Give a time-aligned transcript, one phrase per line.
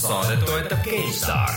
[0.00, 1.50] saadet toetab GameStar.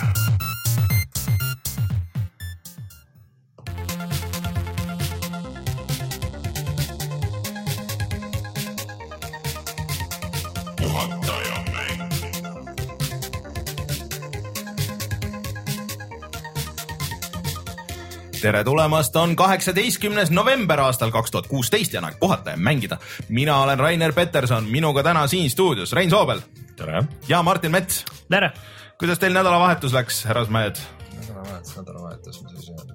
[18.42, 22.98] tere tulemast, on kaheksateistkümnes november aastal kaks tuhat kuusteist ja on aeg puhata ja mängida.
[23.30, 26.42] mina olen Rainer Peterson, minuga täna siin stuudios Rein Soobel.
[26.76, 27.04] tere.
[27.28, 28.06] ja Martin Mets.
[28.32, 28.52] Tere.
[29.00, 30.80] kuidas teil nädalavahetus läks, härrasmehed?
[31.20, 32.94] nädalavahetus, nädalavahetus, mis asi on?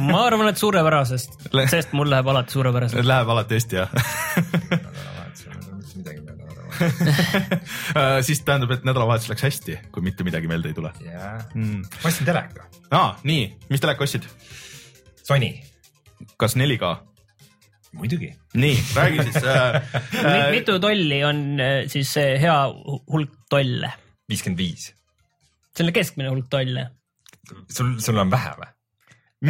[0.10, 1.38] ma arvan, et suurepärasest,
[1.72, 3.06] sest mul läheb alati suurepäraselt.
[3.08, 8.26] Läheb alati hästi, jah nädalavahetus, ei ole mitte midagi meelde nädalavahetus.
[8.26, 10.92] siis tähendab, et nädalavahetus läks hästi, kui mitte midagi meelde ei tule.
[11.06, 11.82] jah Mm.
[12.02, 12.66] ma ostsin teleka.
[12.90, 14.26] aa, nii, mis teleka ostsid?
[15.24, 15.54] Sony.
[16.36, 16.96] kas 4K?
[17.92, 18.28] muidugi.
[18.54, 19.74] nii, räägi siis äh,
[20.24, 23.92] äh, mitu tolli on äh, siis see hea hu- hulk tolle?
[24.30, 24.90] Viiskümmend viis.
[25.76, 26.88] selle keskmine hulk tolle?
[27.68, 28.70] sul, sul on vähe või?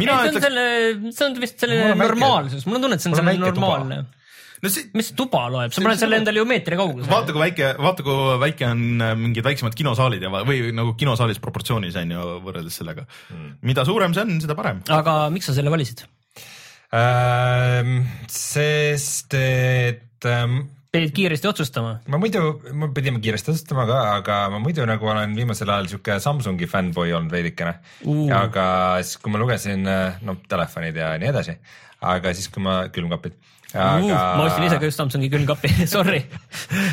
[0.01, 3.11] mina see on ütleks, see on vist on väike- normaalsus, mul on tunne, et see
[3.11, 3.49] on on tuba.
[3.49, 3.97] normaalne.
[4.61, 7.11] no see, mis tuba loeb, sa See- paned see- selle endale ju meetri kaugusele.
[7.11, 11.41] vaata kui väike, vaata kui väike on äh, mingid väiksemad kinosaalid ja või nagu kinosaalis
[11.43, 13.51] proportsioonis on ju võrreldes sellega mm..
[13.67, 14.81] mida suurem see on, seda parem.
[14.89, 16.05] aga miks sa selle valisid?
[16.91, 21.93] Ähm, sest et ähm, pidid kiiresti otsustama?
[22.11, 22.41] ma muidu,
[22.75, 27.13] me pidime kiiresti otsustama ka, aga ma muidu nagu olen viimasel ajal sihuke Samsungi fännboi
[27.17, 28.27] olnud veidikene Uh.
[28.35, 28.65] aga
[29.05, 29.87] siis, kui ma lugesin,
[30.27, 31.55] no telefonid ja nii edasi,
[32.11, 33.37] aga siis, kui ma, külmkapid.
[33.71, 36.23] Uh, aga ma ostsin ise ka just Samsungi külmkapi sorry.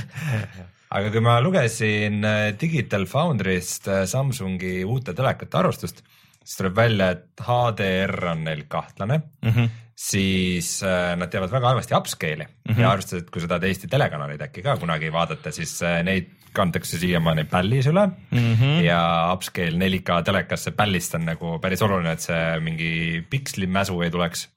[0.97, 6.05] aga kui ma lugesin äh, Digital Foundry'st äh, Samsungi uute telekate arvustust,
[6.45, 9.77] siis tuleb välja, et HDR on neil kahtlane mm, -hmm.
[9.99, 12.81] Siis äh, nad teevad väga halvasti upscale'i mm -hmm.
[12.81, 16.31] ja arvestades, et kui sa tahad Eesti telekanaleid äkki ka kunagi vaadata, siis äh, neid
[16.55, 18.85] kantakse siiamaani pällis üle mm -hmm.
[18.85, 19.01] ja
[19.33, 24.49] upscale 4K telekasse pällist on nagu päris oluline, et see mingi pikslimäsu ei tuleks.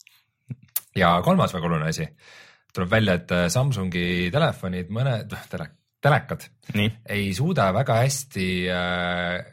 [0.96, 2.08] ja kolmas väga oluline asi,
[2.74, 5.68] tuleb välja, et äh, Samsungi telefonid, mõned, tele,
[6.02, 9.46] telekad nii, ei suuda väga hästi äh,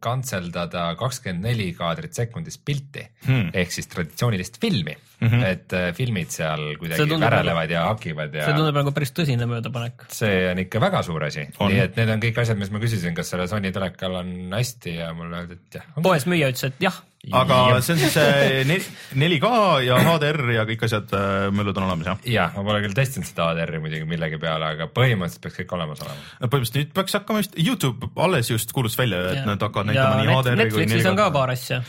[0.00, 3.50] kantseldada kakskümmend neli kaadrit sekundis pilti Hmm.
[3.54, 5.44] ehk siis traditsioonilist filmi mm, -hmm.
[5.46, 10.06] et äh, filmid seal kuidagi värelevad ja hakivad ja see tundub nagu päris tõsine möödapanek.
[10.14, 11.72] see on ikka väga suur asi, On.
[11.72, 14.94] nii et need on kõik asjad, mis ma küsisin, kas selle Sony telekal on hästi
[15.00, 15.84] ja mulle öeldi, et jah.
[16.02, 17.02] poes müüja ütles, et jah,
[17.34, 18.84] aga see on siis äh, nel-
[19.18, 19.48] 4K
[19.84, 22.18] ja HDR ja kõik asjad äh, möllud on olemas, jah?
[22.24, 26.00] jah, ma pole küll testinud seda ADR-i muidugi millegi peale, aga põhimõtteliselt peaks kõik olemas
[26.04, 26.20] olema.
[26.46, 29.44] põhimõtteliselt nüüd peaks hakkama vist, Youtube alles just kuulutas välja, et Ja.
[29.50, 31.82] nad hakkavad ja näitama nii Net- HDR-i kui Netflixis on ka paar asja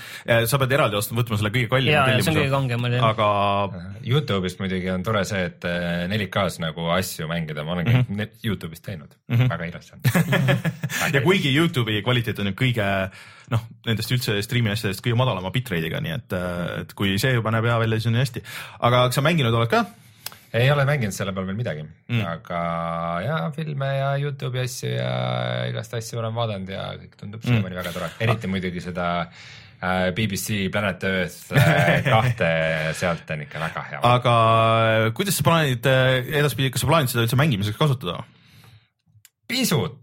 [0.49, 2.95] sa pead eraldi ostma, võtma selle kõige ja, kallima ja see on kõige kangem oli
[2.97, 3.05] jah.
[3.19, 7.99] Aga Youtube'ist muidugi on tore see, et äh, 4K-s nagu asju mängida, ma olen kõik
[7.99, 8.39] mm -hmm.
[8.45, 9.49] Youtube'is teinud mm, -hmm.
[9.49, 9.99] väga ilus on
[11.15, 12.87] ja kuigi Youtube'i kvaliteet on ju kõige
[13.49, 16.33] noh, nendest üldse striimi asjadest kõige madalama bitrate'iga, nii et,
[16.81, 18.43] et kui see juba näeb hea välja, siis on ju hästi.
[18.79, 19.85] aga kas sa mänginud oled ka?
[20.53, 22.25] ei ole mänginud selle peal veel midagi Mm.
[22.25, 27.75] aga ja filme ja Youtube'i asju ja igast asju olen vaadanud ja kõik tundub siiamaani
[27.75, 27.81] mm.
[27.81, 29.27] väga tore, eriti muidugi seda äh,
[30.15, 32.49] BBC Planet Earth äh, kahte,
[32.99, 34.01] sealt on ikka väga hea.
[34.03, 34.35] aga
[35.15, 38.21] kuidas sa plaanid äh, edaspidi, kas sa plaanid seda üldse mängimiseks kasutada?
[39.49, 39.95] pisut,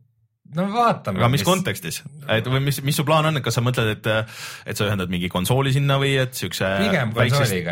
[0.55, 1.21] no vaatame.
[1.21, 2.01] aga mis kontekstis,
[2.33, 4.09] et või mis, mis su plaan on, et kas sa mõtled, et,
[4.67, 6.69] et sa ühendad mingi konsooli sinna või et siukse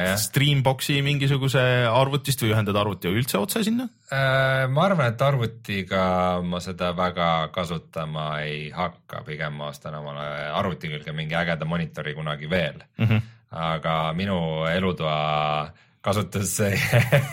[0.08, 0.18] jah.
[0.20, 3.88] Streamboxi mingisuguse arvutist või ühendad arvuti üldse otse sinna?
[4.10, 6.04] Äh, ma arvan, et arvutiga
[6.44, 12.14] ma seda väga kasutama ei hakka, pigem ma ostan omale arvuti külge mingi ägeda monitori
[12.16, 13.06] kunagi veel mm.
[13.06, 13.32] -hmm.
[13.70, 14.38] aga minu
[14.70, 15.72] elutoa
[16.04, 16.58] kasutus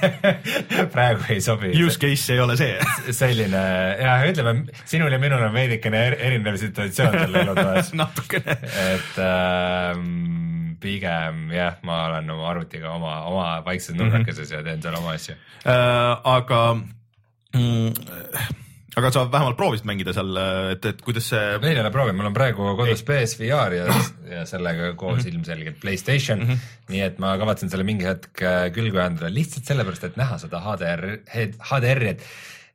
[0.93, 1.71] praegu ei sobi.
[1.83, 3.63] Use case ei ole see selline
[3.99, 10.77] ja ütleme, sinul ja minul on veidikene er, erinev situatsioon seal elutoas natukene et ähm,
[10.81, 14.57] pigem jah, ma olen oma arvutiga oma, oma vaikses nurgakeses mm -hmm.
[14.57, 16.61] ja teen seal oma asju äh, aga
[17.53, 17.93] mm,
[18.99, 20.35] aga sa vähemalt proovisid mängida seal,
[20.73, 23.99] et, et kuidas see veel ei ole proovinud, mul on praegu kodus PSVR ja,
[24.35, 25.33] ja sellega koos mm -hmm.
[25.33, 26.71] ilmselgelt Playstation mm, -hmm.
[26.95, 30.59] nii et ma kavatsen selle mingi hetk äh, külge ühendada lihtsalt sellepärast, et näha seda
[30.65, 31.05] HDR,
[31.71, 32.27] HDR-i, et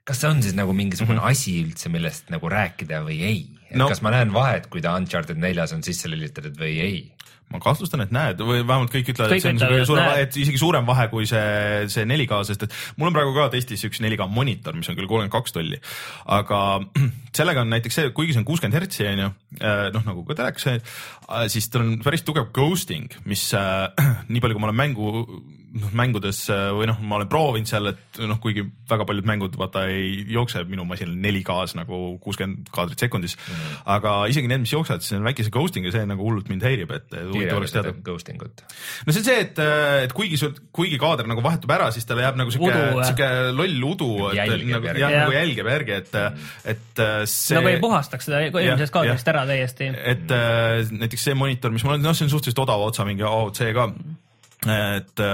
[0.05, 1.31] kas see on siis nagu mingisugune mm -hmm.
[1.31, 3.47] asi üldse, millest nagu rääkida või ei?
[3.75, 3.89] no.
[3.89, 7.13] kas ma näen vahet, kui ta Uncharted neljas on sisse lülitatud või ei?
[7.53, 10.61] Ma kahtlustan, et näed või vähemalt kõik ütlevad, et see on kõige suurem, et isegi
[10.61, 14.27] suurem vahe kui see, see 4K, sest et mul on praegu ka testis üks 4K
[14.33, 15.79] monitor, mis on küll kolmkümmend kaks tolli,
[16.39, 16.63] aga
[17.39, 19.31] sellega on näiteks see, kuigi see on kuuskümmend hertsi on ju,
[19.95, 20.97] noh nagu ka telekas,
[21.53, 23.87] siis tal on päris tugev ghosting, mis äh,
[24.33, 25.13] nii palju, kui ma olen mängu
[25.81, 29.57] noh mängudes äh, või noh, ma olen proovinud seal, et noh, kuigi väga paljud mängud
[29.61, 33.81] vaata ei jookse minu masinal 4K-s nagu kuuskümmend kaadrit sekundis mm..
[33.97, 37.17] aga isegi need, mis jooksevad, siis on väikese ghosting'i, see nagu hullult mind häirib, et
[37.31, 37.95] huvitav oleks teada.
[38.07, 38.65] Ghosting ut.
[39.07, 39.61] no see on see, et,
[40.07, 43.89] et kuigi sul, kuigi kaader nagu vahetub ära, siis talle jääb nagu sihuke, sihuke loll
[43.91, 45.03] udu, et nagu, järgi.
[45.03, 46.15] jah, nagu jälgib järgi, et,
[46.75, 47.57] et äh, see.
[47.59, 49.91] nagu ei puhastaks seda eelmisest kaadrist ära täiesti.
[50.15, 53.27] et äh, näiteks see monitor, mis mul on, noh, see on suhteliselt odava otsa mingi
[53.27, 53.89] AOC ka.
[53.91, 54.26] et äh,
[54.65, 55.27] et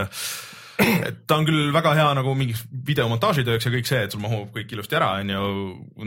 [1.29, 4.51] ta on küll väga hea nagu mingiks videomontaaži tööks ja kõik see, et sul mahub
[4.55, 5.45] kõik ilusti ära, on ju,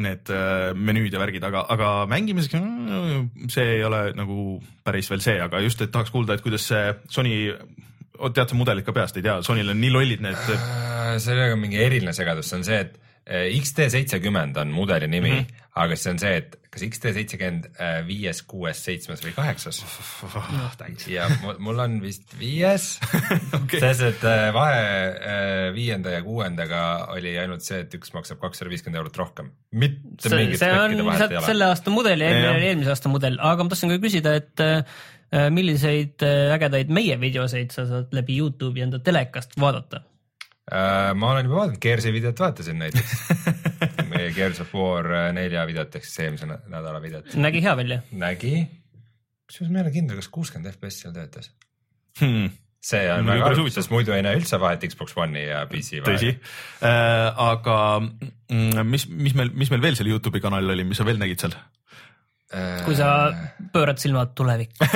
[0.03, 5.23] need äh, menüüd ja värgid, aga, aga mängimiseks mm, see ei ole nagu päris veel
[5.23, 6.83] see, aga just, et tahaks kuulda, et kuidas see
[7.13, 7.38] Sony,
[8.25, 10.53] tead sa mudelit ka peast, ei tea, Sonyl on nii lollid need.
[11.23, 15.38] sellega on mingi eriline segadus, see on see, et XT seitsekümmend on mudeli nimi mm,
[15.39, 15.69] -hmm.
[15.81, 19.81] aga see on see, et kas XT seitsekümmend eh, viies, kuues, seitsmes või kaheksas?
[21.12, 22.95] Ja mul, on vist viies.
[23.56, 23.80] Okay.
[23.81, 26.81] sest et eh, vahe eh, viienda ja kuuendaga
[27.16, 29.50] oli ainult see, et üks maksab kakssada viiskümmend eurot rohkem.
[29.72, 33.39] mitte see, mingit see on lihtsalt selle aasta mudel ja eelmine oli eelmise aasta mudel,
[33.42, 38.38] aga ma tahtsin ka küsida, et äh, milliseid äh, ägedaid meie videoseid sa saad läbi
[38.42, 40.04] Youtube'i enda telekast vaadata?
[40.66, 43.18] Äh, ma olen juba vaadanud, Gears'i videot vaatasin näiteks
[44.35, 47.33] Gears of War äh, nelja videot ehk siis eelmise nä- nädala videot.
[47.39, 48.01] nägi hea välja.
[48.11, 48.53] nägi,
[49.47, 51.51] kusjuures ma ei ole kindel, kas kuuskümmend FPS seal töötas.
[52.19, 52.49] Hmm.
[52.85, 56.35] see on väga halb, sest muidu ei näe üldse vahet Xbox One'i ja PC tõsi
[56.35, 56.35] vahel.
[56.85, 61.07] äh,, aga mm, mis, mis meil, mis meil veel seal Youtube'i kanalil oli, mis sa
[61.07, 61.55] veel nägid seal?
[62.86, 63.09] Kui sa
[63.74, 64.88] pöörad silmad tulevikku.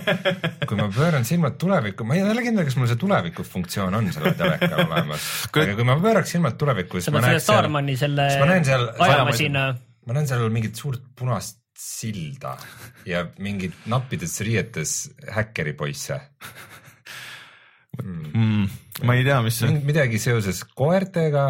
[0.68, 4.10] kui ma pööran silmad tulevikku, ma ei ole kindel, kas mul see tuleviku funktsioon on
[4.14, 8.50] sellel telekal olemas, aga kui ma pööraks silmad tulevikku, siis ma näeks seal, siis ma
[8.50, 9.68] näen seal ajamasina.
[10.08, 12.56] ma näen seal mingit suurt punast silda
[13.06, 14.98] ja mingid nappides riietes
[15.30, 16.18] häkkeripoisse
[17.98, 18.68] Mm,
[19.02, 19.80] ma ei tea, mis see on.
[19.86, 21.48] midagi seoses koertega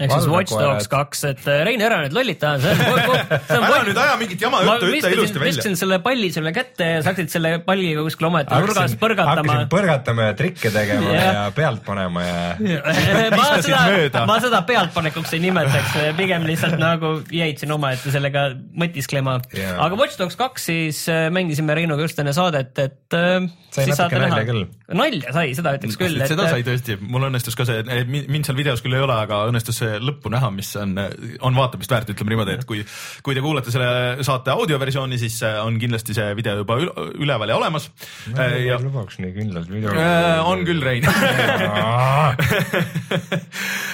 [0.00, 4.40] ehk siis Watch Dogs kaks, et äh, Rein, ära nüüd lollita, ära nüüd aja mingit
[4.40, 5.50] jama ma juttu, ütle ilusti välja.
[5.50, 9.68] viskasin selle palli sulle kätte ja sa hakkasid selle palliga kuskil omaette nurgas põrgatama hakkasin.
[9.74, 11.26] põrgatama ja trikke tegema Jah.
[11.28, 12.94] ja pealt panema ja ma
[13.36, 18.48] Viskasid seda mööda., ma seda pealtpanekuks ei nimetaks, pigem lihtsalt nagu jäid siin omaette sellega
[18.80, 19.76] mõtisklema Jaa.
[19.88, 24.00] aga Watch Dogs kaks siis äh, mängisime Reinuga just enne saadet, et äh, Sai siis
[24.00, 24.64] natuke nalja küll.
[24.92, 28.56] nalja sai, seda ütleks küll, et seda sai tõesti, mul õnnestus ka see, mind seal
[28.58, 30.94] videos küll ei ole, aga õnnestus see lõppu näha, mis on,
[31.42, 32.82] on vaatamist väärt, ütleme niimoodi, et kui,
[33.26, 37.52] kui te kuulate selle saate audioversiooni, siis äh, on kindlasti see video juba ül- üleval
[37.52, 37.90] ja olemas.
[38.36, 41.06] ja lubaks nii kindlalt video äh, on küll, Rein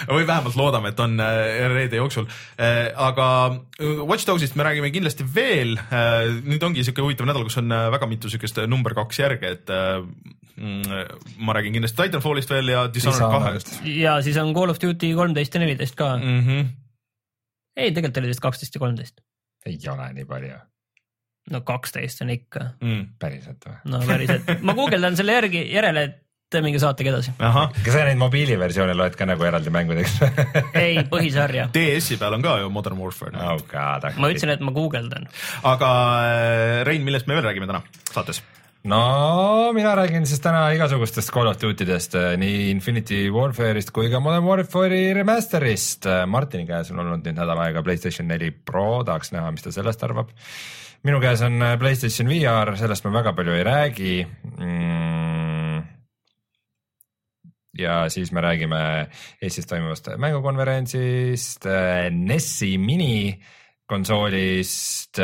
[0.08, 2.28] või vähemalt loodame, et on äh, reede jooksul.
[2.58, 3.26] aga
[3.80, 5.76] äh, Watch Dogsist me räägime kindlasti veel.
[6.44, 9.70] nüüd ongi siuke huvitav nädal, kus on äh, väga mitu siukest number kaks järge, et
[9.70, 10.00] äh,
[10.56, 10.82] mm,
[11.44, 13.68] ma räägin kindlasti Titanfallist veel ja Dishonored kahest.
[13.84, 16.24] ja siis on Call of Duty kolmteist ja neliteist ka mm..
[16.24, 16.70] Mm -hmm.
[17.76, 19.20] ei, tegelikult oli vist kaksteist ja kolmteist.
[19.66, 20.60] ei ole nii palju,
[21.50, 23.04] no kaksteist on ikka, mm.
[23.18, 23.76] päriselt või?
[23.92, 27.34] no päriselt, ma guugeldan selle järgi järele, et minge saatega edasi.
[27.38, 30.18] kas sa neid mobiiliversioone loed ka nagu eraldi mängudeks
[30.86, 31.68] ei, põhisarja.
[31.74, 33.54] DS-i peal on ka ju Modern Warfare no..
[33.54, 35.28] oh god, ma ütlesin, et ma guugeldan.
[35.62, 35.90] aga
[36.28, 37.82] äh, Rein, millest me veel räägime täna
[38.12, 38.42] saates?
[38.84, 44.20] No mina räägin siis täna igasugustest Call of Duty dest, nii Infinity Warfare'ist kui ka
[44.22, 46.06] Modern Warfare'i remaster'ist.
[46.30, 50.04] Martini käes on olnud nüüd nädal aega Playstation neli Pro, tahaks näha, mis ta sellest
[50.06, 50.30] arvab.
[51.02, 54.14] minu käes on äh, Playstation VR, sellest ma väga palju ei räägi
[54.58, 55.82] mm..
[57.78, 58.80] ja siis me räägime
[59.42, 61.66] Eestis toimuvast mängukonverentsist,
[62.10, 63.38] NES-i mini
[63.88, 65.18] konsoolist,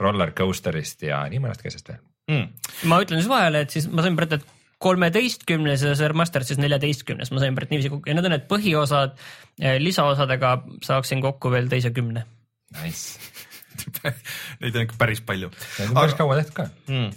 [0.00, 2.05] roller coaster'ist ja nii mõnestki asjast veel.
[2.26, 2.48] Mm.
[2.90, 6.58] ma ütlen siis vahele, et siis ma sain praegu, et kolmeteistkümnes ja see remaster siis
[6.60, 9.16] neljateistkümnes, ma sain praegu niiviisi kokku ja need on need põhiosad.
[9.80, 10.50] lisaosadega
[10.84, 12.26] saaksin kokku veel teise kümne.
[12.82, 13.16] Nice,
[14.60, 15.50] Neid on ikka päris palju.
[15.78, 16.68] need on päris kaua tehtud ka.
[16.88, 17.10] mm..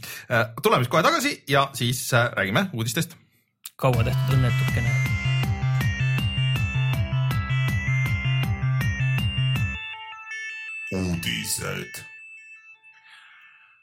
[0.63, 3.15] tuleme siis kohe tagasi ja siis äh, räägime uudistest.
[3.75, 4.93] kaua tehtud õnnetukene.
[10.95, 12.03] uudised.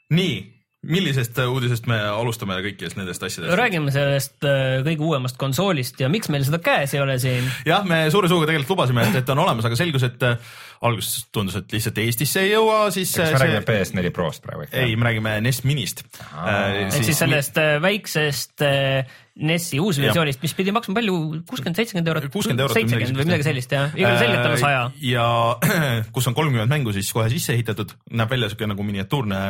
[0.09, 3.55] nii, millisest äh, uudisest me alustame kõikidest nendest asjadest?
[3.57, 7.47] räägime sellest äh, kõige uuemast konsoolist ja miks meil seda käes ei ole siin.
[7.65, 10.37] jah, me suure suuga tegelikult lubasime, et, et on olemas, aga selgus, et äh,
[10.85, 14.67] alguses tundus, et lihtsalt Eestisse ei jõua, siis kas äh, me räägime PS4 Prost praegu?
[14.71, 16.03] ei, me räägime NES Minist.
[16.05, 19.07] ehk siis sellest äh, väiksest äh,
[19.37, 21.15] NES-i uusversioonist, mis pidi maksma palju,
[21.45, 22.27] kuuskümmend, seitsekümmend eurot?
[22.33, 24.79] kuuskümmend eurot seitsekümmend või midagi sellist jah, igal selgelt alla saja.
[25.05, 25.25] ja
[26.15, 29.41] kus on kolmkümmend mängu siis kohe sisse ehitatud, näeb välja siuke nagu miniatuurne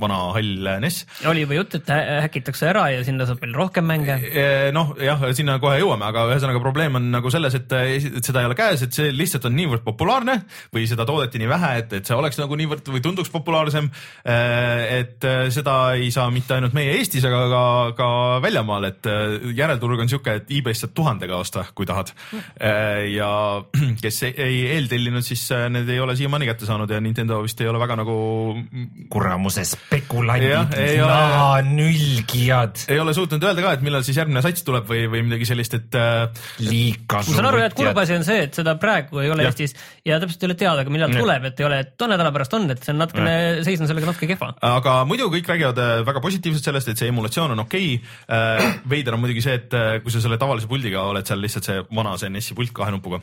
[0.00, 1.02] vana hall NES.
[1.28, 1.92] oli juba jutt, et
[2.24, 4.16] häkitakse ära ja sinna saab veel rohkem mänge.
[4.76, 7.76] noh, jah, sinna kohe jõuame, aga ühesõnaga probleem on nagu selles, et,
[8.08, 10.40] et seda ei ole käes, et see lihtsalt on niivõrd populaarne
[10.74, 13.90] või seda toodeti nii vähe, et, et see oleks nagu niivõrd või tunduks populaarsem.
[14.24, 17.64] et seda ei saa mitte ainult meie Eestis, aga ka,
[17.98, 18.08] ka
[18.44, 19.08] väljamaal, et
[19.56, 22.12] järelturg on sihuke, et e-base'ist saad tuhandega osta, kui tahad.
[23.14, 23.30] ja
[24.04, 27.80] kes ei eeltellinud, siis need ei ole siiamaani kätte saanud ja Nintendo vist ei ole
[27.82, 28.16] väga nagu.
[29.10, 30.74] kuramuse spekulandid,
[31.70, 32.84] nülgijad.
[32.88, 35.78] ei ole suutnud öelda ka, et millal siis järgmine sats tuleb või, või midagi sellist,
[35.78, 35.98] et.
[36.64, 37.34] liiga suur.
[37.34, 39.52] ma saan aru et kurb asi on see, et seda praegu ei ole ja.
[39.52, 39.76] Eestis
[40.06, 41.22] ja täpselt ei ole teada millal ja.
[41.22, 43.90] tuleb, et ei ole, et too nädala pärast on, et see on natukene, seis on
[43.90, 44.50] sellega natuke kehva.
[44.70, 48.74] aga muidu kõik räägivad väga positiivselt sellest, et see emulatsioon on okei okay..
[48.90, 51.86] veider on muidugi see, et äh, kui sa selle tavalise puldiga oled seal lihtsalt see
[51.94, 53.22] vana see NES-i pult kahe nupuga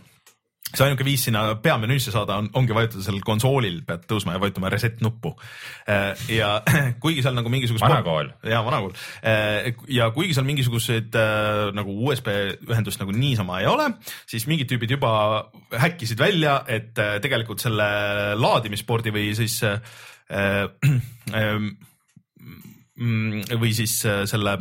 [0.72, 4.72] see ainuke viis sinna peamenüüsse saada on, ongi vajutada sellel konsoolil pead tõusma ja vajutama
[4.72, 5.34] reset nuppu.
[5.90, 6.54] Äh, ja
[7.04, 7.84] kuigi seal nagu mingisugust.
[7.84, 8.32] vanakool.
[8.48, 8.96] ja vanakool
[9.28, 11.18] äh, ja kuigi seal mingisuguseid
[11.76, 12.32] nagu USB
[12.70, 13.90] ühendust nagu niisama ei ole,
[14.30, 15.12] siis mingid tüübid juba
[15.82, 17.88] häkkisid välja, et tegelikult selle
[18.40, 19.80] laadimispordi või siis äh,
[20.32, 20.68] äh,
[23.62, 24.58] või siis selle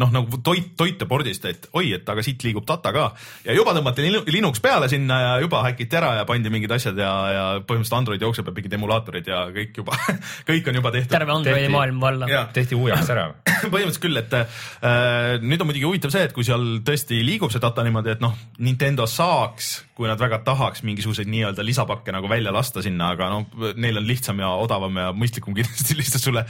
[0.00, 3.10] noh, nagu toit, toitepordist, et oi, et aga siit liigub data ka
[3.44, 7.12] ja juba tõmmati Linux peale sinna ja juba häkiti ära ja pandi mingid asjad ja,
[7.32, 9.98] ja põhimõtteliselt Android jookseb ja mingid emulaatorid ja kõik juba
[10.48, 11.12] kõik on juba tehtud.
[11.12, 12.46] terve Androidi maailm valla.
[12.56, 13.28] tehti uueks ära
[13.72, 17.62] põhimõtteliselt küll, et äh, nüüd on muidugi huvitav see, et kui seal tõesti liigub see
[17.62, 18.32] data niimoodi, et noh,
[18.64, 23.72] Nintendo saaks, kui nad väga tahaks mingisuguseid nii-öelda lisapakke nagu välja lasta sinna, aga noh,
[23.76, 26.44] neil on lihtsam ja odavam ja mõistlikum kindlasti lihtsalt sulle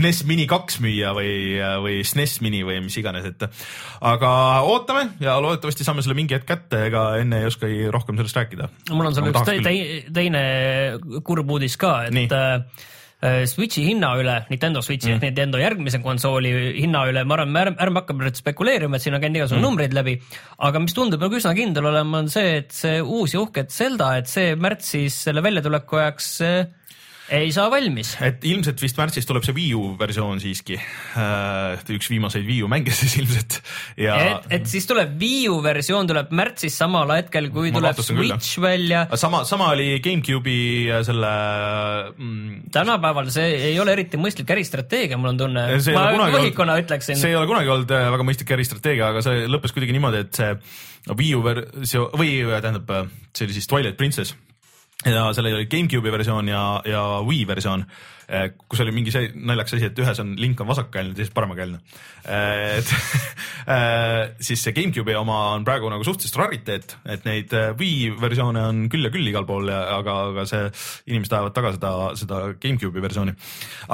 [0.00, 1.34] NES Mini kaks müüa või,
[1.84, 3.46] või SNES Mini või mis iganes, et
[4.00, 4.32] aga
[4.64, 8.70] ootame ja loodetavasti saame selle mingi hetk kätte, ega enne ei oskagi rohkem sellest rääkida.
[8.92, 9.56] mul on sulle üks te
[10.16, 10.44] teine
[11.24, 12.28] kurb uudis ka, et Nii.
[13.24, 15.14] Äh, Switchi hinna üle, Nintendo Switchi mm.
[15.16, 19.16] ehk Nintendo järgmise konsooli hinna üle, ma arvan, ärme, ärme hakka praegu spekuleerima, et siin
[19.16, 19.64] on käinud igasugu mm.
[19.64, 20.18] numbreid läbi.
[20.68, 24.10] aga mis tundub nagu üsna kindel olema, on see, et see uus ja uhke Zelda,
[24.20, 26.28] et see märtsis selle väljatuleku ajaks
[27.34, 28.12] ei saa valmis.
[28.22, 30.76] et ilmselt vist märtsis tuleb see Wii U versioon siiski.
[31.18, 33.58] Äh, üks viimaseid Wii U mänge siis ilmselt
[33.98, 34.16] ja.
[34.20, 38.56] et, et siis tuleb Wii U versioon tuleb märtsis samal hetkel, kui Ma tuleb Switch
[38.56, 39.04] küll, välja.
[39.18, 41.34] sama, sama oli GameCube'i selle
[42.14, 42.70] mm....
[42.74, 45.68] tänapäeval see ei ole eriti mõistlik äristrateegia, mul on tunne.
[45.96, 47.18] ma võhikuna ütleksin.
[47.18, 50.42] see ei ole kunagi olnud äh, väga mõistlik äristrateegia, aga see lõppes kuidagi niimoodi, et
[50.42, 50.54] see
[51.16, 52.90] Wii U versioon või tähendab,
[53.34, 54.34] see oli siis Twilight Princess
[55.06, 57.84] ja sellel oli GameCube'i versioon ja, ja Wii versioon
[58.68, 61.78] kus oli mingi see naljakas asi, et ühes on link on vasakkäelne, teises paremakäelne.
[62.26, 62.90] Eh, et
[63.74, 68.82] eh, siis see GameCube'i oma on praegu nagu suhteliselt rariteet, et neid Wii versioone on
[68.90, 70.64] küll ja küll igal pool, aga, aga see,
[71.12, 73.36] inimesed tahavad taga seda, seda GameCube'i versiooni.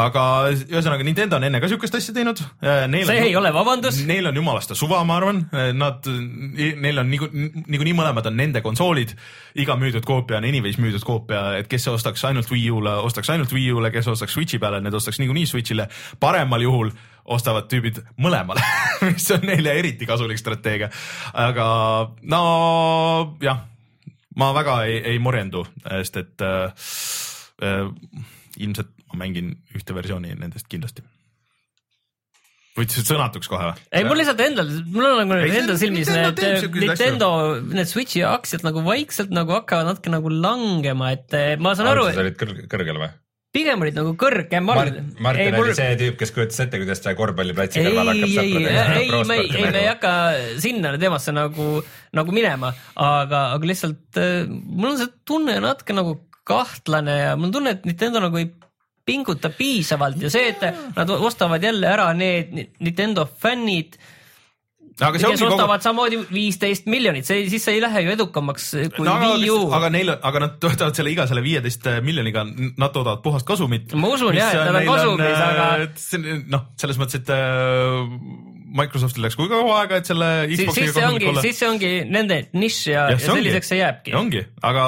[0.00, 0.24] aga
[0.54, 2.40] ühesõnaga Nintendo on enne ka siukest asja teinud.
[2.40, 4.00] see on, ei ole vabandus.
[4.08, 5.44] Neil on jumalast suva, ma arvan,
[5.76, 9.12] nad, neil on niikuinii nagu nii mõlemad on nende konsoolid,
[9.58, 13.52] iga müüdud koopia on anyways müüdud koopia, et kes ostaks ainult Wii U-le, ostaks ainult
[13.52, 15.88] Wii U-le, kes ostaks ostaks Switchi peale, need ostaks niikuinii Switch'ile,
[16.22, 16.92] paremal juhul
[17.34, 18.62] ostavad tüübid mõlemale
[19.08, 20.90] mis on neile eriti kasulik strateegia.
[21.34, 21.66] aga
[22.22, 22.42] no
[23.42, 23.64] jah,
[24.38, 26.92] ma väga ei, ei morjendu, sest et äh,
[27.62, 27.88] äh,
[28.62, 31.04] ilmselt ma mängin ühte versiooni nendest kindlasti
[32.78, 33.82] võtsid sõnatuks kohe või?
[33.92, 36.40] ei, mul lihtsalt endal, mul on nagu enda silmis need
[36.72, 37.28] Nintendo,
[37.68, 42.08] need Switch'i aktsiad nagu vaikselt nagu hakkavad natuke nagu langema, et eh, ma saan aru.
[42.14, 43.10] sa olid kõrgel või?
[43.52, 44.98] Pigem olid nagu kõrgemal Mart,.
[45.20, 45.66] Martin ei, mul...
[45.68, 48.84] oli see tüüp, kes kujutas ette, kuidas ta korvpalliplatsi kõrval hakkab sõpradega.
[48.96, 50.12] ei, ei, me ei, ei, me ei hakka
[50.62, 51.68] sinna teemasse nagu,
[52.16, 56.16] nagu minema, aga, aga lihtsalt äh, mul on see tunne natuke nagu
[56.48, 58.48] kahtlane ja mul on tunne, et Nintendo nagu ei
[59.06, 63.98] pinguta piisavalt ja see, et nad ostavad jälle ära need Nintendo fännid
[65.00, 65.86] aga kes ostavad kogu...
[65.86, 69.58] samamoodi viisteist miljonit, see, siis see ei lähe ju edukamaks kui no, Wii U.
[69.76, 73.94] aga neil, aga nad toodavad selle iga selle viieteist miljoniga, nad toodavad puhast kasumit.
[73.96, 76.40] ma usun jah, et nad on kasumis, aga.
[76.52, 81.44] noh, selles mõttes, et äh, Microsoftil läks kui kaua aega, et selle Xboxiga kasulik olla?
[81.44, 84.14] siis see ongi nende nišš ja, ja, ja selliseks see jääbki.
[84.18, 84.86] ongi, aga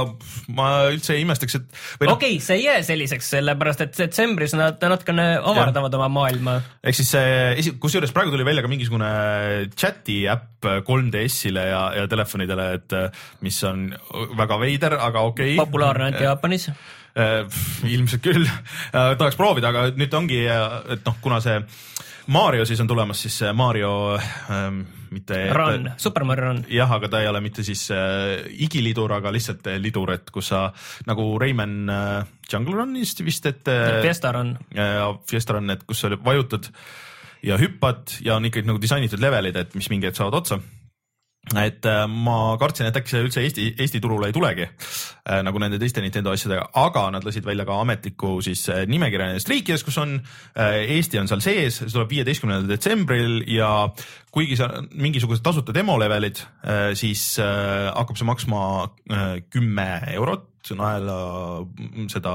[0.57, 1.69] ma üldse ei imestaks, et.
[2.01, 6.57] No, okei okay,, see ei jää selliseks, sellepärast et detsembris nad natukene avardavad oma maailma.
[6.85, 9.13] ehk siis see, kusjuures praegu tuli välja ka mingisugune
[9.77, 12.99] chati äpp 3DS-ile ja, ja telefonidele, et
[13.45, 13.91] mis on
[14.39, 15.61] väga veider, aga okei okay..
[15.61, 16.71] populaarne ainult Jaapanis
[17.15, 18.47] ilmselt küll
[18.91, 21.61] tahaks proovida, aga nüüd ongi, et noh, kuna see
[22.27, 24.81] Mario siis on tulemas siis see Mario ähm,
[25.15, 25.41] mitte.
[25.55, 26.63] Run, Super Mario Run.
[26.73, 30.67] jah, aga ta ei ole mitte siis äh, igilidur, aga lihtsalt lidur, et kus sa
[31.09, 34.01] nagu Rayman äh, Jungle Runist vist, et äh,.
[34.03, 35.03] Fiesta Run äh,.
[35.31, 36.71] Fiesta Run, et kus sa vajutad
[37.45, 40.61] ja hüppad ja on ikkagi nagu disainitud levelid, et mis mingi hetk saavad otsa
[41.53, 45.61] et äh, ma kartsin, et äkki see üldse Eesti, Eesti turule ei tulegi äh, nagu
[45.61, 49.85] nende teiste Nintendo asjadega, aga nad lasid välja ka ametliku siis äh, nimekirja nendest riikidest,
[49.85, 50.17] kus on
[50.55, 53.71] Eesti on seal sees, see tuleb viieteistkümnendal detsembril ja
[54.35, 56.41] kuigi seal on mingisugused tasuta demo levelid,
[56.99, 58.65] siis hakkab see maksma
[59.53, 61.19] kümme eurot naela
[62.09, 62.35] seda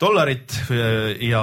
[0.00, 0.52] dollarit
[1.24, 1.42] ja,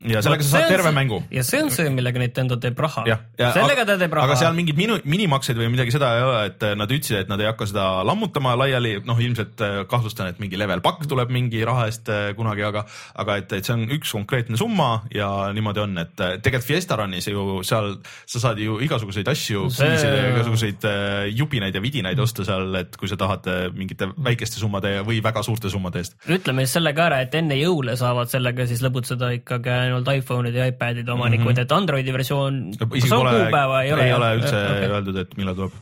[0.00, 1.20] ja sellega sa saad terve mängu.
[1.28, 3.04] ja see on see, millega Nintendo teeb raha.
[3.36, 4.30] sellega ta teeb raha.
[4.30, 7.42] aga seal mingeid minu, minimakseid või midagi seda ei ole, et nad ütlesid, et nad
[7.42, 11.60] ei hakka seda lammutama laiali, noh, ilmselt äh, kahtlustan, et mingi level pakk tuleb mingi
[11.68, 12.86] raha eest kunagi, aga,
[13.20, 17.28] aga et, et see on üks konkreetne summa ja niimoodi on, et tegelikult Fiesta Runis
[17.28, 19.92] ju seal sa saad ju igasuguseid asju see...,
[20.30, 20.88] igasuguseid
[21.36, 25.49] jupinaid ja vidinaid osta seal, et kui sa tahad mingite väikeste summade või väga suurte
[25.72, 26.16] summade eest.
[26.28, 30.62] ütleme siis selle ka ära, et enne jõule saavad sellega siis lõbutseda ikkagi ainult iPhone'ide
[30.62, 31.62] ja iPad'ide omanikud mm, -hmm.
[31.62, 32.60] et Androidi versioon.
[32.80, 34.04] on kuupäeva, ei ole?
[34.06, 34.90] ei ole üldse okay.
[34.90, 35.72] öeldud, et millal tuleb.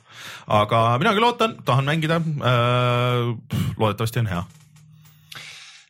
[0.46, 3.34] aga mina küll ootan, tahan mängida äh,.
[3.76, 4.44] loodetavasti on hea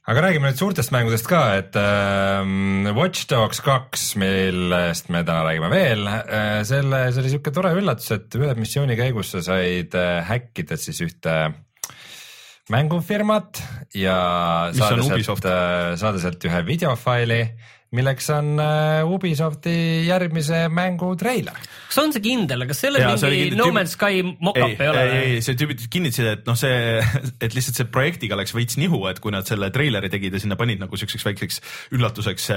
[0.08, 5.68] aga räägime nüüd suurtest mängudest ka, et äh, Watch Dogs kaks, millest me täna räägime
[5.72, 10.22] veel äh,, selle, see oli siuke tore üllatus, et ühe missiooni käigus sa said äh,
[10.28, 11.34] häkkida siis ühte
[12.68, 13.62] mängufirmat
[13.94, 17.40] ja saada sealt, äh, saada sealt ühe videofaili,
[17.96, 21.56] milleks on äh, Ubisofti järgmise mängu treiler.
[21.88, 25.04] kas on see kindel, kas selles ja, mingi No Man's Sky mock-up ei, ei ole?
[25.04, 26.98] ei, ei, see tüübid kinnitasid, et noh, see,
[27.44, 30.58] et lihtsalt see projektiga läks veits nihu, et kui nad selle treileri tegid ja sinna
[30.60, 31.62] panid nagu siukseks väikseks
[31.96, 32.50] üllatuseks,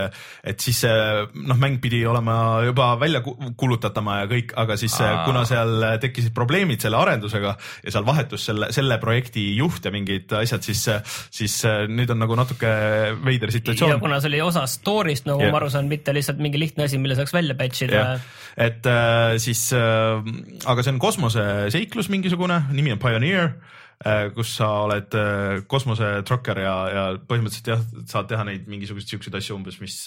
[0.52, 2.36] et siis noh, mäng pidi olema
[2.68, 5.24] juba välja kuulutatama ja kõik, aga siis Aa.
[5.30, 10.36] kuna seal tekkisid probleemid selle arendusega ja seal vahetus selle, selle projekti juht ja mingid
[10.42, 10.84] asjad, siis,
[11.32, 11.58] siis
[11.88, 12.76] nüüd on nagu natuke
[13.24, 13.96] veider situatsioon.
[13.96, 15.54] ja kuna see oli osa story'st, nagu yeah.
[15.54, 18.06] ma aru saan, mitte lihtsalt mingi lihtne asi, mille saaks välja patch ida
[18.58, 20.24] et äh, siis äh,,
[20.66, 23.54] aga see on kosmoseseiklus mingisugune, nimi on Pioneer.
[23.54, 23.81] Äh,
[24.36, 29.58] kus sa oled äh, kosmosetrokker ja, ja põhimõtteliselt jah, saad teha neid mingisuguseid siukseid asju
[29.60, 29.98] umbes, mis,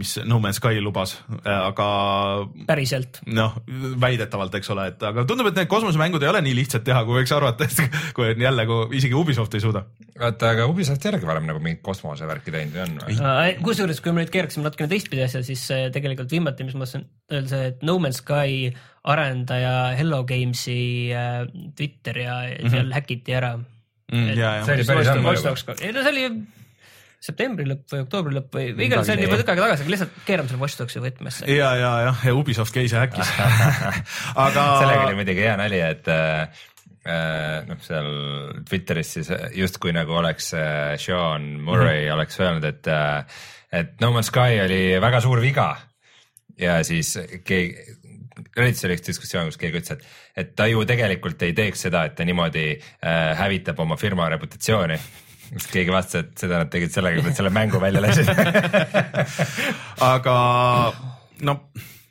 [0.00, 1.88] mis No Man's Sky lubas, äh, aga.
[2.70, 3.20] päriselt.
[3.28, 3.58] noh,
[4.00, 7.20] väidetavalt, eks ole, et aga tundub, et need kosmosemängud ei ole nii lihtsad teha, kui
[7.20, 9.84] võiks arvata, et kui on jälle, kui isegi Ubisoft ei suuda.
[10.16, 13.56] oota, aga Ubisoft ei olegi varem nagu mingit kosmosevärki teinud või on või?
[13.68, 17.50] kusjuures, kui me nüüd keeraksime natukene teistpidi asja, siis tegelikult viimati, mis ma tahtsin öelda,
[17.52, 18.72] see, et No Man's Sky
[19.08, 21.42] arendaja Hello Games'i äh,
[21.76, 22.70] Twitter ja mm -hmm.
[22.70, 24.30] seal häkiti ära mm,.
[24.64, 25.76] see oli päris ammu juba.
[25.80, 26.30] ei no see oli
[27.18, 29.94] septembri lõpp või oktoobri lõpp või, või igal see oli juba tükk aega tagasi, aga
[29.94, 31.48] lihtsalt keerame selle Watch Dogsi võtmesse.
[31.50, 33.32] ja, ja, jah, ja Ubisoft käis ja häkkis
[34.46, 34.66] aga.
[34.78, 36.62] sellega oli muidugi hea nali, et äh,
[37.66, 38.10] noh, seal
[38.68, 42.14] Twitteris siis justkui nagu oleks äh, Sean Murray mm -hmm.
[42.14, 43.42] oleks öelnud, et, äh,
[43.72, 45.72] et No Man's Sky oli väga suur viga
[46.58, 47.98] ja siis keegi
[48.56, 52.04] Redditsis oli üks diskussioon, kus keegi ütles, et, et ta ju tegelikult ei teeks seda,
[52.08, 54.98] et ta niimoodi äh, hävitab oma firma reputatsiooni.
[55.48, 58.28] Siis keegi vastas, et seda nad tegid sellega, et nad selle mängu välja lasid
[60.12, 60.34] aga
[61.48, 61.54] no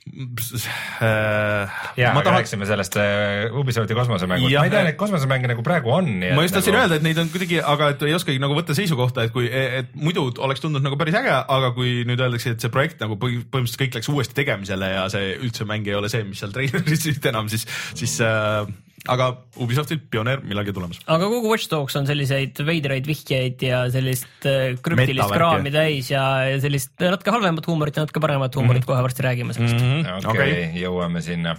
[0.07, 1.75] äh,.
[1.97, 2.37] ja, aga tahan...
[2.39, 6.09] rääkisime sellest äh, Ubisofti kosmosemängust, ma ei tea, neid kosmosemänge nagu praegu on.
[6.35, 6.85] ma just tahtsin nagu...
[6.85, 9.93] öelda, et neid on kuidagi, aga et ei oskagi nagu võtta seisukohta, et kui, et
[9.97, 13.83] muidu oleks tundunud nagu päris äge, aga kui nüüd öeldakse, et see projekt nagu põhimõtteliselt
[13.83, 17.49] kõik läks uuesti tegemisele ja see üldse mäng ei ole see, mis seal treileris enam,
[17.51, 17.67] siis,
[17.97, 18.67] siis äh,
[19.11, 19.29] aga
[19.63, 20.99] Ubisoftil pioneer millalgi tulemas.
[21.05, 26.25] aga kogu Watch Dogs on selliseid veidraid vihjeid ja sellist äh, krüptilist kraami täis ja
[26.63, 28.93] sellist natuke halvemat huumorit ja natuke paremat huumorit mm -hmm.
[28.93, 29.89] kohe varsti räägime sellest mm.
[29.89, 30.17] -hmm.
[30.17, 31.57] okei okay, okay., jõuame sinna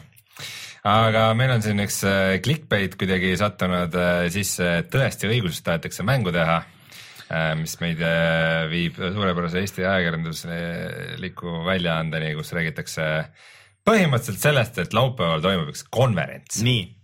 [0.85, 6.03] aga meil on siin üks äh, clickbait kuidagi sattunud äh, sisse, et tõesti õigusest tahetakse
[6.03, 6.63] mängu teha,
[7.61, 7.99] mis meid
[8.71, 13.05] viib suurepärase Eesti ajakirjandusliku väljaandeni, kus räägitakse
[13.85, 16.63] põhimõtteliselt sellest, et laupäeval toimub üks konverents.
[16.65, 16.98] nii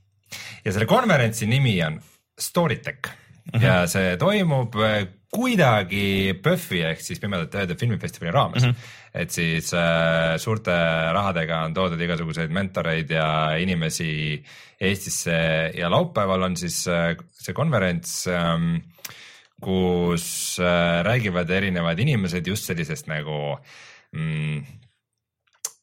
[0.64, 2.00] ja selle konverentsi nimi on
[2.40, 3.64] Storytech mm -hmm.
[3.64, 8.70] ja see toimub äh, kuidagi PÖFFi ehk siis Pimedate Ööde filmifestivali raames mm.
[8.70, 9.20] -hmm.
[9.22, 10.76] et siis äh, suurte
[11.12, 14.44] rahadega on toodud igasuguseid mentoreid ja inimesi
[14.80, 15.36] Eestisse
[15.74, 18.76] ja laupäeval on siis äh, see konverents ähm,,
[19.60, 23.58] kus äh, räägivad erinevad inimesed just sellisest nagu
[24.12, 24.64] mm,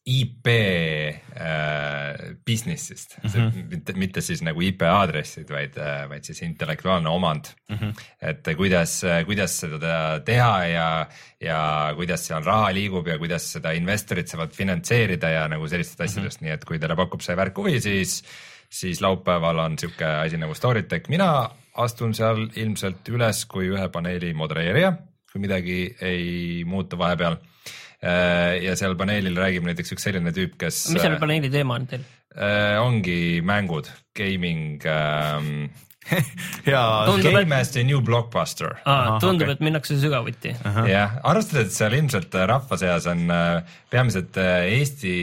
[0.05, 3.69] IP äh, business'ist mm, -hmm.
[3.69, 5.77] mitte, mitte siis nagu IP aadressid, vaid,
[6.09, 7.75] vaid siis intellektuaalne omand mm.
[7.75, 8.01] -hmm.
[8.21, 11.07] et kuidas, kuidas seda teha ja,
[11.41, 16.41] ja kuidas seal raha liigub ja kuidas seda investorid saavad finantseerida ja nagu sellistest asjadest
[16.41, 16.49] mm, -hmm.
[16.49, 18.23] nii et kui teile pakub see värk huvi, siis,
[18.69, 24.33] siis laupäeval on sihuke asi nagu Storytech, mina astun seal ilmselt üles kui ühe paneeli
[24.33, 24.93] modereerija,
[25.31, 30.87] kui midagi ei muutu vahepeal Äh, ja seal paneelil räägib näiteks üks selline tüüp, kes.
[30.93, 32.05] mis selle paneeli teema on teil?
[32.31, 35.69] Äh, ongi mängud, gaming ähm,
[36.65, 38.77] ja Game as the new blockbuster.
[39.19, 40.55] tundub okay., et minnakse sügavuti.
[40.87, 45.13] jah, arvestades, et seal ilmselt rahva seas on äh, peamiselt Eesti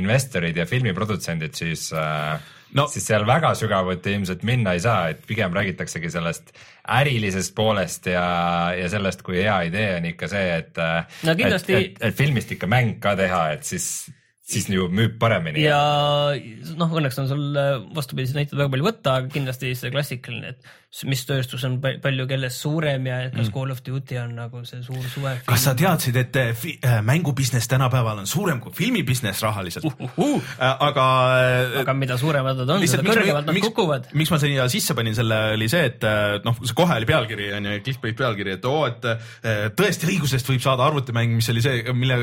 [0.00, 2.40] investorid ja filmiprodutsendid, siis äh,
[2.74, 2.88] no.
[2.90, 6.54] siis seal väga sügavuti ilmselt minna ei saa, et pigem räägitaksegi sellest
[6.88, 8.26] ärilisest poolest ja,
[8.76, 10.80] ja sellest, kui hea idee on ikka see, et
[11.24, 11.74] no, kindlasti...
[11.78, 13.88] et, et, et filmist ikka mäng ka teha, et siis
[14.44, 15.64] siis ju müüb paremini.
[15.64, 15.80] ja
[16.76, 17.44] noh, õnneks on sul
[17.96, 20.72] vastupidiseid näiteid väga palju võtta, aga kindlasti see klassikaline, et
[21.08, 23.54] mis tööstus on palju kellest suurem ja kas mm.
[23.56, 25.32] Call of Duty on nagu see suur suve.
[25.48, 29.96] kas sa teadsid, et äh, äh, mängubusiness tänapäeval on suurem kui filmibusiness rahaliselt uh,?
[30.04, 30.52] Uh, uh.
[30.60, 31.06] aga.
[31.40, 34.12] Äh, aga mida suuremad nad on, seda kõrgemalt nad kukuvad.
[34.12, 36.06] miks ma siia sisse panin selle, oli see, et
[36.44, 40.62] noh, see kohe oli pealkiri on ju, clickbait pealkiri, et oo, et tõesti õigusest võib
[40.62, 42.20] saada arvutimäng, mis oli see, mille,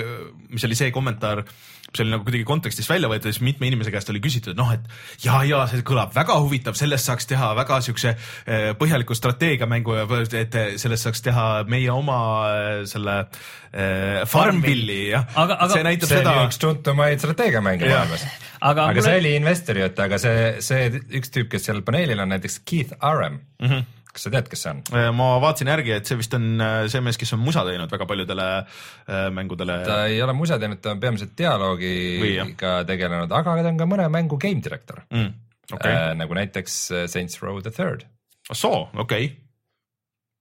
[0.54, 1.44] mis oli see kommentaar
[1.92, 4.86] see oli nagu kuidagi kontekstist välja võetud, siis mitme inimese käest oli küsitud, noh, et
[5.26, 10.06] ja, ja see kõlab väga huvitav, sellest saaks teha väga siukse eh, põhjaliku strateegiamängu ja
[10.40, 15.28] et sellest saaks teha meie oma eh, selle äh, Farmvilli jah.
[15.74, 16.38] see näitab see seda.
[16.48, 18.28] üks tuntumaid strateegiamänge maailmas.
[18.60, 19.08] aga, aga mulle...
[19.10, 22.96] see oli investori jutt, aga see, see üks tüüp, kes seal paneelil on näiteks Keith
[23.00, 23.68] Aram mm.
[23.68, 24.82] -hmm kas sa tead, kes see on?
[24.96, 27.92] Äh, ma vaatasin järgi, et see vist on äh, see mees, kes on musa teinud
[27.92, 29.78] väga paljudele äh, mängudele.
[29.88, 34.10] ta ei ole musa teinud, ta on peamiselt dialoogiga tegelenud, aga ta on ka mõne
[34.14, 35.32] mängu game director mm,.
[35.72, 35.94] Okay.
[35.94, 36.74] Äh, nagu näiteks
[37.08, 38.04] Saints Row the Third.
[38.50, 39.30] ah soo, okei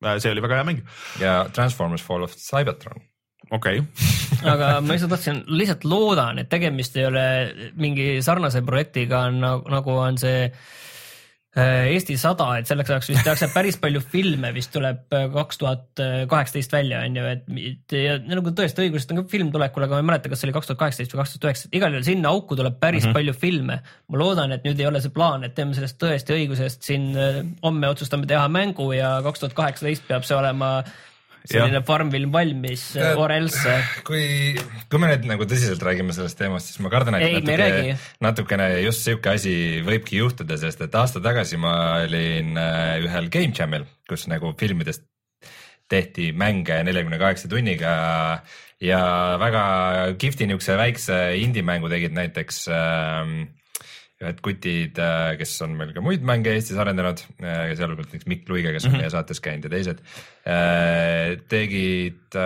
[0.00, 0.18] okay..
[0.18, 0.82] see oli väga hea mäng.
[1.22, 2.98] ja Transformers Fall of Cybertron
[3.54, 4.18] okei okay.
[4.52, 7.24] aga ma lihtsalt tahtsin, lihtsalt loodan, et tegemist ei ole
[7.78, 10.89] mingi sarnase projektiga nagu, nagu on see äh, Äh,
[11.50, 16.02] Eesti sada, et selleks ajaks vist tehakse päris palju filme, vist tuleb äh, kaks tuhat
[16.30, 20.04] kaheksateist välja, on ju, et ja nagu tõesti õigusest on ka film tulekul, aga ma
[20.04, 22.30] ei mäleta, kas see oli kaks tuhat kaheksateist või kaks tuhat üheksateist, igal juhul sinna
[22.30, 23.18] auku tuleb päris mm -hmm.
[23.18, 23.80] palju filme.
[23.82, 27.42] ma loodan, et nüüd ei ole see plaan, et teeme sellest tõesti õigusest siin äh,
[27.66, 30.84] homme otsustame teha mängu ja kaks tuhat kaheksateist peab see olema
[31.48, 33.76] selline Farmville valmis ja, or else.
[34.06, 34.54] kui,
[34.90, 38.68] kui me nüüd nagu tõsiselt räägime sellest teemast, siis ma kardan, et Ei, natuke, natukene
[38.84, 39.54] just sihuke asi
[39.86, 45.06] võibki juhtuda, sest et aasta tagasi ma olin äh, ühel Game Jamil, kus nagu filmidest
[45.90, 47.94] tehti mänge neljakümne kaheksa tunniga
[48.80, 49.00] ja
[49.42, 49.62] väga
[50.20, 53.32] kihvti niisuguse väikse indie-mängu tegid näiteks äh,
[54.20, 58.50] ühed kutid, äh, kes on meil ka muid mänge Eestis arendanud, äh, sealhulgas näiteks Mikk
[58.52, 59.06] Luige, kes on mm -hmm.
[59.06, 60.02] meie saates käinud ja teised,
[60.44, 62.36] äh, tegid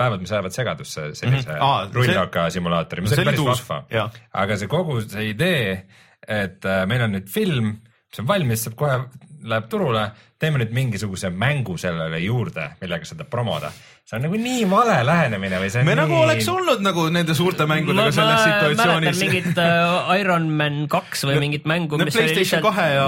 [0.00, 1.94] päevad, mis ajavad segadusse sellise mm -hmm.
[1.94, 4.10] rullraka simulaatori, mis oli päris vahva.
[4.32, 5.86] aga see kogu see idee,
[6.28, 7.76] et meil on nüüd film,
[8.10, 8.98] mis on valmis, saab kohe,
[9.42, 13.70] läheb turule, teeme nüüd mingisuguse mängu sellele juurde, millega seda promoda
[14.10, 16.02] see on nagu nii vale lähenemine või see on me nii...
[16.02, 19.20] nagu oleks olnud nagu nende suurte mängudega ma, selles situatsioonis.
[19.22, 22.08] mingit uh, Iron Man kaks või mingit mängu no,.
[22.10, 23.04] PlayStation kahe ja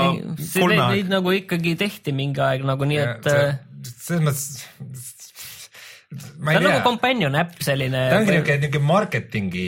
[0.55, 0.79] kolme.
[0.95, 3.27] Neid nagu ikkagi tehti mingi aeg nagu nii, et.
[3.33, 5.22] Äh, selles mõttes
[6.13, 8.05] ta on nagu companion äpp selline.
[8.11, 9.67] ta ongi niuke, niuke marketingi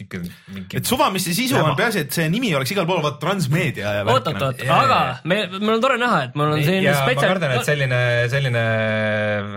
[0.00, 0.20] niuke
[0.54, 0.80] mingi.
[0.80, 3.94] et suva, mis see sisu on, peaasi, et see nimi oleks igal pool, vaat Transmeedia.
[4.04, 7.32] oot, oot, oot, aga me, mul on tore näha, et mul on selline spetsial-.
[7.32, 8.66] ma kardan, et selline, selline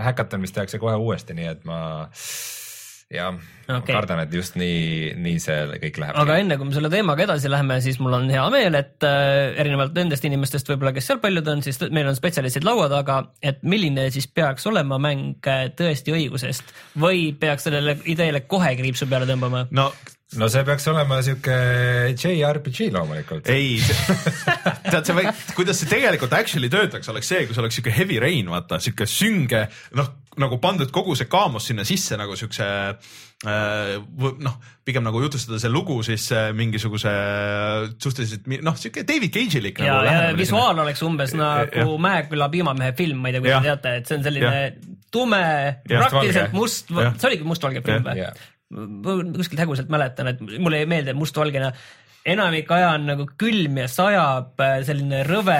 [0.08, 1.82] häkaton, mis tehakse kohe uuesti, nii et ma
[3.10, 3.34] jah
[3.66, 6.18] okay., kardan, et just nii, nii see kõik läheb.
[6.22, 9.56] aga enne kui me selle teemaga edasi läheme, siis mul on hea meel, et äh,
[9.64, 13.64] erinevalt nendest inimestest võib-olla, kes seal paljud on, siis meil on spetsialistid laua taga, et
[13.66, 19.30] milline siis peaks olema mäng äh, tõesti õigusest või peaks sellele ideele kohe kriipsu peale
[19.30, 19.66] tõmbama?
[19.74, 19.90] no
[20.38, 21.56] no see peaks olema sihuke
[22.14, 23.50] JRPG loomulikult.
[23.50, 23.80] ei,
[24.92, 28.20] tead sa võid, kuidas see tegelikult actually töötaks, oleks see, kui see oleks sihuke heavy
[28.22, 29.66] rain, vaata sihuke sünge,
[29.98, 33.96] noh nagu pandud kogu see kaamos sinna sisse nagu siukse äh,
[34.46, 37.14] noh, pigem nagu jutustada see lugu siis äh, mingisuguse
[37.98, 39.82] suhteliselt noh, sihuke David Cage'ilik.
[39.82, 40.86] ja nagu, ja visuaal sinna.
[40.86, 44.30] oleks umbes nagu Mäeküla piimamehe film, ma ei tea, kui te teate, et see on
[44.30, 44.72] selline ja.
[45.12, 45.44] tume,
[45.90, 48.30] praktiliselt must, see oligi mustvalge film või?
[48.70, 51.72] Kuskilt häguselt mäletan, et mulle jäi meelde mustvalgena
[52.30, 55.60] enamik aja on nagu külm ja sajab, selline rõve,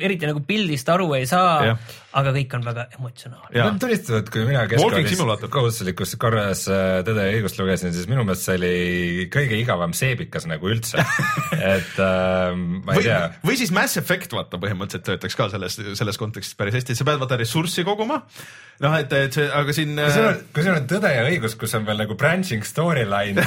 [0.00, 1.74] eriti nagu pildist aru ei saa.
[2.18, 3.52] Aga kõik on väga emotsionaalne.
[3.54, 5.22] Pean tunnistama, et kui mina keskkoolis
[5.52, 10.46] kohustuslikus korras äh, Tõde ja õigust lugesin, siis minu meelest see oli kõige igavam seebikas
[10.50, 11.02] nagu üldse.
[11.74, 15.78] et äh, ma ei või tea,, või siis Mass Effect vaata põhimõtteliselt töötaks ka selles,
[15.98, 18.20] selles kontekstis päris hästi, sa pead vaata ressurssi koguma.
[18.82, 19.96] noh, et, et see, aga siin.
[19.96, 23.40] kui sul on, on Tõde ja õigus, kus on veel nagu branching storyline,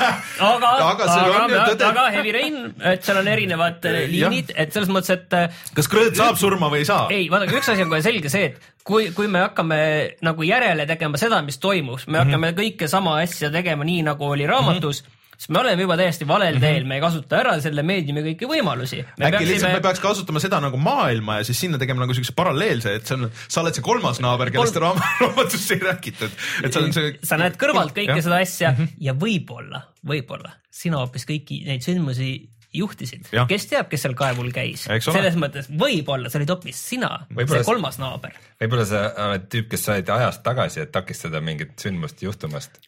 [0.50, 2.58] aga, Aga aga, tõde- aga Heavy Rain,
[2.92, 6.70] et seal on erinevad äh, liinid, et selles mõttes, et äh, kas Krõõt saab surma
[6.72, 7.06] või ei saa?
[7.14, 9.80] ei, vaadake, üks asi on kohe selge see, et kui, kui me hakkame
[10.26, 14.50] nagu järele tegema seda, mis toimus, me hakkame kõike sama asja tegema nii, nagu oli
[14.50, 17.80] raamatus mm, -hmm siis me oleme juba täiesti valel teel, me ei kasuta ära selle
[17.86, 18.98] meediumi kõiki võimalusi.
[19.24, 22.92] äkki lihtsalt me peaks kasutama seda nagu maailma ja siis sinna tegema nagu siukse paralleelse,
[23.00, 26.76] et see on, sa oled see kolmas naaber, kellest Kolm- raam- raamatus ei räägitud, et
[26.76, 27.14] see on see.
[27.24, 28.24] sa näed kõrvalt kõike Jah.
[28.28, 32.34] seda asja ja võib-olla, võib-olla sina hoopis kõiki neid sündmusi
[32.76, 37.64] juhtisid kes teab, kes seal kaevul käis, selles mõttes võib-olla see olid hoopis sina, see
[37.66, 38.36] kolmas naaber.
[38.60, 42.78] võib-olla sa oled tüüp, kes said ajast tagasi, et takistada mingit sündmust juhtumast.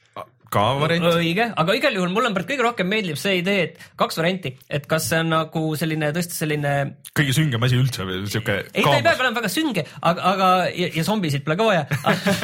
[0.53, 1.09] Ka variant.
[1.17, 4.87] õige, aga igal juhul mulle praegu kõige rohkem meeldib see idee, et kaks varianti, et
[4.91, 6.75] kas see on nagu selline tõesti selline
[7.17, 8.59] kõige süngem asi üldse, siuke.
[8.73, 11.87] ei, ta ei peagi olema väga sünge, aga, aga ja, ja zombisid pole ka vaja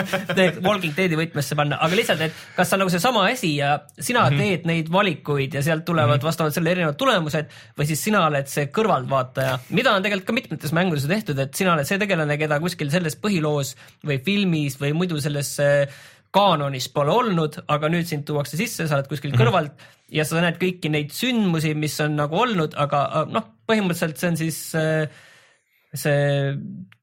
[0.67, 4.27] Walking Deadi võtmesse panna, aga lihtsalt, et kas see on nagu seesama asi ja sina
[4.27, 4.43] mm -hmm.
[4.43, 6.31] teed neid valikuid ja sealt tulevad mm -hmm.
[6.31, 10.73] vastavalt sellele erinevad tulemused või siis sina oled see kõrvaltvaataja, mida on tegelikult ka mitmetes
[10.73, 15.21] mängudes tehtud, et sina oled see tegelane, keda kuskil selles põhiloos või filmis või muidu
[15.21, 15.89] selles äh,
[16.35, 19.41] kaanonis pole olnud, aga nüüd sind tuuakse sisse, sa oled kuskil Mhm.
[19.41, 24.29] kõrvalt ja sa näed kõiki neid sündmusi, mis on nagu olnud, aga noh, põhimõtteliselt see
[24.29, 25.09] on siis äh,
[25.95, 26.55] see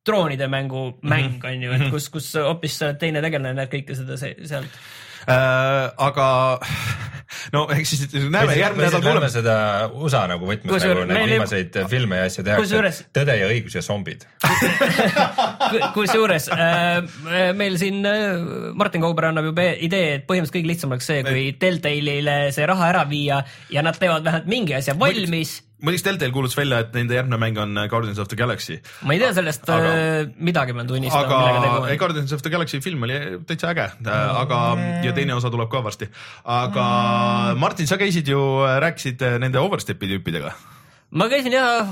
[0.05, 1.09] droonide mängu Mhm.
[1.09, 4.69] mäng on ju, et kus, kus hoopis teine tegelane, näed kõike seda se- sealt.
[5.27, 5.91] äh,.
[5.97, 6.59] aga
[7.53, 9.27] no eks siis näeme järgmine nädal tuleb.
[9.33, 9.55] seda
[9.93, 13.49] USA nagu võtmes Kusjuures nagu neid meil ei- viimaseid filme ja asju tehakse tõde ja
[13.51, 14.25] õigus ja zombid.
[15.95, 21.09] kusjuures äh, meil siin äh, Martin Kauber annab juba idee, et põhimõtteliselt kõige lihtsam oleks
[21.11, 23.41] see, kui Deltale'ile see raha ära viia
[23.73, 25.57] ja nad teevad vähemalt mingi asja valmis.
[25.83, 29.21] Muideks Deltel kuulutas välja, et nende järgmine mäng on Guardians of the Galaxy, ma ei
[29.21, 31.97] tea sellest Aga- aga, midagi, pean tunnistama, millega aga tegu on.
[32.03, 33.17] Guardians of the Galaxy film oli
[33.49, 34.61] täitsa äge, aga
[35.03, 36.07] ja teine osa tuleb ka varsti.
[36.43, 36.85] aga
[37.59, 38.39] Martin, sa käisid ju,
[38.85, 40.55] rääkisid äh, nende overstepi tüüpidega.
[41.15, 41.91] ma käisin jah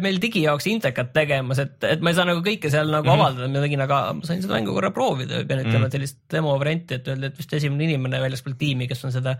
[0.00, 3.10] meil digi jaoks intekat tegemas, et, et ma ei saa nagu kõike seal nagu mm
[3.10, 3.20] -hmm.
[3.20, 5.96] avaldada, mida tegin, aga ma sain seda mängu korra proovida, pean ütlema mm, -hmm.
[5.96, 9.38] sellist demo varianti, et öelda, et vist esimene inimene väljaspool tiimi, kes on seda,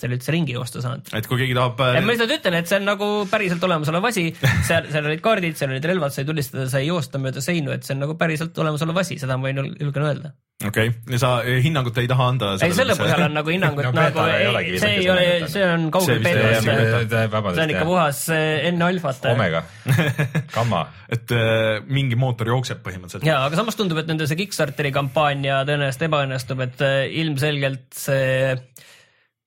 [0.00, 1.10] selle üldse ringi joosta saanud.
[1.16, 4.28] et kui keegi tahab et ma lihtsalt ütlen, et see on nagu päriselt olemasolev asi,
[4.68, 7.96] seal, seal olid kaardid, seal olid relvad, sai tulistada, sai joosta mööda seinu, et see
[7.96, 10.32] on nagu päriselt olemasolev asi, seda ma võin jul- julgen öelda.
[10.64, 12.52] okei okay., ja sa eh, hinnangut ei taha anda?
[12.64, 16.22] ei, selle põhjal on nagu hinnangut No nagu ei see ei ole see on kaugel
[16.22, 19.28] ole see on ikka puhas eh, enne alfat.
[19.32, 19.60] Omega,
[20.56, 20.86] gamma.
[21.12, 23.28] et äh, mingi mootor jookseb põhimõtteliselt.
[23.28, 28.56] ja, aga samas tundub, et nende see Kickstarteri kampaania tõenäoliselt ebaõnnestub, et äh, ilmselgelt see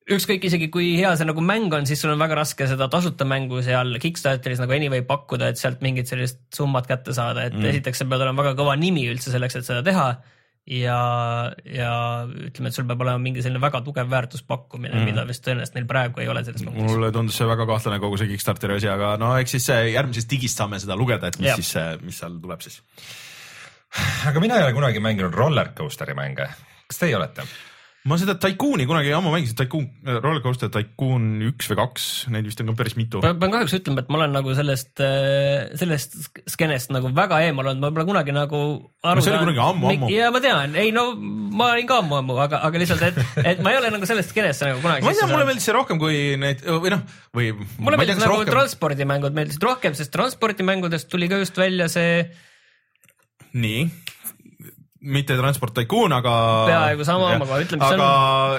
[0.05, 3.25] ükskõik isegi kui hea see nagu mäng on, siis sul on väga raske seda tasuta
[3.27, 7.73] mängu seal Kickstarteris nagu anyway pakkuda, et sealt mingit sellist summat kätte saada, et mm.
[7.73, 10.07] esiteks sa pead olema väga kõva nimi üldse selleks, et seda teha
[10.69, 10.99] ja,
[11.65, 11.91] ja
[12.27, 15.89] ütleme, et sul peab olema mingi selline väga tugev väärtuspakkumine mm., mida vist tõenäoliselt neil
[15.89, 16.89] praegu ei ole selles mõttes.
[16.93, 20.29] mulle tundus see väga kahtlane kogu see Kickstarteri asi, aga no eks siis äh, järgmises
[20.29, 21.61] digis saame seda lugeda, et mis Jah.
[21.61, 22.81] siis, mis seal tuleb siis.
[24.29, 26.51] aga mina ei ole kunagi mänginud rollercoaster'i mänge.
[26.85, 27.45] kas teie olete?
[28.05, 29.87] Ma seda Tycooni kunagi ammu mängisin, Tycoon,
[30.21, 33.17] Rollercoaster Tycoon üks või kaks, neid vist on ka päris mitu.
[33.23, 35.01] pean pean kahjuks ütlema, et ma olen nagu sellest,
[35.81, 36.13] sellest
[36.53, 38.59] skeenest nagu väga eemal olnud, ma pole kunagi nagu
[39.01, 40.11] aru No see oli kunagi ammu, ammu.
[40.13, 43.73] ja ma tean, ei no ma olin ka ammu-ammu, aga, aga lihtsalt, et, et ma
[43.73, 46.21] ei ole nagu sellest skeenest nagu kunagi ma ei tea, mulle meeldis see rohkem kui
[46.45, 47.01] need või noh,
[47.33, 51.89] või mulle ma meeldis nagu rohkem- transpordimängud meeldisid rohkem, sest transpordimängudest tuli ka just välja
[51.89, 52.21] see
[53.55, 53.85] nii,
[55.05, 56.35] mitte Transport Tycoon, aga.
[56.69, 58.09] Peaaegu sama, aga ütleme, mis aga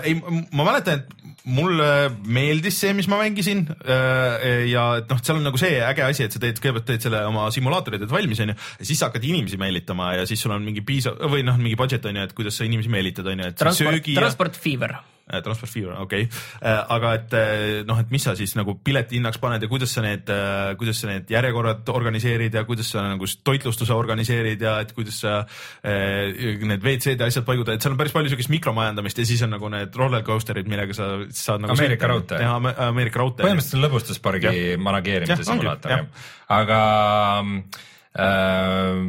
[0.06, 0.16] ei,
[0.54, 1.88] ma mäletan, et mulle
[2.26, 6.34] meeldis see, mis ma mängisin ja et noh, seal on nagu see äge asi, et
[6.34, 9.60] sa teed, kõigepealt teed selle oma simulaatori teed valmis, onju, ja siis sa hakkad inimesi
[9.60, 12.66] meelitama ja siis sul on mingi piisav või noh, mingi budget onju, et kuidas sa
[12.66, 14.98] inimesi meelitad, onju, et transport, söögi ja transport fever.
[15.26, 19.16] Äh, Transport Fever, okei okay., aga et äh, noh, et mis sa siis nagu pileti
[19.18, 20.30] hinnaks paned ja kuidas sa need,
[20.78, 25.40] kuidas sa need järjekorrad organiseerid ja kuidas sa nagu toitlustuse organiseerid ja et kuidas sa
[25.82, 26.30] äh,
[26.62, 29.50] need WC-d ja asjad paigutad, et seal on päris palju siukest mikromajandamist ja siis on
[29.56, 31.08] nagu need roller coaster'id, millega sa
[31.44, 32.40] saad nagu Ameerika raudtee.
[32.42, 32.56] jah,
[32.88, 33.46] Ameerika raudtee.
[33.46, 36.06] põhimõtteliselt on lõbustuspargi manageerimise simulaator
[36.56, 36.80] aga
[38.16, 39.02] äh,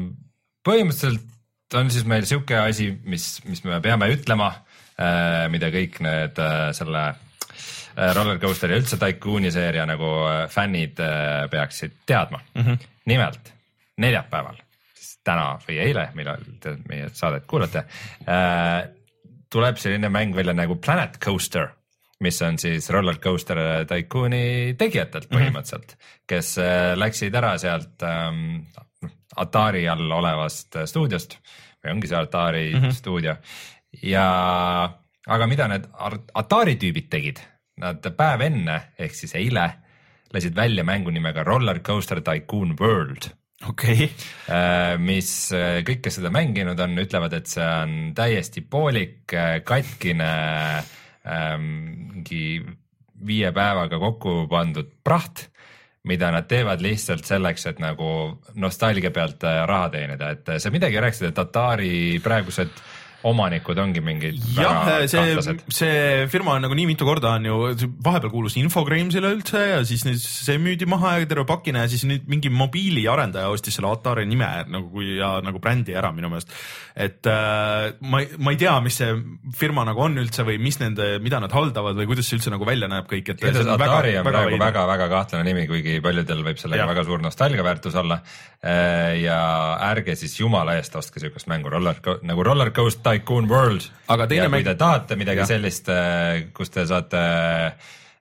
[0.68, 6.40] põhimõtteliselt on siis meil sihuke asi, mis, mis me peame ütlema äh,, mida kõik need
[6.42, 12.40] äh, selle äh, Roller Coasteri ja üldse Tycooni seeria nagu äh, fännid äh, peaksid teadma
[12.54, 12.62] mm.
[12.62, 12.88] -hmm.
[13.12, 13.54] nimelt
[13.98, 14.60] neljapäeval,
[14.94, 17.84] siis täna või eile, millal te meie saadet kuulate
[18.30, 18.88] äh,,
[19.50, 21.70] tuleb selline mäng välja nagu Planet Coaster
[22.24, 25.38] mis on siis Roller Coaster Tycooni tegijatelt Mhm.
[25.38, 26.22] põhimõtteliselt mm, -hmm.
[26.28, 28.66] kes äh, läksid ära sealt ähm,
[29.36, 31.38] Atari all olevast stuudiost
[31.84, 32.82] või ongi see Atari mm.
[32.82, 32.92] -hmm.
[32.92, 33.36] stuudio
[34.04, 34.28] ja,
[35.28, 35.90] aga mida need
[36.34, 37.40] Atari tüübid tegid,
[37.78, 39.72] nad päev enne ehk siis eile
[40.34, 43.30] lasid välja mängu nimega Roller Coaster Tycoon World
[43.68, 44.10] okei okay.,
[44.48, 49.26] Äh, mis äh, kõik, kes seda mänginud on, ütlevad, et see on täiesti poolik,
[49.68, 50.30] katkine,
[51.58, 52.62] mingi
[53.28, 55.48] viie päevaga kokku pandud praht,
[56.08, 58.10] mida nad teevad lihtsalt selleks, et nagu
[58.56, 62.72] nostalgia pealt äh, raha teenida, et sa midagi rääkisid, et Atari praegused
[63.26, 67.56] omanikud ongi mingid jah, see see firma on nagu nii mitu korda on ju,
[68.06, 72.04] vahepeal kuulus Infogramesile üldse ja siis nüüd see müüdi maha ja terve pakine ja siis
[72.06, 76.54] nüüd mingi mobiiliarendaja ostis selle Atari nime nagu kui ja nagu brändi ära minu meelest.
[76.94, 79.18] et äh, ma ma ei tea, mis see
[79.58, 82.70] firma nagu on üldse või mis nende, mida nad haldavad või kuidas see üldse nagu
[82.70, 83.46] välja näeb kõik, et.
[83.78, 86.92] Atari on praegu väga-väga kahtlane nimi, kuigi paljudel võib sellega Jah.
[86.94, 88.22] väga suur nostalgiaväärtus olla.
[89.18, 89.42] ja
[89.90, 93.88] ärge siis jumala eest ostke siukest mängu roller nagu Roller Coaster Tycoon World.
[94.12, 95.50] Aga teine ja kui mäng- te tahate midagi Jah.
[95.56, 95.90] sellist,
[96.56, 97.24] kus te saate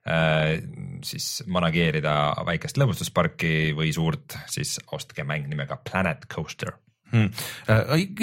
[0.07, 0.57] äh,
[1.05, 2.15] siis manageerida
[2.47, 6.73] väikest lõbustusparki või suurt, siis ostke mäng nimega Planet Coaster.
[7.11, 7.29] hmm..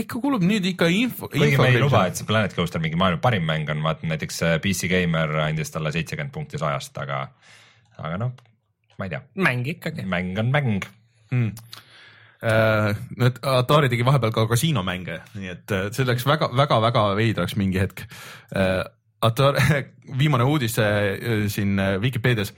[0.04, 1.28] ikka kuulub nüüd ikka info.
[1.32, 4.42] kuigi me ei luba, et see Planet Coaster mingi maailma parim mäng on, vaata näiteks
[4.44, 7.22] äh, PC Gamer andis talle seitsekümmend punkti sajast, aga,
[7.96, 8.34] aga noh,
[8.98, 10.04] ma ei tea, mäng ikkagi.
[10.08, 10.88] mäng on mäng
[11.30, 11.52] hmm..
[12.44, 18.04] Nüüd Atari tegi vahepeal ka kasiinomänge, nii et äh, see läks väga-väga-väga veidraks mingi hetk.
[19.24, 19.84] Atari,
[20.20, 22.52] viimane uudis äh, siin äh, Vikipeedias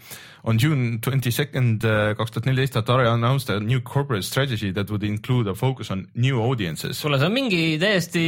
[0.45, 1.83] on June twenty second
[2.17, 6.07] kaks tuhat neliteist Atari announced a new corporate strategy that would include a focus on
[6.15, 7.01] new audiences.
[7.03, 8.27] kuule, see on mingi täiesti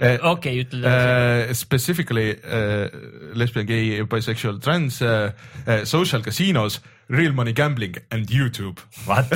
[0.00, 1.50] Eh, okei, ütle edasi.
[1.50, 2.88] Uh, specifically uh,
[3.34, 5.30] lesbian, gay, bisexual, trans uh,,
[5.66, 8.80] uh, social casinos, real money gambling and Youtube.
[9.06, 9.32] What?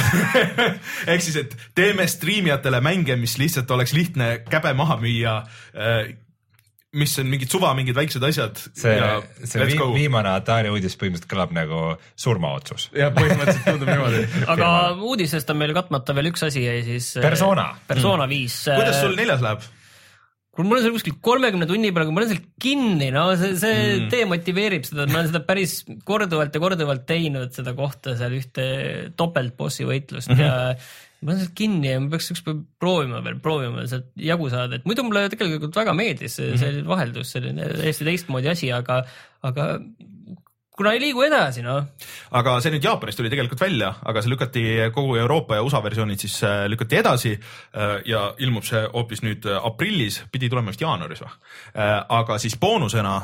[1.10, 6.02] ehk siis, et teeme striimijatele mänge, mis lihtsalt oleks lihtne käbe maha müüa uh,
[6.96, 9.90] mis on mingid suva, mingid väiksed asjad see ja, see vi go.
[9.92, 11.80] viimane Atari uudis põhimõtteliselt kõlab nagu
[12.16, 12.88] surmaotsus.
[12.96, 14.22] ja põhimõtteliselt tundub niimoodi.
[14.54, 17.10] aga uudisest on meil katmata veel üks asi ja siis.
[17.20, 17.74] Persona.
[17.88, 18.62] Persona viis.
[18.70, 19.66] kuidas sul neljas läheb?
[20.58, 23.52] kuule, mul on seal kuskil kolmekümne tunni peal, aga ma olen seal kinni, no see,
[23.60, 24.08] see mm.
[24.10, 25.74] demotiveerib seda, ma olen seda päris
[26.08, 28.64] korduvalt ja korduvalt teinud, seda kohta seal ühte
[29.20, 30.48] topeltbossi võitlust mm -hmm.
[30.48, 34.78] ja ma olen seal kinni ja ma peaks ükspäev proovima veel, proovima sealt jagu saada,
[34.78, 39.00] et muidu mulle tegelikult väga meeldis see, see vaheldus, selline täiesti teistmoodi asi, aga,
[39.48, 39.68] aga
[40.78, 41.88] kuna ei liigu edasi, noh.
[42.38, 44.64] aga see nüüd Jaapanis tuli tegelikult välja, aga see lükati
[44.94, 49.48] kogu Euroopa ja USA versioonid siis äh, lükati edasi äh, ja ilmub see hoopis nüüd
[49.50, 51.32] äh, aprillis, pidi tulema vist jaanuaris või.
[52.18, 53.14] aga siis boonusena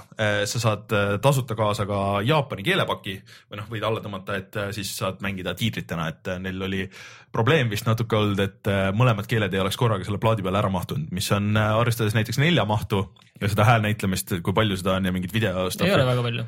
[0.50, 5.22] sa saad tasuta kaasa ka Jaapani keelepaki või noh, võid alla tõmmata, et siis saad
[5.24, 6.82] mängida tiitritena, et neil oli
[7.32, 11.12] probleem vist natuke olnud, et mõlemad keeled ei oleks korraga selle plaadi peale ära mahtunud,
[11.14, 13.06] mis on arvestades näiteks nelja mahtu
[13.40, 15.68] ja seda häälnäitlemist, kui palju seda on ja mingit video.
[15.80, 16.46] ei ole väga palju.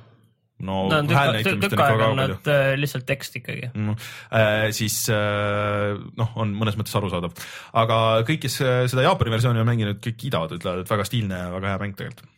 [0.58, 3.70] No no on häälnäitlemist tükk on ikka väga on palju nad äh, lihtsalt tekst ikkagi.
[3.74, 3.98] mm,,
[4.32, 7.36] äh, siis äh, noh, on mõnes mõttes arusaadav,
[7.76, 11.44] aga kõik, kes äh, seda Jaapani versiooni on mänginud, kõik kiidavad, ütlevad, et väga stiilne
[11.44, 12.32] ja väga hea mäng tegelikult.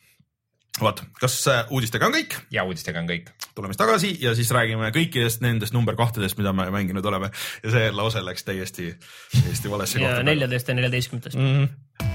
[0.82, 2.38] vot, kas äh, uudistega on kõik?
[2.54, 3.30] ja uudistega on kõik.
[3.54, 7.30] tuleme siis tagasi ja siis räägime kõikidest nendest number kahtedest, mida me mänginud oleme
[7.62, 8.94] ja see lause läks täiesti,
[9.30, 10.26] täiesti valesse kohta.
[10.26, 11.38] neljateist ja neljateistkümnendast.
[11.38, 11.54] mm.
[11.54, 12.07] -hmm.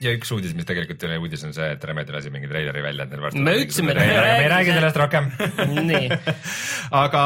[0.00, 2.80] Ja üks uudis, mis tegelikult ei ole uudis, on see, et Remedi lasi mingi treileri
[2.84, 3.42] välja, et neil varsti.
[3.44, 5.26] Me ütlesime, et me ei räägi sellest rohkem.
[5.90, 6.08] nii,
[7.02, 7.22] aga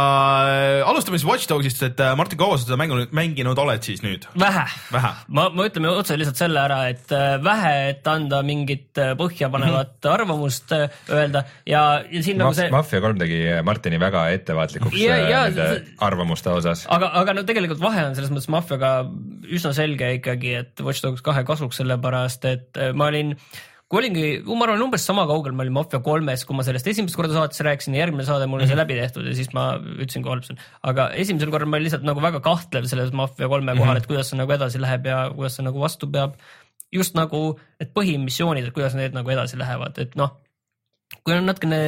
[0.48, 4.02] äh, alustame siis Watch Dogsist, et äh, Martin, kaua sa seda mänginud, mänginud oled siis
[4.04, 4.26] nüüd?
[4.40, 4.64] vähe.
[4.92, 5.12] vähe.
[5.28, 10.10] ma, ma ütleme otse lihtsalt selle ära, et äh, vähe, et anda mingit põhjapanevat Mhm.
[10.14, 15.16] arvamust äh, öelda ja, ja siin nagu see, Mafia kolm tegi Martini väga ettevaatlikuks Ja-
[15.30, 16.84] ja nende arvamuste osas.
[16.92, 18.92] aga, aga no tegelikult vahe on selles mõttes Mafiaga
[19.54, 23.34] üsna selge ikkagi, et Watch Dogs kahe kasuks, sellepärast et äh, ma olin
[23.84, 27.18] kui olingi, ma arvan, umbes sama kaugel ma olin Mafia kolmes, kui ma sellest esimest
[27.18, 30.24] korda saates rääkisin ja järgmine saade mul oli see läbi tehtud ja siis ma ütlesin,
[30.24, 30.62] kui halb see on.
[30.90, 34.32] aga esimesel korral ma olin lihtsalt nagu väga kahtlev selles Mafia kolme kohal, et kuidas
[34.32, 36.38] see nagu edasi läheb ja kuidas see nagu vastu peab.
[36.94, 37.42] just nagu
[37.82, 40.36] need põhimissioonid, et kuidas need nagu edasi lähevad, et noh,
[41.22, 41.80] kui on natukene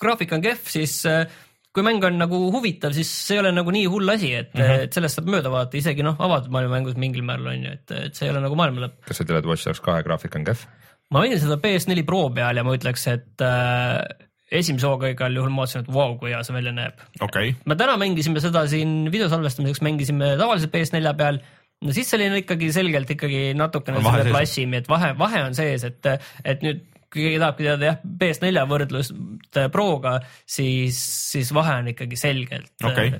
[0.00, 1.26] graafik on kehv, siis äh,
[1.72, 4.60] kui mäng on nagu huvitav, siis see ei ole nagu nii hull asi, et mm,
[4.60, 4.86] -hmm.
[4.86, 7.94] et sellest saab mööda vaadata, isegi noh, avatud maailma mängus mingil määral on ju, et,
[8.08, 8.98] et see ei ole nagu maailma lõpp.
[9.08, 10.66] kas sa ütled, et Watch Dogs kahe graafik on kehv?
[11.12, 14.04] ma mängin seda PS4 Pro peal ja ma ütleks, et äh,
[14.52, 17.00] esimese hooga igal juhul ma vaatasin, et vau wow,, kui hea see välja näeb.
[17.20, 17.56] okei okay..
[17.64, 21.40] me täna mängisime seda siin video salvestamiseks, mängisime tavaliselt PS4 peal
[21.82, 26.12] no siis oli ikkagi selgelt ikkagi natukene selle klassi, et vahe, vahe on sees, et,
[26.44, 26.84] et nüüd
[27.20, 30.14] keegi tahabki teada jah, PS4 võrdlust Proga,
[30.48, 30.98] siis,
[31.32, 33.12] siis vahe on ikkagi selgelt okay..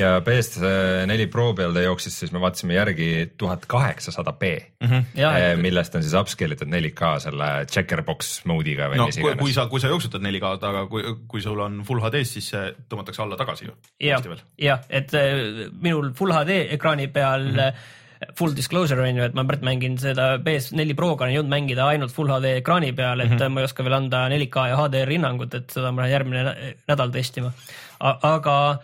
[0.00, 4.52] ja PS4 Pro peal ta jooksis, siis me vaatasime järgi tuhat kaheksasada B,
[4.84, 5.06] mhm.
[5.16, 9.42] eh, millest on siis upscale itud 4K selle checkerbox mode'iga või no, mis iganes.
[9.42, 12.66] kui sa, kui sa jooksutad 4K-d, aga kui, kui sul on full HD-s, siis see
[12.90, 13.78] tõmmatakse alla tagasi ju.
[14.04, 14.28] jah,
[14.60, 17.96] jah, et äh, minul full HD ekraani peal mm -hmm
[18.38, 22.14] full disclosure on ju, et ma praegu mängin seda PS4 Proga olen jõudnud mängida ainult
[22.14, 23.54] full HD ekraani peal, et mm -hmm.
[23.54, 27.10] ma ei oska veel anda 4K ja HDR hinnangut, et seda ma lähen järgmine nädal
[27.10, 27.52] testima.
[28.00, 28.78] aga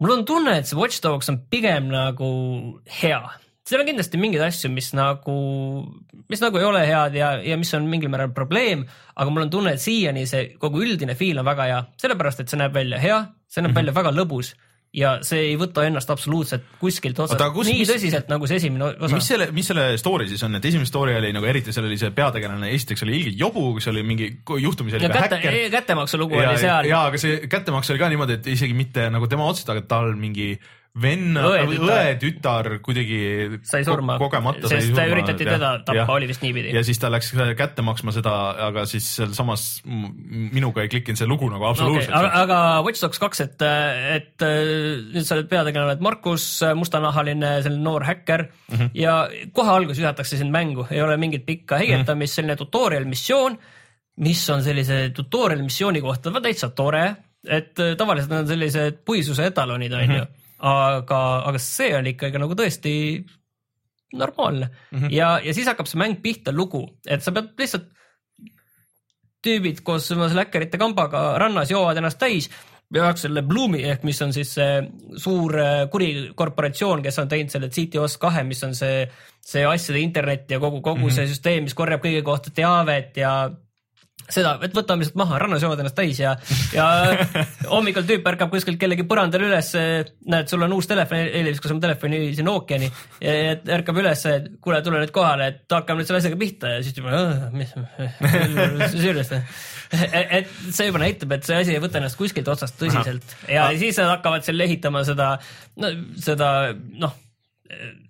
[0.00, 3.22] mul on tunne, et see Watch Dogs on pigem nagu hea
[3.64, 5.34] seal on kindlasti mingeid asju, mis nagu,
[6.28, 8.84] mis nagu ei ole head ja, ja mis on mingil määral probleem,
[9.16, 12.52] aga mul on tunne, et siiani see kogu üldine feel on väga hea, sellepärast et
[12.52, 13.80] see näeb välja hea, see näeb mm -hmm.
[13.80, 14.52] välja väga lõbus
[14.94, 18.92] ja see ei võta ennast absoluutselt kuskilt otsast kus, nii mis, tõsiselt nagu see esimene
[18.92, 19.10] osa.
[19.16, 21.98] mis selle, mis selle story siis on, et esimene story oli nagu eriti seal oli
[22.00, 24.30] see peategelane, esiteks oli ilgelt jobu, kus oli mingi
[24.62, 25.58] juhtumisi oli ka kätte, häkker.
[25.74, 26.90] kättemaksu lugu ja, oli seal.
[26.90, 30.14] ja, aga see kättemaks oli ka niimoodi, et isegi mitte nagu tema otseselt, aga tal
[30.18, 30.52] mingi
[30.94, 33.16] venna, õetütar kuidagi
[33.66, 36.70] sai surma, kogemata sest sai surma, üritati teda tappa, oli vist niipidi.
[36.76, 38.34] ja siis ta läks kätte maksma seda,
[38.68, 42.14] aga siis sealsamas minuga ei klikkinud see lugu nagu absoluutselt.
[42.14, 42.30] Okay,.
[42.44, 43.64] aga, Watch Dogs kaks, et,
[44.14, 44.46] et
[45.16, 46.46] nüüd sa oled peategelane, et Markus,
[46.78, 48.46] mustanahaline selline noor häkker.
[48.70, 48.94] Mm -hmm.
[48.94, 49.16] ja
[49.52, 52.34] kohe alguses visatakse sind mängu, ei ole mingit pikka heigetamist mm, -hmm.
[52.34, 53.58] selline tutorial missioon,
[54.16, 57.16] mis on sellise tutorial missiooni kohta täitsa tore,
[57.48, 60.24] et tavaliselt on sellised puisuse etalonid, on ju
[60.64, 62.94] aga, aga see on ikkagi nagu tõesti
[64.14, 65.12] normaalne mm -hmm.
[65.12, 67.90] ja, ja siis hakkab see mäng pihta lugu, et sa pead lihtsalt
[69.44, 72.48] tüübid koos oma selle häkkerite kambaga rannas joovad ennast täis
[72.94, 74.82] peaks selle Bloomi ehk mis on siis see
[75.20, 79.04] suur äh, kurikorporatsioon, kes on teinud selle CTOS kahe, mis on see,
[79.40, 81.16] see asjade internet ja kogu, kogu mm -hmm.
[81.16, 83.50] see süsteem, mis korjab kõige kohta teavet ja
[84.24, 86.32] seda, et võtame lihtsalt maha, rannas joovad ennast täis ja,
[86.72, 86.86] ja
[87.74, 89.70] hommikul tüüp ärkab kuskilt kellegi põrandal üles,
[90.30, 92.88] näed, sul on uus telefon, eile viskas oma telefoni sinna ookeani
[93.20, 96.84] ja ärkab üles, et kuule, tule nüüd kohale, et hakkame nüüd selle asjaga pihta ja
[96.84, 97.74] siis juba, mis,
[98.94, 99.36] süüdist.
[99.92, 103.50] et see juba näitab, et see asi ei võta ennast kuskilt otsast tõsiselt Aha.
[103.52, 105.34] ja siis nad hakkavad seal ehitama seda,
[105.80, 105.92] no
[106.22, 107.20] seda noh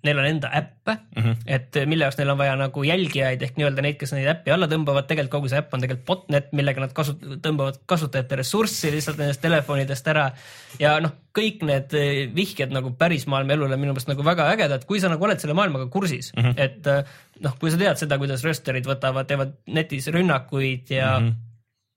[0.03, 1.35] neil on enda äppe mm, -hmm.
[1.47, 4.67] et mille jaoks neil on vaja nagu jälgijaid ehk nii-öelda neid, kes neid äppi alla
[4.67, 9.21] tõmbavad, tegelikult kogu see äpp on tegelikult botnet, millega nad kasut-, tõmbavad kasutajate ressurssi lihtsalt
[9.21, 10.25] nendest telefonidest ära.
[10.79, 14.85] ja noh, kõik need eh, vihjed nagu päris maailma elule minu meelest nagu väga ägedad,
[14.85, 16.53] kui sa nagu oled selle maailmaga kursis mm, -hmm.
[16.57, 21.29] et eh, noh, kui sa tead seda, kuidas rösterid võtavad, teevad netis rünnakuid ja mm
[21.29, 21.54] -hmm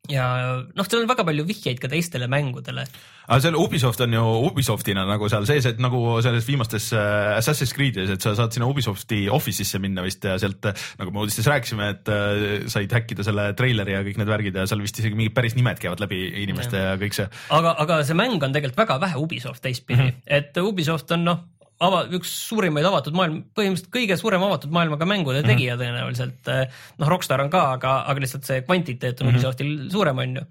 [0.09, 0.27] ja
[0.65, 2.85] noh, seal on väga palju vihjeid ka teistele mängudele.
[3.29, 7.75] aga seal Ubisoft on ju Ubisoftina nagu seal sees, et nagu selles viimastes äh, Assassin's
[7.77, 11.91] Creed'is, et sa saad sinna Ubisofti office'isse minna vist ja sealt nagu me uudistes rääkisime,
[11.97, 15.37] et äh, said häkkida selle treileri ja kõik need värgid ja seal vist isegi mingid
[15.37, 17.29] päris nimed käivad läbi inimeste ja, ja kõik see.
[17.55, 20.35] aga, aga see mäng on tegelikult väga vähe Ubisoft teistpidi mm, -hmm.
[20.41, 21.47] et Ubisoft on noh
[21.85, 25.51] ava-, üks suurimaid avatud maailm, põhimõtteliselt kõige suurem avatud maailmaga mängude mhm.
[25.53, 25.99] tegija mm -hmm.
[25.99, 26.53] tõenäoliselt.
[26.55, 29.37] Eh, noh, Rockstar on ka, aga, aga lihtsalt see kvantiteet on mm -hmm.
[29.39, 30.47] Ubisoftil suurem, on ju.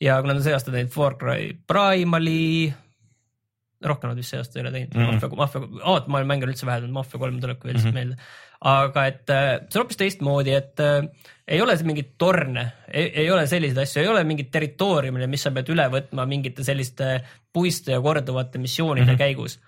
[0.00, 2.74] ja kui nad on see aasta teinud Far Cry Primali,
[3.84, 5.36] rohkem nad vist see aasta ei ole teinud mm, -hmm.
[5.36, 7.94] Mafia, Mafia, avatud maailma mänge on üldse vähe tulnud, Mafia kolm tuleb ka veel lihtsalt
[7.94, 8.08] mm -hmm.
[8.08, 8.22] meelde.
[8.60, 11.08] aga et eh, see on hoopis teistmoodi, et äh,
[11.48, 15.68] ei ole mingit torne, ei ole selliseid asju, ei ole mingit territooriumile, mis sa pead
[15.68, 17.20] üle võtma mingite selliste
[17.52, 19.18] puiste ja korduvate missioonide mm -hmm.
[19.18, 19.60] käigus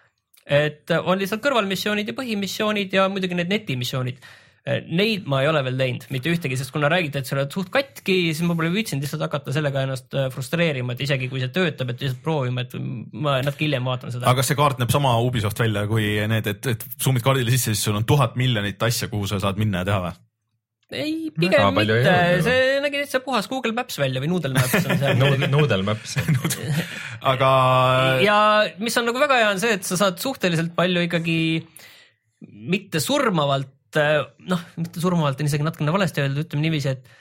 [0.49, 4.21] et on lihtsalt kõrvalmissioonid ja põhimissioonid ja muidugi need netimissioonid.
[4.69, 7.71] Neid ma ei ole veel teinud, mitte ühtegi, sest kuna räägite, et sa oled suht
[7.73, 11.49] katki, siis ma pole viitsinud lihtsalt hakata sellega ennast äh, frustreerima, et isegi kui see
[11.55, 14.27] töötab, et lihtsalt proovima, et ma natuke hiljem vaatan seda.
[14.29, 17.73] aga kas see kaart näeb sama Ubisoft välja kui need, et, et summid kaardile sisse,
[17.73, 20.19] siis sul on tuhat miljonit asja, kuhu sa saad minna ja teha või?
[20.95, 22.15] Ei, pigem mitte,
[22.47, 25.19] see nägi täitsa puhas Google Maps välja või Noodle Maps on seal.
[25.53, 26.17] Noodle Maps
[27.33, 27.51] aga.
[28.25, 28.39] ja
[28.81, 31.39] mis on nagu väga hea, on see, et sa saad suhteliselt palju ikkagi
[32.49, 34.01] mitte surmavalt,
[34.49, 37.17] noh, mitte surmavalt on isegi natukene valesti öeldud, ütleme niiviisi, et,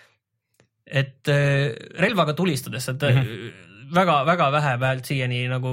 [1.04, 3.64] et äh, relvaga tulistades, et mm -hmm
[3.94, 5.70] väga-väga vähe vähemalt siiani nagu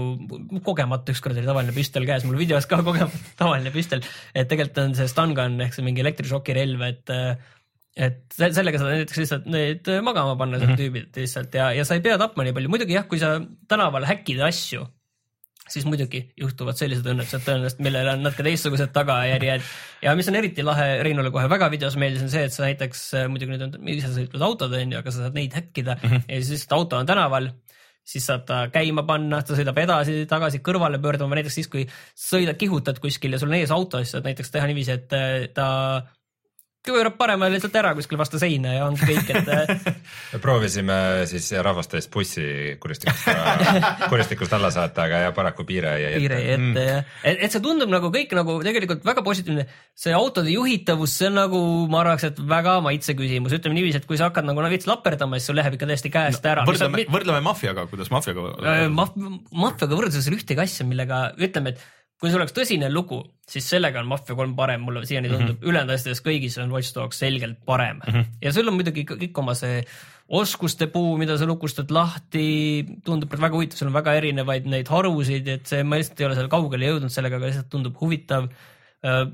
[0.62, 4.94] kogemata, ükskord oli tavaline püstol käes, mul videos ka kogemata tavaline püstol, et tegelikult on
[4.94, 7.14] see stun gun ehk see mingi elektrišokirelv, et
[7.94, 10.80] et sellega saad näiteks lihtsalt need magama panna, need mm -hmm.
[10.82, 13.36] tüübid lihtsalt ja, ja sa ei pea tapma nii palju, muidugi jah, kui sa
[13.70, 14.82] tänaval häkid asju,
[15.70, 19.62] siis muidugi juhtuvad sellised õnnetused tõenäoliselt, millel on natuke teistsugused tagajärjed.
[20.02, 23.04] ja mis on eriti lahe, Reinule kohe väga videos meeldis, on see, et sa näiteks,
[23.30, 26.26] muidugi nüüd on isesõitvad autod on ju, aga sa saad neid häkkida mm -hmm.
[26.28, 27.52] ja siis auto on tänaval
[28.04, 33.00] siis saad ta käima panna, ta sõidab edasi-tagasi kõrvale pöörduma, näiteks siis, kui sõidad, kihutad
[33.00, 35.68] kuskil ja sul on ees auto, siis saad näiteks teha niiviisi, et ta
[36.84, 39.48] pöörab paremale lihtsalt ära kuskil vastu seina ja ongi kõik, et
[40.34, 40.96] me proovisime
[41.30, 42.44] siis rahvaste eest bussi
[42.82, 43.30] kuristikust,
[44.12, 46.20] kuristikust alla saata, aga jah, paraku piire jäi ette.
[46.24, 46.76] piire jäi ette mm.
[46.90, 49.66] jah, et, et see tundub nagu kõik nagu tegelikult väga positiivne.
[50.04, 54.08] see autode juhitavus, see on nagu ma arvaks, et väga maitse küsimus, ütleme niiviisi, et
[54.10, 56.68] kui sa hakkad nagu no, veits laperdama, siis sul läheb ikka täiesti käest no, ära.
[56.68, 58.86] võrdleme, võrdleme maffiaga, kuidas maffiaga äh,.
[58.94, 59.16] Maf-,
[59.50, 63.66] maffiaga võrdluses ei ole ühtegi asja, millega ütleme, et kui see oleks tõsine lugu, siis
[63.68, 66.94] sellega on Mafia kolm parem, mulle siiani tundub mm -hmm., ülejäänud asjades kõigis on Watch
[66.96, 68.12] Dogs selgelt parem mm.
[68.12, 68.36] -hmm.
[68.42, 69.82] ja sul on muidugi kõik oma see
[70.28, 75.48] oskuste puu, mida sa lukustad lahti, tundub väga huvitav, sul on väga erinevaid neid harusid,
[75.48, 78.48] et see, ma lihtsalt ei ole seal kaugele jõudnud sellega, aga lihtsalt tundub huvitav.
[79.04, 79.26] Äh,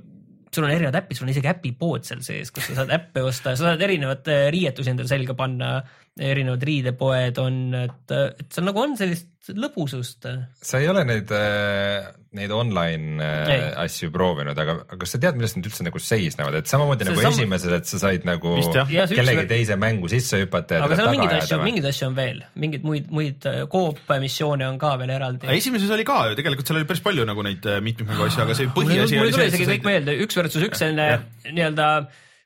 [0.50, 3.54] sul on erinevad äpid, sul on isegi äpipood seal sees, kus sa saad äppe osta,
[3.54, 5.76] sa saad erinevaid riietusi endale selga panna,
[6.18, 10.26] erinevad riidepoed on, et, et seal nagu on sellist lõbusust.
[10.62, 13.62] sa ei ole neid, äh, neid online äh, ei.
[13.86, 17.24] asju proovinud, aga kas sa tead, millest need üldse nagu seisnevad, et samamoodi see nagu
[17.24, 17.36] sam...
[17.38, 19.50] esimeses, et sa said nagu Vist, kellegi üks...
[19.54, 20.82] teise mängu sisse hüpata.
[20.84, 24.76] aga seal on mingeid asju, mingeid asju on veel, mingeid muid, muid äh, koop-missioone on
[24.82, 25.48] ka veel eraldi.
[25.56, 28.74] esimeses oli ka ju, tegelikult seal oli päris palju nagu neid mitmikmängu asju, aga see
[28.76, 29.22] põhiasi oli see.
[29.22, 31.08] mul ei tule isegi kõik meelde, üks versus üks selline
[31.48, 31.90] nii-öelda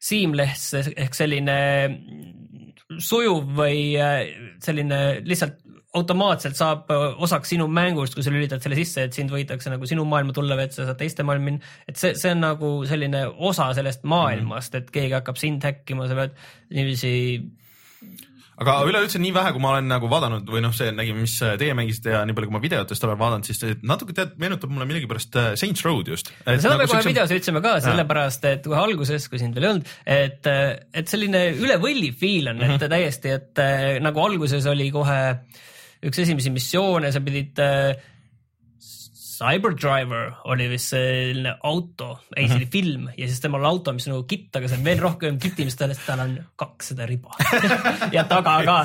[0.05, 1.59] seamless ehk selline
[3.03, 3.95] sujuv või
[4.63, 5.64] selline lihtsalt
[5.99, 9.89] automaatselt saab äh, osaks sinu mängust, kui sa lülitad selle sisse, et sind võidakse nagu
[9.89, 11.75] sinu maailma tulla või et sa saad teiste maailma minna.
[11.89, 16.19] et see, see on nagu selline osa sellest maailmast, et keegi hakkab sind häkkima, sa
[16.19, 16.41] pead
[16.75, 17.13] niiviisi
[18.63, 21.75] aga üleüldse nii vähe, kui ma olen nagu vaadanud või noh, see nägime, mis teie
[21.79, 25.39] mängisite ja nii palju, kui ma videotest olen vaadanud, siis natuke tead, meenutab mulle millegipärast
[25.39, 26.33] äh, Saints Road just.
[26.43, 27.13] seda nagu me kohe siukse...
[27.13, 30.51] videos ütlesime ka, sellepärast et kohe alguses, kui sind veel ei olnud, et,
[31.03, 32.83] et selline üle võlli feel on mm, -hmm.
[32.83, 35.63] et täiesti, et äh, nagu alguses oli kohe äh,
[36.05, 37.95] üks esimesi missioone, sa pidid äh,
[39.35, 42.73] Cyberdriver oli vist selline auto, ei see oli mhm.
[42.73, 45.81] film ja siis temal auto, mis on nagu kitt, aga see on veel rohkem kittimist,
[46.07, 47.35] tal on kakssada riba
[48.15, 48.77] ja taga ka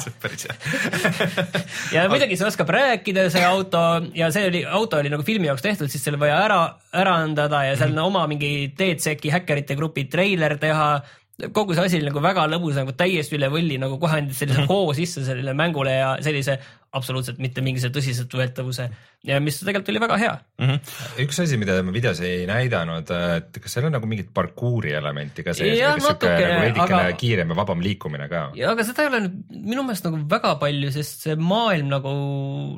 [1.95, 3.83] ja muidugi see oskab rääkida, see auto
[4.17, 6.59] ja see oli, auto oli nagu filmi jaoks tehtud, siis selle vaja ära,
[6.97, 8.09] ära andada ja seal mm -hmm.
[8.09, 10.89] oma mingi DedSec'i häkkerite grupi treiler teha
[11.55, 14.63] kogu see asi oli nagu väga lõbus, nagu täiesti üle võlli, nagu kohe andis sellise
[14.63, 14.71] mhm.
[14.71, 16.59] hoo sisse sellele mängule ja sellise
[16.95, 18.85] absoluutselt mitte mingisuguse tõsiseltvõetavuse
[19.29, 20.65] ja mis tegelikult oli väga hea mm.
[20.69, 21.03] -hmm.
[21.25, 25.45] üks asi, mida ma videos ei näidanud, et kas seal on nagu mingit parkuuri elementi
[25.45, 27.17] ka sees, sihuke nagu veidikene aga...
[27.21, 28.43] kiirem ja vabam liikumine ka?
[28.57, 32.13] ja aga seda ei ole nüüd minu meelest nagu väga palju, sest see maailm nagu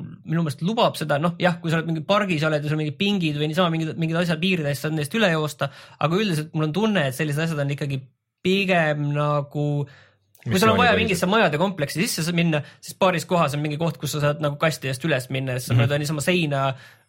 [0.04, 3.00] minu meelest lubab seda, noh jah, kui sa oled mingi pargis oled ja sul mingid
[3.00, 5.72] pingid või niisama mingid, mingid asjad piiride eest, saad neist üle joosta,
[6.04, 8.02] aga üldiselt mul on tunne, et sellised asjad on ikkagi
[8.42, 9.66] pigem nagu
[10.42, 13.98] kui sul on vaja mingisse majade kompleksi sisse minna, siis paaris kohas on mingi koht,
[14.00, 15.86] kus sa saad nagu kasti eest üles minna, sest sa mm -hmm.
[15.86, 16.62] mööda niisama seina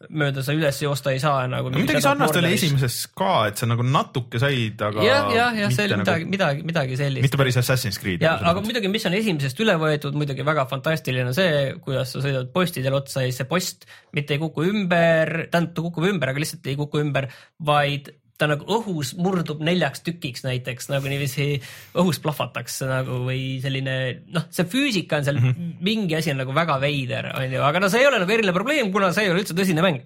[0.09, 1.71] mööda sa üles joosta ei saa nagu.
[1.71, 5.03] no midagi sarnast oli esimeses ka, et sa nagu natuke said, aga.
[5.05, 6.05] jah, jah, jah, see oli nagu...
[6.05, 7.25] midagi, midagi, midagi sellist.
[7.25, 8.21] mitte päris Assassin's Creed.
[8.21, 12.21] ja, aga muidugi, mis on esimesest üle võetud, muidugi väga fantastiline on see, kuidas sa
[12.21, 16.29] sõidad postidel otsa ja siis see post mitte ei kuku ümber, tähendab, ta kukub ümber,
[16.29, 21.59] aga lihtsalt ei kuku ümber, vaid ta nagu õhus murdub neljaks tükiks näiteks nagu niiviisi
[22.01, 23.95] õhus plahvatakse nagu või selline
[24.33, 25.75] noh, see füüsika on seal mm -hmm.
[25.85, 28.91] mingi asi on nagu väga veider, onju, aga no see ei ole nagu eriline probleem,
[28.91, 30.01] kuna see ei ole üldse tõsine mäng.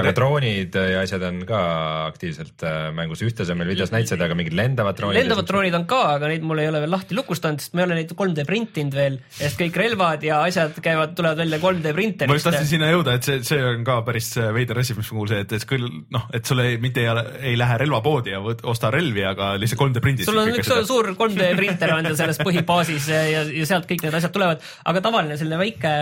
[0.00, 1.60] Aga droonid ja asjad on ka
[2.08, 5.20] aktiivselt äh, mängus, ühte sa meil videos näitasid, aga mingid lendavad droonid?
[5.20, 7.88] lendavad droonid on ka, aga neid mul ei ole veel lahti lukustanud, sest ma ei
[7.88, 12.32] ole neid 3D printinud veel, sest kõik relvad ja asjad käivad, tulevad välja 3D printerist.
[12.32, 15.20] ma just tahtsin sinna jõuda, et see, see on ka päris veider asi, mis ma
[15.20, 18.40] kuulsin, et, et küll noh, et sul ei, mitte ei ole ei lähe relvapoodi ja
[18.44, 20.28] võt, osta relvi, aga lihtsalt 3D prindid.
[20.28, 20.84] sul on üks seda.
[20.88, 25.04] suur 3D printer on seal selles põhibaasis ja, ja sealt kõik need asjad tulevad, aga
[25.04, 25.94] tavaline selline väike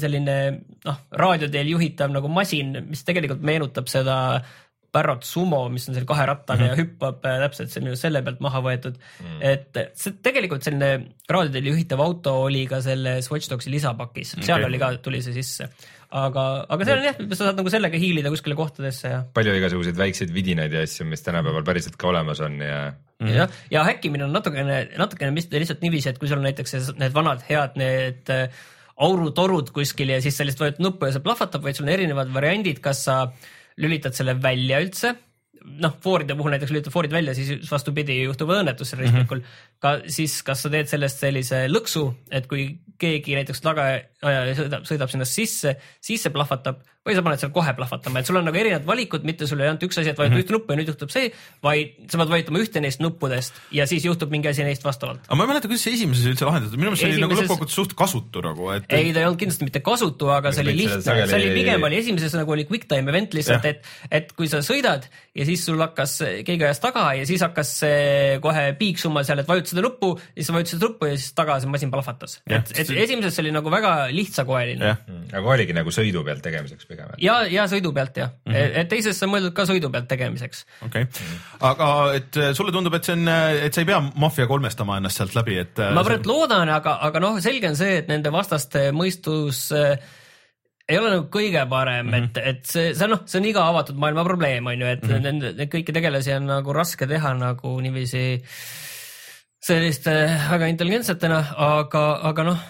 [0.00, 0.38] selline
[0.86, 4.16] noh, raadio teel juhitav nagu masin, mis tegelikult meenutab seda
[4.90, 6.70] Barrot Sumo, mis on selline kaherattane mm -hmm.
[6.72, 9.26] ja hüppab äh, täpselt selle, selle pealt maha võetud mm.
[9.26, 9.38] -hmm.
[9.52, 10.90] et see tegelikult selline
[11.30, 14.68] raadioteel juhitav auto oli ka selles Watch Dogsi lisapakis, seal okay.
[14.68, 15.68] oli ka, tuli see sisse
[16.10, 19.20] aga, aga seal on jah, sa saad nagu sellega hiilida kuskile kohtadesse ja.
[19.34, 23.36] palju igasuguseid väikseid vidinaid ja asju, mis tänapäeval päriselt ka olemas on ja -hmm.
[23.36, 27.46] jah, ja häkkimine on natukene, natukene lihtsalt niiviisi, et kui sul on näiteks need vanad
[27.48, 28.48] head need äh,
[29.06, 32.30] aurutorud kuskil ja siis sa lihtsalt vajutad nuppu ja see plahvatab, vaid sul on erinevad
[32.34, 33.22] variandid, kas sa
[33.80, 35.14] lülitad selle välja üldse
[35.60, 39.44] noh, fooride puhul näiteks lülitad foorid välja, siis vastupidi, juhtub õnnetus seal ristmikul mm.
[39.44, 39.74] -hmm.
[39.82, 42.66] ka siis, kas sa teed sellest sellise lõksu, et kui
[43.00, 47.72] keegi näiteks tagaajaja sõidab, sõidab sinna sisse, siis see plahvatab või sa paned seal kohe
[47.72, 50.34] plahvatama, et sul on nagu erinevad valikud, mitte sul ei olnud üks asi, et vajutad
[50.34, 50.44] mm -hmm.
[50.44, 51.30] ühte nuppu ja nüüd juhtub see,
[51.64, 55.22] vaid sa pead vajutama ühte neist nuppudest ja siis juhtub mingi asi neist vastavalt.
[55.24, 57.78] aga ma ei mäleta, kuidas see esimeses üldse lahendatud, minu meelest see oli nagu lõppkokkuvõttes
[57.80, 58.84] suht kasutu nagu, et.
[58.92, 62.02] ei, ta ei olnud kindlasti mitte kasutu, aga see oli lihtne, see oli pigem oli
[62.02, 65.80] esimeses nagu oli quick time event lihtsalt, et, et kui sa sõidad ja siis sul
[65.80, 67.72] hakkas keegi ajas taga ja siis hakkas
[68.44, 71.72] kohe piiksuma seal, et vajuta seda nuppu, siis sa vajutasid nuppu ja siis taga see
[71.72, 72.42] masin plahvatas.
[72.44, 74.94] et, et esimeses see oli nagu väga lihtsakoeline.
[75.32, 77.14] aga oligi nagu sõidu pealt tegemiseks pigem.
[77.22, 78.78] ja, ja sõidu pealt jah mm, -hmm.
[78.82, 80.64] et teises see on mõeldud ka sõidu pealt tegemiseks.
[80.86, 81.34] okei okay.,
[81.70, 84.98] aga et äh, sulle tundub, et see on, äh, et sa ei pea maffia kolmestama
[85.00, 85.78] ennast sealt läbi, et.
[85.78, 89.94] Äh, ma praegu loodan, aga, aga noh, selge on see, et nende vastaste mõistus äh,
[90.90, 92.30] ei ole nagu kõige parem mm, -hmm.
[92.30, 95.16] et, et see, see noh, see on iga avatud maailma probleem, on ju, et mm
[95.16, 95.54] -hmm.
[95.62, 98.42] neid kõiki tegelasi on nagu raske teha nagu niiviisi
[99.60, 100.12] selliste
[100.50, 102.68] väga intelligentsetena, aga, aga noh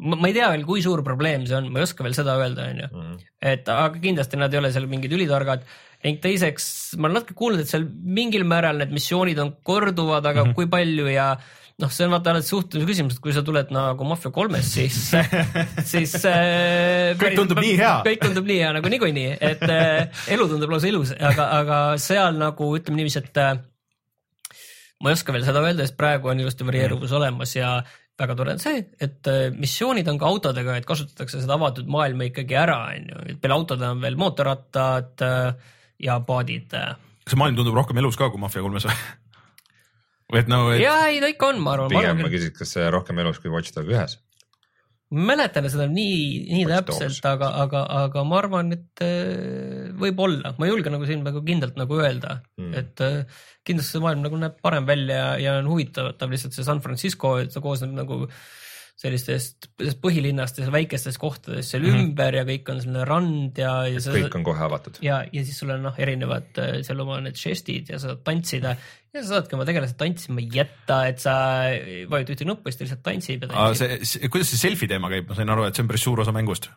[0.00, 2.68] ma ei tea veel, kui suur probleem see on, ma ei oska veel seda öelda,
[2.72, 2.90] onju.
[2.92, 3.16] Mhm.
[3.52, 5.66] et aga kindlasti nad ei ole seal mingid ülitargad
[6.02, 6.68] ning teiseks
[6.98, 10.54] ma olen natuke kuulnud, et seal mingil määral need missioonid on korduvad, aga mm -hmm.
[10.58, 11.36] kui palju ja
[11.82, 14.98] noh, see on vaata alati suhtluse küsimus, et kui sa tuled nagu Mafia kolmes, siis
[15.92, 17.94] siis äh, kõik tundub nii hea.
[18.06, 22.38] kõik tundub nii hea nagu niikuinii, et äh, elu tundub lausa ilus, aga, aga seal
[22.38, 23.56] nagu ütleme niiviisi, et äh,
[25.02, 27.18] ma ei oska veel seda öelda, sest praegu on ilusti varieeruvus mm.
[27.20, 27.74] olemas ja
[28.20, 32.28] väga tore on see, et äh, missioonid on ka autodega, et kasutatakse seda avatud maailma
[32.28, 36.76] ikkagi ära, on ju, et peale autode on veel mootorrattad äh, ja paadid.
[36.76, 36.94] Äh.
[37.24, 38.98] kas see maailm tundub rohkem elus ka kui Mafia kolmes või?
[40.32, 40.82] või et no et....
[40.84, 41.94] ja ei, ta ikka on, ma arvan.
[41.94, 44.18] pigem ma, ma küsiks, kas see rohkem elus kui Watch Dogs ühes?
[45.12, 49.04] Ma mäletan seda nii, nii Watch täpselt, aga, aga, aga ma arvan, et
[50.00, 53.04] võib-olla, ma ei julge nagu siin nagu kindlalt nagu öelda mm., et
[53.66, 57.36] kindlasti see maailm nagu näeb parem välja ja, ja on huvitav lihtsalt see San Francisco,
[57.42, 58.24] et ta koosneb nagu
[59.02, 59.70] sellistest
[60.02, 62.04] põhilinnast ja väikestest kohtadest seal mm -hmm.
[62.06, 63.98] ümber ja kõik on selline rand ja, ja.
[63.98, 65.00] kõik on kohe avatud.
[65.02, 68.22] ja, ja siis sul on noh, erinevad äh, seal oma need žestid ja sa saad
[68.24, 68.76] tantsida
[69.12, 71.34] ja sa saadki oma tegelased tantsima jätta, et sa
[72.10, 74.06] vajutad ühte nuppu, siis ta lihtsalt tantsib ja tantsib.
[74.08, 76.34] see, kuidas see selfie teema käib, ma sain aru, et see on päris suur osa
[76.34, 76.70] mängust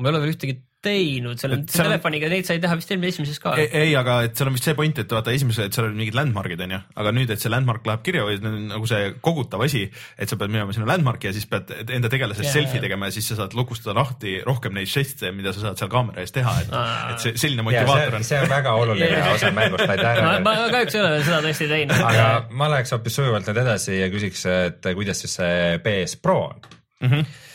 [0.00, 3.40] ma ei ole veel ühtegi teinud, seal on telefoniga neid sai teha vist eelmine esimeses
[3.42, 3.52] ka.
[3.60, 6.16] ei, aga et seal on vist see point, et vaata esimeses, et seal olid mingid
[6.16, 9.82] landmark'id onju, aga nüüd, et see landmark läheb kirja või nagu see kogutav asi,
[10.16, 13.16] et sa pead minema sinna landmark'i ja siis pead enda tegelasest yeah, selfie tegema ja
[13.16, 16.56] siis sa saad lukustada lahti rohkem neid žeste, mida sa saad seal kaamera ees teha,
[16.64, 16.72] et,
[17.12, 18.26] et see selline motivaator on.
[18.30, 20.22] see on väga oluline osa mängust, aitäh.
[20.24, 22.08] ma, ma kahjuks ei ole veel seda tõesti teinud.
[22.14, 22.26] aga
[22.56, 26.68] ma läheks hoopis sujuvalt nüüd edasi ja küsiks, et kuidas siis see PS Pro on
[27.04, 27.12] mm?
[27.12, 27.48] -hmm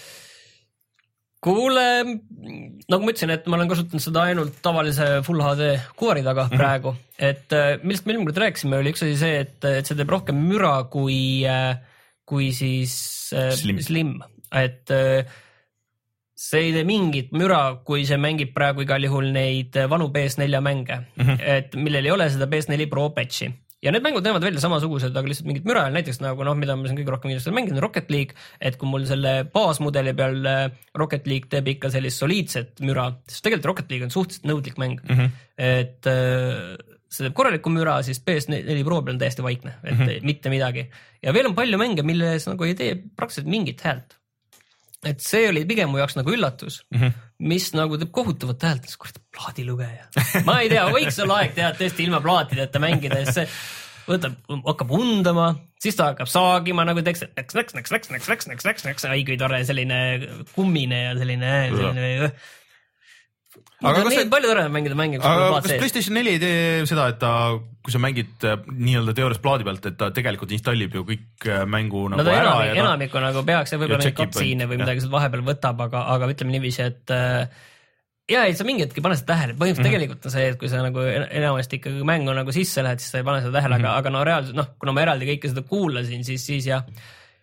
[1.46, 1.86] kuule,
[2.90, 6.54] nagu ma ütlesin, et ma olen kasutanud seda ainult tavalise full HD kuvari taga mm
[6.54, 6.62] -hmm.
[6.64, 9.98] praegu, et äh, millest me eelmine kord rääkisime, oli üks asi see, et, et see
[9.98, 11.78] teeb rohkem müra kui, äh,
[12.26, 12.96] kui siis
[13.34, 14.16] äh, slim, slim.,
[14.56, 14.92] et
[16.36, 20.98] see ei tee mingit müra, kui see mängib praegu igal juhul neid vanu PS4 mänge
[20.98, 21.38] mm, -hmm.
[21.58, 23.52] et millel ei ole seda PS4 Pro patch'i
[23.86, 26.58] ja need mängud näevad välja samasugused, aga lihtsalt mingit müra ei ole, näiteks nagu noh,
[26.58, 30.16] mida ma siin kõige rohkem kindlasti olen mänginud, Rocket League, et kui mul selle baasmudeli
[30.18, 30.66] peal äh,
[30.98, 35.00] Rocket League teeb ikka sellist soliidset müra, sest tegelikult Rocket League on suhteliselt nõudlik mäng
[35.04, 35.40] mm, -hmm.
[35.70, 36.76] et äh,
[37.06, 40.30] see teeb korralikku müra, siis PS4 Pro peal on täiesti vaikne, et mm -hmm.
[40.34, 40.90] mitte midagi.
[41.22, 44.18] ja veel on palju mänge, milles nagu ei tee praktiliselt mingit häält
[45.06, 47.12] et see oli pigem mu jaoks nagu üllatus mm, -hmm.
[47.40, 50.08] Mis nagu teeb kohutavat häält, kurat plaadilugeja.
[50.48, 53.50] ma ei tea, võiks olla aeg teha tõesti ilma plaatideta mängida, sest see
[54.06, 54.36] võtab,
[54.68, 55.48] hakkab undama,
[55.82, 59.08] siis ta hakkab saagima nagu teeks, näks, näks, näks, näks, näks, näks, näks, näks, näks,
[59.10, 60.00] ai kui tore selline
[60.54, 62.30] kummine ja selline, selline
[63.90, 64.30] aga kas see...
[64.32, 67.32] palju toredam mängida mänge, kus aga kas PlayStation neli ei tee seda, et ta,
[67.86, 71.64] kui sa mängid äh, nii-öelda teoorias plaadi pealt, et ta tegelikult installib ju kõik äh,
[71.70, 72.88] mängu nagu no, ära enamik, ja ta...
[72.88, 76.58] enamikku nagu peaks ja võib-olla mingeid katsiine või midagi sealt vahepeal võtab, aga, aga ütleme
[76.58, 77.64] niiviisi, et äh,
[78.32, 79.92] ja ei, sa mingi hetk ei pane seda tähele, põhimõtteliselt mm -hmm.
[79.94, 81.04] tegelikult on see, et kui sa nagu
[81.42, 83.92] enamasti ikkagi mängu nagu sisse lähed, siis sa ei pane seda tähele mm, -hmm.
[83.92, 86.84] aga, aga no reaalselt noh, kuna ma eraldi kõike seda kuulasin, siis, siis jah.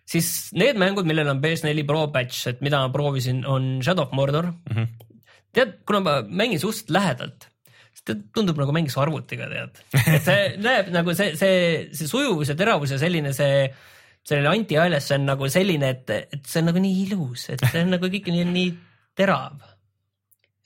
[0.05, 4.11] siis need mängud, millel on PS4 Pro patch, et mida ma proovisin, on Shadow of
[4.11, 4.75] Mordor mm.
[4.75, 5.11] -hmm
[5.53, 7.47] tead, kuna ma mängin suhteliselt lähedalt,
[7.93, 9.81] siis ta tundub nagu mängiks arvutiga, tead.
[10.03, 11.57] et see näeb nagu see, see,
[11.95, 13.67] see sujuvus ja teravus ja selline see,
[14.25, 17.93] selline anti-ILS on nagu selline, et, et see on nagu nii ilus, et see on
[17.95, 18.71] nagu kõik nii, nii
[19.19, 19.59] terav.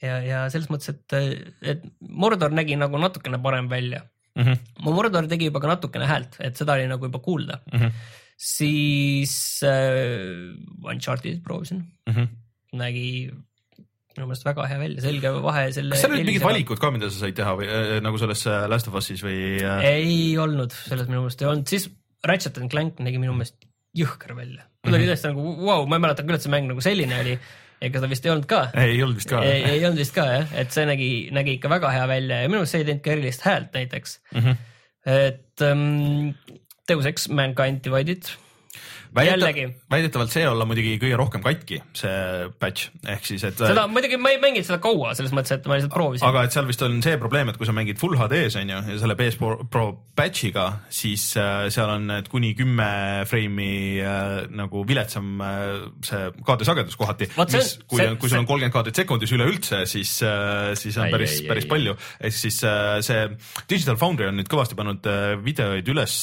[0.02, 1.42] ja, ja selles mõttes, et,
[1.74, 4.04] et Mordor nägi nagu natukene parem välja
[4.38, 4.44] mm.
[4.44, 4.58] -hmm.
[4.86, 7.78] Mordor tegi juba ka natukene häält, et seda oli nagu juba kuulda mm.
[7.78, 7.92] -hmm.
[8.36, 12.28] siis äh, Uncharted'it proovisin mm, -hmm.
[12.72, 13.30] nägi
[14.18, 15.94] minu meelest väga hea välja, selge vahe selle.
[15.94, 18.66] kas seal olid mingid valikud ka, mida sa said teha või äh, nagu selles äh,
[18.70, 19.86] Last of Us'is või äh...?
[19.94, 21.88] ei olnud, selles minu meelest ei olnud, siis
[22.26, 23.56] Ratchet and Clank nägi minu meelest
[23.96, 24.66] jõhker välja.
[24.86, 27.20] mul oli tõesti nagu vau wow,, ma ei mäleta küll, et see mäng nagu selline
[27.22, 27.36] oli.
[27.88, 28.64] ega ta vist ei olnud ka.
[28.74, 29.44] ei, olnud vist ka.
[29.46, 32.50] ei, ei olnud vist ka jah, et see nägi, nägi ikka väga hea välja ja
[32.50, 34.42] minu meelest see ei teinud ka erilist häält näiteks mm.
[34.42, 34.60] -hmm.
[35.14, 36.34] et um,
[36.88, 38.32] Deus Ex Mankind Divided
[39.16, 39.66] jällegi.
[39.90, 43.58] väidetavalt see olla muidugi kõige rohkem katki, see patch, ehk siis, et.
[43.58, 46.26] seda muidugi ma ei mänginud seda kaua, selles mõttes, et ma lihtsalt proovisin.
[46.28, 48.78] aga et seal vist on see probleem, et kui sa mängid full HD-s on ju
[48.78, 49.38] ja selle PS
[49.70, 49.86] Pro
[50.18, 52.88] patch'iga, siis äh, seal on kuni kümme
[53.28, 53.70] freimi
[54.02, 57.30] äh, nagu viletsam äh, see kaadrisagedus kohati.
[57.38, 60.18] mis, kui, kui sul on kolmkümmend kaadrit sekundis üleüldse, siis
[60.78, 61.94] siis on päris, päris palju.
[62.20, 62.60] ehk siis
[63.06, 63.24] see
[63.70, 65.06] Digital Foundry on nüüd kõvasti pannud
[65.44, 66.16] videoid üles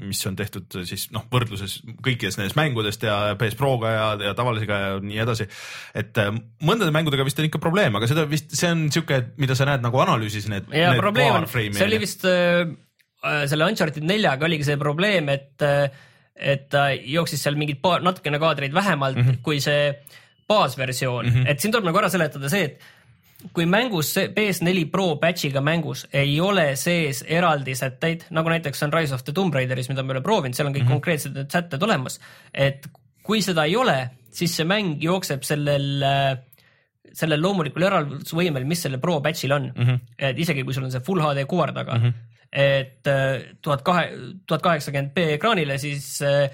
[0.00, 4.80] mis on tehtud siis noh, võrdluses kõikidest nendest mängudest ja PS Proga ja, ja tavalisega
[4.82, 5.46] ja nii edasi.
[5.94, 6.30] et äh,
[6.66, 9.84] mõndade mängudega vist on ikka probleem, aga seda vist, see on sihuke, mida sa näed
[9.84, 10.70] nagu analüüsis need.
[10.74, 12.62] ja need probleem on, see oli vist äh,
[13.24, 15.90] äh, selle Uncharted neljaga oligi see probleem, et äh,
[16.40, 19.42] et ta jooksis seal mingid paar, natukene kaadreid vähemalt mm -hmm.
[19.44, 19.92] kui see
[20.48, 21.50] baasversioon mm, -hmm.
[21.50, 22.80] et siin tuleb nagu ära seletada see, et
[23.52, 29.16] kui mängus PS4 Pro patch'iga mängus ei ole sees eraldi sätteid, nagu näiteks on Rise
[29.16, 31.00] of the Tomb Raideris, mida me ei ole proovinud, seal on kõik mm -hmm.
[31.00, 32.20] konkreetsed need sätted olemas.
[32.54, 32.86] et
[33.22, 36.04] kui seda ei ole, siis see mäng jookseb sellel,
[37.12, 39.86] sellel loomulikul eraldusvõimel, mis sellel Pro patch'il on mm.
[39.86, 40.00] -hmm.
[40.18, 42.12] et isegi kui sul on see full HD kuvar taga mm, -hmm.
[42.52, 44.10] et äh, tuhat kahe,
[44.46, 46.50] tuhat kaheksakümmend B ekraanile, siis äh,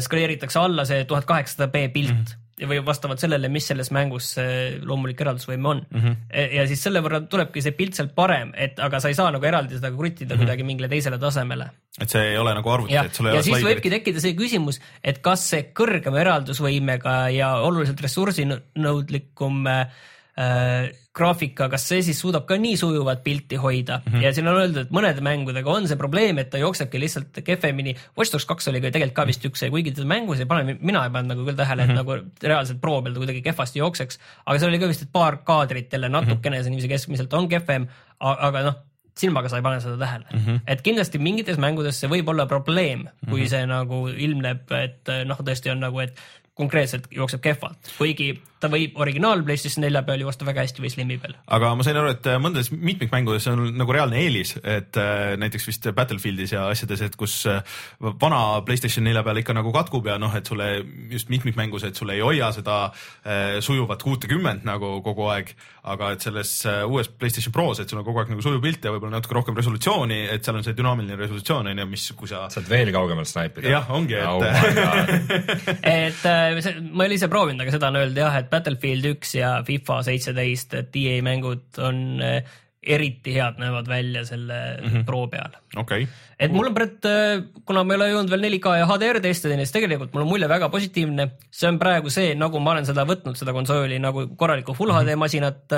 [0.00, 2.24] skaleeritakse alla see tuhat kaheksasada B pilt mm.
[2.24, 6.00] -hmm või vastavalt sellele, mis selles mängus see loomulik eraldusvõime on mm.
[6.00, 6.52] -hmm.
[6.56, 9.44] ja siis selle võrra tulebki see pilt sealt parem, et aga sa ei saa nagu
[9.46, 10.44] eraldi seda kruttida mm -hmm.
[10.44, 11.70] kuidagi mingile teisele tasemele.
[12.00, 13.38] et see ei ole nagu arvuti, et sul ei ole.
[13.38, 20.90] ja siis võibki tekkida see küsimus, et kas see kõrgema eraldusvõimega ja oluliselt ressursinõudlikum äh,
[21.18, 24.24] graafika, kas see siis suudab ka nii sujuvat pilti hoida mm -hmm.
[24.24, 27.96] ja siin on öeldud, et mõnede mängudega on see probleem, et ta jooksebki lihtsalt kehvemini.
[28.18, 31.04] Watch Dogs kaks oli ka tegelikult ka vist üks, kuigi teda mängus ei pane, mina
[31.04, 32.00] ei pannud nagu küll tähele mm, -hmm.
[32.00, 32.22] et mhm.
[32.22, 35.92] nagu reaalselt pro peal ta kuidagi kehvasti jookseks, aga seal oli ka vist, paar kaadrit
[35.92, 36.62] jälle natukene mm -hmm.
[36.62, 37.88] see niiviisi keskmiselt on kehvem,
[38.20, 38.74] aga noh
[39.18, 40.38] silmaga sa ei pane seda tähele mm.
[40.38, 40.60] -hmm.
[40.66, 43.48] et kindlasti mingites mängudes see võib olla probleem, kui mm -hmm.
[43.48, 46.20] see nagu ilmneb, et noh, tõesti on nagu, et
[46.58, 48.32] konkreetselt jookseb kehvalt, kuigi
[48.62, 51.36] ta võib originaal PlayStation nelja peal joosta väga hästi või Slimi peal.
[51.54, 55.68] aga ma sain aru, et äh, mõndades mitmikmängudes on nagu reaalne eelis, et äh, näiteks
[55.68, 57.62] vist Battlefieldis ja asjades, et kus äh,
[58.00, 60.68] vana PlayStation nelja peal ikka nagu katkub ja noh, et sulle
[61.12, 65.54] just mitmikmängus, et sul ei hoia seda äh, sujuvat kuutekümmet nagu kogu aeg,
[65.88, 66.50] aga et selles
[66.84, 69.56] uues PlayStation Pros, et sul on kogu aeg nagu sujuv pilt ja võib-olla natuke rohkem
[69.56, 72.44] resolutsiooni, et seal on see dünaamiline resolutsioon on ju, mis, kui sa.
[72.52, 73.70] saad veel kaugemalt snaipida.
[73.70, 74.42] jah, ongi, et oh.
[75.98, 79.58] et ma ei ole ise proovinud, aga seda on öeldud jah, et Battlefield üks ja
[79.66, 85.04] FIFA seitseteist, et EA mängud on eh, eriti head näevad välja selle mm -hmm.
[85.04, 86.06] Pro peal okay..
[86.38, 89.56] et mul on praegu, eh, kuna ma ei ole jõudnud veel 4K ja HDR testida,
[89.56, 91.30] siis tegelikult mul on mulje väga positiivne.
[91.50, 94.98] see on praegu see, nagu ma olen seda võtnud, seda konsooli nagu korralikku full mm
[94.98, 95.10] -hmm.
[95.10, 95.72] HD masinat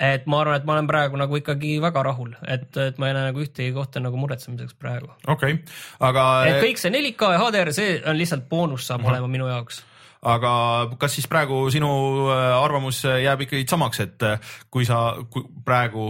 [0.00, 3.16] et ma arvan, et ma olen praegu nagu ikkagi väga rahul, et, et ma ei
[3.16, 5.08] näe nagu ühtegi kohta nagu muretsemiseks praegu.
[5.26, 6.24] okei okay., aga.
[6.50, 9.10] et kõik see 4K ja HDR, see on lihtsalt boonus saab mm -hmm.
[9.10, 9.84] olema minu jaoks
[10.26, 10.52] aga
[11.00, 11.90] kas siis praegu sinu
[12.30, 16.08] äh, arvamus jääb ikkagi samaks, et äh, kui sa kui praegu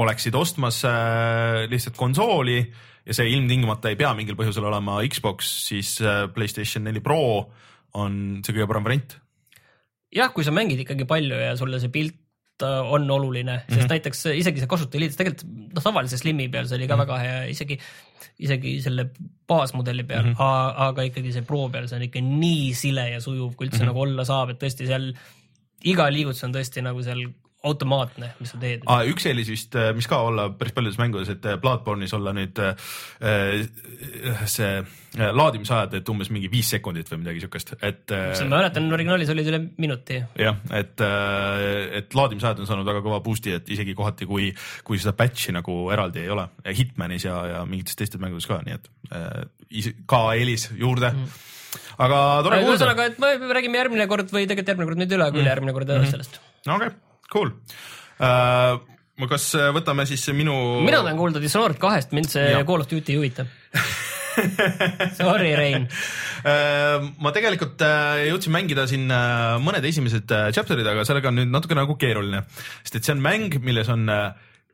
[0.00, 2.58] oleksid ostmas äh, lihtsalt konsooli
[3.04, 5.98] ja see ilmtingimata ei pea mingil põhjusel olema Xbox, siis
[6.34, 7.20] Playstation neli Pro
[8.00, 9.18] on see kõige parem variant?
[10.14, 12.18] jah, kui sa mängid ikkagi palju ja sulle see pilt
[12.62, 13.90] on oluline, sest mm -hmm.
[13.90, 17.06] näiteks isegi see kasutajaliidus tegelikult noh, tavalise Slimi peal see oli ka mm -hmm.
[17.06, 17.78] väga hea, isegi
[18.38, 19.08] isegi selle
[19.48, 20.74] baasmudeli peal mm, -hmm.
[20.88, 23.82] aga ikkagi see Pro peal, see on ikka nii sile ja sujuv, kui üldse mm
[23.82, 23.86] -hmm.
[23.86, 25.12] nagu olla saab, et tõesti seal
[25.84, 27.26] iga liigutus on tõesti nagu seal
[27.64, 29.04] automaatne, mis sa teed ah,.
[29.08, 32.60] üks eelis vist, äh, mis ka olla päris paljudes mängudes, et äh, Bloodborne'is olla nüüd
[32.60, 32.74] äh,
[34.50, 34.74] see
[35.14, 38.10] laadimisajad, et umbes mingi viis sekundit või midagi siukest, et.
[38.10, 40.18] ma mäletan, originaalis olid üle minuti.
[40.42, 41.04] jah, et,
[42.00, 44.50] et laadimisajad on saanud väga kõva boost'i, et isegi kohati, kui,
[44.82, 48.74] kui seda patch'i nagu eraldi ei ole, Hitmanis ja, ja mingites teistes mängudes ka, nii
[48.74, 51.50] et ka eelis juurde mm
[51.98, 52.74] aga tore kuulda.
[52.74, 55.78] ühesõnaga, et me räägime järgmine kord või tegelikult järgmine kord nüüd üle, ülejärgmine mm.
[55.78, 56.14] kord edasi mm.
[56.14, 56.40] sellest.
[56.66, 58.80] okei okay Cool uh,.
[59.30, 60.54] kas äh, võtame siis minu?
[60.84, 62.64] mina tahan kuulda Dishonored kahest, mind see ja.
[62.66, 63.46] Call of Duty ei huvita
[65.14, 67.10] Sorry, Rein uh,.
[67.24, 67.84] ma tegelikult
[68.28, 69.06] jõudsin mängida siin
[69.64, 72.42] mõned esimesed chapter'id, aga sellega on nüüd natuke nagu keeruline,
[72.82, 74.10] sest et see on mäng, milles on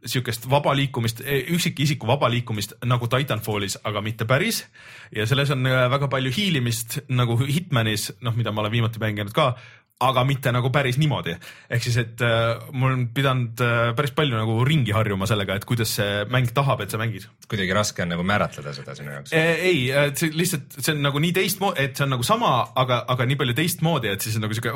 [0.07, 4.65] sihukest vaba liikumist, e, üksikisiku vaba liikumist nagu Titanfallis, aga mitte päris.
[5.17, 9.57] ja selles on väga palju hiilimist nagu Hitmanis, noh, mida ma olen viimati mänginud ka
[10.01, 11.35] aga mitte nagu päris niimoodi.
[11.71, 15.67] ehk siis, et äh, mul on pidanud äh, päris palju nagu ringi harjuma sellega, et
[15.69, 17.29] kuidas see mäng tahab, et sa mängid.
[17.49, 19.45] kuidagi raske on nagu määratleda seda sinu jaoks e,?
[19.71, 19.81] ei,
[20.19, 23.41] see lihtsalt, see on nagu nii teistmoodi, et see on nagu sama, aga, aga nii
[23.41, 24.75] palju teistmoodi, et siis on nagu siuke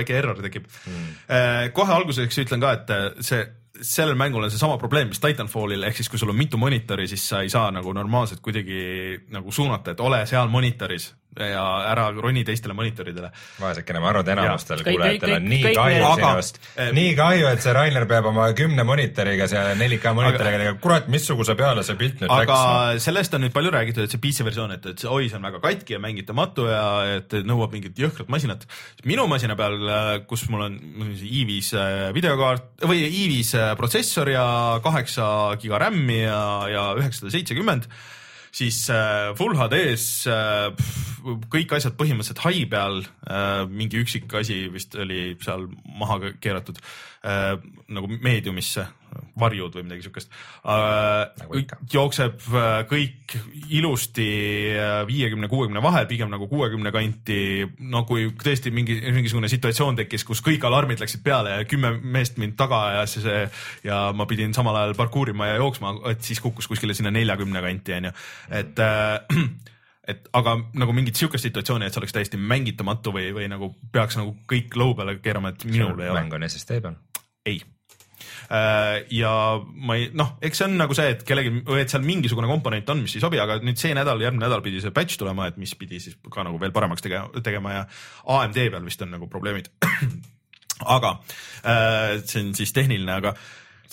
[0.00, 1.74] väike error tekib hmm..
[1.76, 3.44] kohe alguseks ütlen ka, et see
[3.82, 7.24] sellel mängul on seesama probleem, mis Titanfallil, ehk siis kui sul on mitu monitori, siis
[7.28, 12.44] sa ei saa nagu normaalselt kuidagi nagu suunata, et ole seal monitoris ja ära roni
[12.46, 13.30] teistele monitoridele.
[13.60, 16.60] vaesekene, ma arvan, et enamustel kuulajatel on nii kahju sinust,
[16.96, 21.84] nii kahju, et see Rainer peab oma kümne monitoriga seal 4K monitoriga, kurat, missuguse peale
[21.86, 22.54] see pilt nüüd aga läks.
[22.54, 25.38] aga sellest on nüüd palju räägitud, et see PC versioon, et, et see oi, see
[25.40, 26.86] on väga katki ja mängitamatu ja
[27.18, 28.66] et nõuab mingit jõhkrat masinat.
[29.04, 29.78] minu masina peal,
[30.30, 30.80] kus mul on
[31.14, 34.46] i5 äh, videokaart või i5 äh, protsessor ja
[34.84, 35.26] kaheksa
[35.62, 37.88] giga RAM-i ja, ja üheksasada seitsekümmend
[38.54, 40.68] siis äh, Full HD-s äh,
[41.50, 45.66] kõik asjad põhimõtteliselt hai peal äh,, mingi üksik asi vist oli seal
[45.98, 46.78] maha keeratud
[47.24, 47.54] äh,
[47.94, 48.86] nagu meediumisse,
[49.38, 50.30] varjud või midagi siukest
[50.66, 51.30] äh,.
[51.38, 51.60] Nagu
[51.92, 53.36] jookseb äh, kõik
[53.74, 54.26] ilusti
[54.74, 57.66] äh, viiekümne, kuuekümne vahel, pigem nagu kuuekümne kanti.
[57.78, 62.40] no kui tõesti mingi, mingisugune situatsioon tekkis, kus kõik alarmid läksid peale ja kümme meest
[62.42, 63.44] mind taga ajas ja see
[63.90, 67.98] ja ma pidin samal ajal parkuurima ja jooksma, et siis kukkus kuskile sinna neljakümne kanti
[68.00, 68.12] onju,
[68.50, 69.44] et äh,
[70.10, 74.18] et aga nagu mingit sihukest situatsiooni, et see oleks täiesti mängitamatu või, või nagu peaks
[74.20, 76.20] nagu kõik lõu peale keerama, et minul ei ole.
[76.20, 76.98] mäng on SSD peal?
[77.46, 77.62] Ei
[78.52, 79.32] Äh, ja
[79.64, 83.00] ma ei, noh, eks see on nagu see, et kellelgi, et seal mingisugune komponent on,
[83.06, 85.72] mis ei sobi, aga nüüd see nädal, järgmine nädal pidi see patch tulema, et mis
[85.78, 87.82] pidi siis ka nagu veel paremaks tegema, tegema ja
[88.36, 89.72] AMD peal vist on nagu probleemid.
[90.96, 91.18] aga
[91.64, 93.34] äh, see on siis tehniline, aga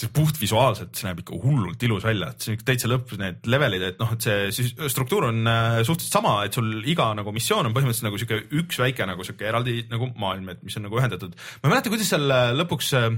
[0.01, 3.83] see puhtvisuaalselt, see näeb ikka hullult ilus välja, et see on täitsa lõpp, need levelid,
[3.91, 7.75] et noh, et see struktuur on äh, suhteliselt sama, et sul iga nagu missioon on
[7.75, 11.37] põhimõtteliselt nagu sihuke üks väike nagu sihuke eraldi nagu maailm, et mis on nagu ühendatud.
[11.37, 13.13] ma ei mäleta, kuidas seal lõpuks äh,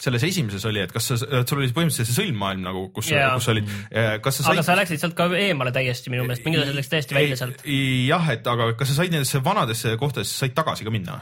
[0.00, 3.50] selles esimeses oli, et kas sa, sul oli põhimõtteliselt see sõlmmaailm nagu, kus yeah., kus
[3.52, 4.56] olid, eh, kas sa said.
[4.56, 7.62] aga sa läksid sealt ka eemale täiesti minu meelest, mingid asjad läksid täiesti välja sealt.
[7.66, 11.20] jah, et aga kas sa said nendesse vanadesse kohtadesse, said tagasi ka minna?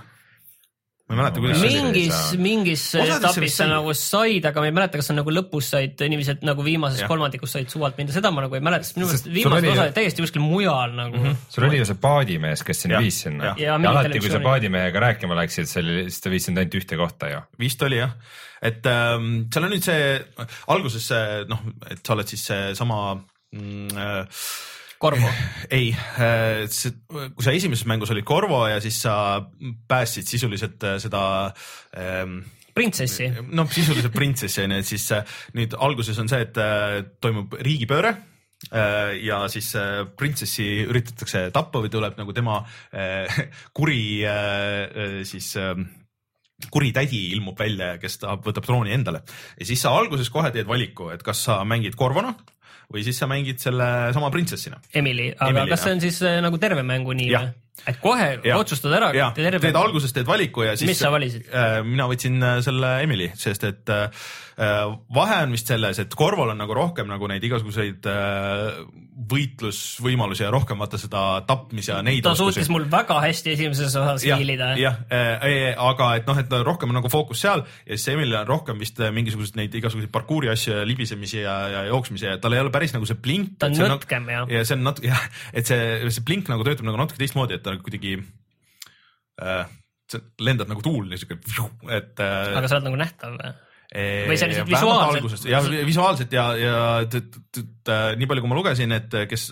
[1.11, 5.09] ma ei mäleta, kuidas mingis, mingis etapis sa nagu said, aga ma ei mäleta, kas
[5.11, 7.09] sa nagu lõpus said, inimesed nagu viimases ja.
[7.11, 9.97] kolmandikus said suvalt minna, seda ma nagu ei mäleta, sest minu meelest viimased osad olid
[9.97, 11.25] täiesti kuskil mujal nagu mm.
[11.27, 11.41] -hmm.
[11.51, 14.43] sul oli ju see paadimees, kes sind viis sinna ja, ja, ja alati, kui sa
[14.45, 17.43] paadimehega rääkima läksid, siis ta viis sind ainult ühte kohta ju.
[17.59, 18.15] vist oli jah,
[18.61, 20.19] et ähm, seal on nüüd see,
[20.73, 23.01] alguses see noh, et sa oled siis seesama
[23.57, 24.45] mm, äh,
[25.01, 25.29] Korvo?
[25.73, 26.67] ei, äh,
[27.09, 29.15] kui sa esimeses mängus olid Korvo ja siis sa
[29.89, 31.23] päästsid sisuliselt äh, seda
[31.97, 32.43] ähm,
[32.77, 33.31] printsessi.
[33.49, 36.61] noh, sisuliselt printsessi on ju, et siis äh, nüüd alguses on see, et
[37.21, 38.19] toimub riigipööre
[39.25, 39.71] ja siis
[40.21, 42.59] printsessi üritatakse tappa või tuleb nagu tema
[43.73, 44.03] kuri
[45.25, 45.49] siis
[46.71, 49.23] kuri tädi ilmub välja, kes tahab, võtab trooni endale
[49.57, 52.35] ja siis sa alguses kohe teed valiku, et kas sa mängid Korvona
[52.91, 54.81] või siis sa mängid selle sama printsessina.
[54.99, 57.53] Emily, aga Emily, kas see on siis äh, nagu terve mängu nii või?
[57.89, 58.59] Et kohe ja.
[58.61, 59.33] otsustad ära.
[59.35, 60.91] teed alguses teed valiku ja siis.
[60.91, 61.81] mis sa valisid äh,?
[61.87, 64.09] mina võtsin äh, selle Emily, sest et äh,
[64.61, 64.81] äh,
[65.15, 68.83] vahe on vist selles, et Corval on nagu rohkem nagu neid igasuguseid äh,
[69.31, 72.23] võitlusvõimalusi ja rohkem vaata seda tapmis ja neid.
[72.25, 72.61] ta oskusi.
[72.61, 74.73] suutis mul väga hästi esimeses osas hiilida.
[74.81, 78.49] jah äh,, aga et noh, et rohkem on nagu fookus seal ja siis Emilil on
[78.49, 82.63] rohkem vist mingisuguseid neid igasuguseid parkuuri asju ja libisemisi ja, ja jooksmisi ja tal ei
[82.65, 83.57] ole päris nagu see blink.
[83.61, 84.49] ta on nõtkem jah.
[84.51, 87.70] ja see on natuke jah, et see, see blink nagu töötab nagu natuke teistmoodi, et
[87.71, 88.19] ta kuidagi
[89.41, 89.65] äh,,
[90.11, 91.43] sa lendad nagu tuul niisugune,
[91.97, 92.55] et äh,.
[92.59, 93.57] aga sa oled nagu nähtav või?
[93.91, 95.51] või see on lihtsalt visuaalselt?
[95.51, 99.51] jah, visuaalselt ja, ja et, et, et nii palju, kui ma lugesin, et kes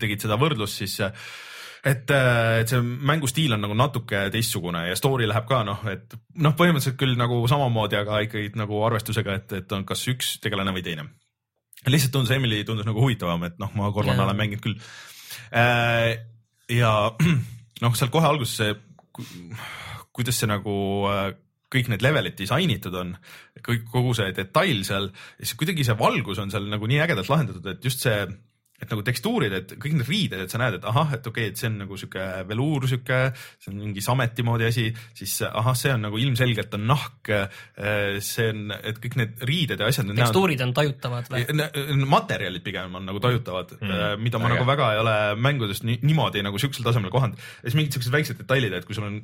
[0.00, 5.48] tegid seda võrdlust, siis et, et see mängustiil on nagu natuke teistsugune ja story läheb
[5.48, 9.84] ka noh, et noh, põhimõtteliselt küll nagu samamoodi, aga ikkagi nagu arvestusega, et, et on
[9.88, 11.08] kas üks tegelane või teine.
[11.88, 14.80] lihtsalt tundus, Emily tundus nagu huvitavam, et noh, ma Korvana olen mänginud küll.
[16.70, 16.92] Ja
[17.82, 18.74] noh, seal kohe alguses see,
[20.14, 20.74] kuidas see nagu
[21.10, 21.30] äh,
[21.70, 23.14] kõik need levelid disainitud on,
[23.66, 27.66] kõik, kogu see detail seal, siis kuidagi see valgus on seal nagu nii ägedalt lahendatud,
[27.70, 28.24] et just see
[28.80, 31.52] et nagu tekstuurid, et kõik need riided, et sa näed, et ahah, et okei okay,,
[31.52, 33.20] et see on nagu sihuke veluur, sihuke,
[33.60, 37.32] see on mingi sameti moodi asi, siis ahah, see on nagu ilmselgelt on nahk.
[38.24, 40.10] see on, et kõik need riided ja asjad.
[40.16, 41.44] tekstuurid on tajutavad või?
[42.10, 44.56] materjalid pigem on nagu tajutavad mm,, mida ma äge.
[44.56, 47.38] nagu väga ei ole mängudest niimoodi nagu siuksel tasemel kohanud.
[47.38, 49.20] ja siis mingid siuksed väiksed detailid, et kui sul on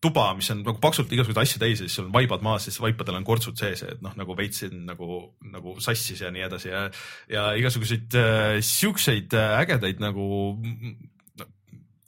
[0.00, 2.78] tuba, mis on nagu paksult igasuguseid asju täis ja siis sul on vaibad maas, siis
[2.82, 5.20] vaipadel on kortsud sees, et noh, nagu veits nagu,
[5.52, 6.86] nagu sassis ja nii edasi ja,
[7.32, 10.28] ja igasuguseid äh, siukseid äh, ägedaid nagu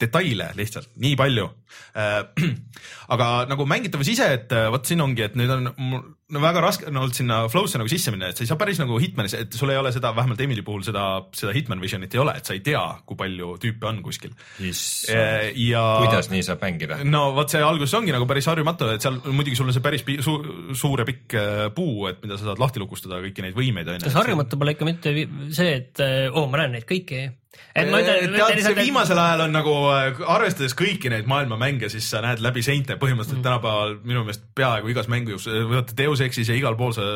[0.00, 1.48] detaile lihtsalt nii palju
[1.96, 2.22] äh,.
[3.14, 6.62] aga nagu mängitavus ise, et äh, vot siin ongi, et nüüd on mul no väga
[6.62, 9.34] raske on olnud sinna flow'sse nagu sisse minna, et sa ei saa päris nagu Hitmanis,
[9.38, 11.04] et sul ei ole seda, vähemalt Emily puhul seda,
[11.36, 14.34] seda Hitman Visionit ei ole, et sa ei tea, kui palju tüüpe on kuskil.
[14.60, 15.82] ja.
[16.04, 17.00] kuidas nii saab mängida?
[17.06, 20.06] no vot see alguses ongi nagu päris harjumatu, et seal muidugi sul on see päris
[20.26, 20.36] su
[20.78, 23.90] suur ja pikk äh, puu, et mida sa saad lahti lukustada kõiki neid võimeid.
[24.04, 25.14] kas harjumatu pole ikka mitte
[25.56, 27.26] see, et oo, ma näen neid kõiki
[27.74, 28.34] et ma ütlen.
[28.36, 32.42] tead, see viimasel ajal on nagu äh, arvestades kõiki neid maailma mänge, siis sa näed
[32.44, 33.46] läbi seinte põhimõtteliselt mm.
[33.48, 37.06] tänapäeval minu meelest peaaegu igas mängus, vaata Deus Exis ja igal pool sa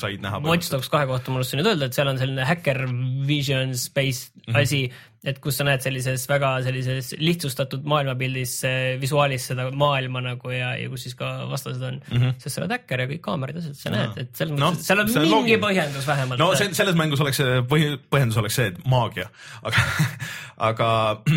[0.00, 0.42] said näha.
[0.46, 2.84] Watch Dogs kahe kohta ma unustasin nüüd öelda, et seal on selline hacker
[3.28, 4.62] vision space mm -hmm.
[4.62, 4.80] asi
[5.24, 8.56] et kus sa näed sellises väga sellises lihtsustatud maailmapildis
[9.00, 12.34] visuaalis seda maailma nagu ja, ja kus siis ka vastased on mm, -hmm.
[12.38, 14.88] sest sa oled häkker ja kõik kaamerad ja asjad, sa näed, et selles no, mõttes,
[14.88, 15.62] seal on mingi loogiline.
[15.64, 16.42] põhjendus vähemalt.
[16.42, 19.28] no see, selles mängus oleks see põhi, põhjendus oleks see, et maagia,
[19.62, 19.86] aga,
[20.70, 20.90] aga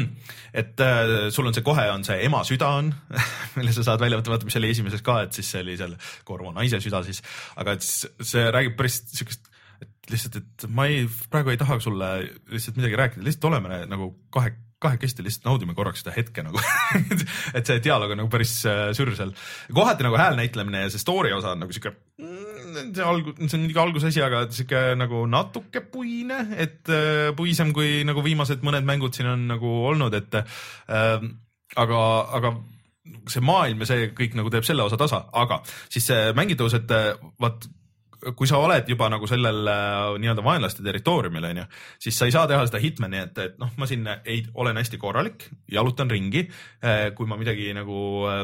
[0.62, 2.94] et äh, sul on see kohe on see ema süda on
[3.58, 5.96] mille sa saad välja võtta, vaata, mis oli esimeses ka, et siis see oli seal
[6.28, 7.22] Korvo naise süda siis,
[7.56, 9.48] aga et see räägib päris siukest
[10.12, 12.14] lihtsalt, et ma ei, praegu ei taha sulle
[12.52, 14.54] lihtsalt midagi rääkida, lihtsalt oleme nagu kahe,
[14.84, 16.62] kahekesti lihtsalt naudime korraks seda hetke nagu
[17.58, 19.34] et see dialoog on nagu päris äh, sür seal.
[19.74, 23.58] kohati nagu hääl näitlemine ja see story osa on nagu sihuke, mm, see alg-, see
[23.58, 28.88] on ikka algusasi, aga sihuke nagu natuke puine, et äh, puisem kui nagu viimased mõned
[28.88, 31.26] mängud siin on nagu olnud, et äh,
[31.76, 32.02] aga,
[32.38, 32.54] aga
[33.32, 37.16] see maailm ja see kõik nagu teeb selle osa tasa, aga siis mängitavus, et äh,
[37.42, 37.66] vaat
[38.36, 41.68] kui sa oled juba nagu sellel äh, nii-öelda vaenlaste territooriumil, onju,
[42.02, 45.00] siis sa ei saa teha seda hitmani, et, et noh, ma siin ei, olen hästi
[45.02, 46.48] korralik, jalutan ringi.
[46.84, 48.00] Äh, kui ma midagi nagu
[48.30, 48.44] äh,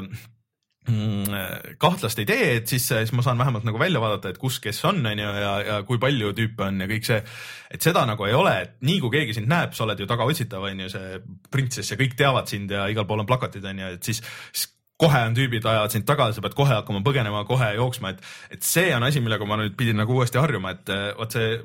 [0.90, 4.60] mm, kahtlast ei tee, et siis, siis ma saan vähemalt nagu välja vaadata, et kus,
[4.64, 7.22] kes on, on ju, ja, ja kui palju tüüpe on ja kõik see.
[7.74, 10.70] et seda nagu ei ole, et nii kui keegi sind näeb, sa oled ju tagaotsitav,
[10.70, 11.18] on ju, see
[11.52, 14.22] printsess ja kõik teavad sind ja igal pool on plakatid, on ju, et siis,
[14.52, 14.70] siis
[15.04, 18.68] kohe on tüübid ajavad sind taga, sa pead kohe hakkama põgenema, kohe jooksma, et, et
[18.68, 21.56] see on asi, millega ma nüüd pidin nagu uuesti harjuma, et eh, vot see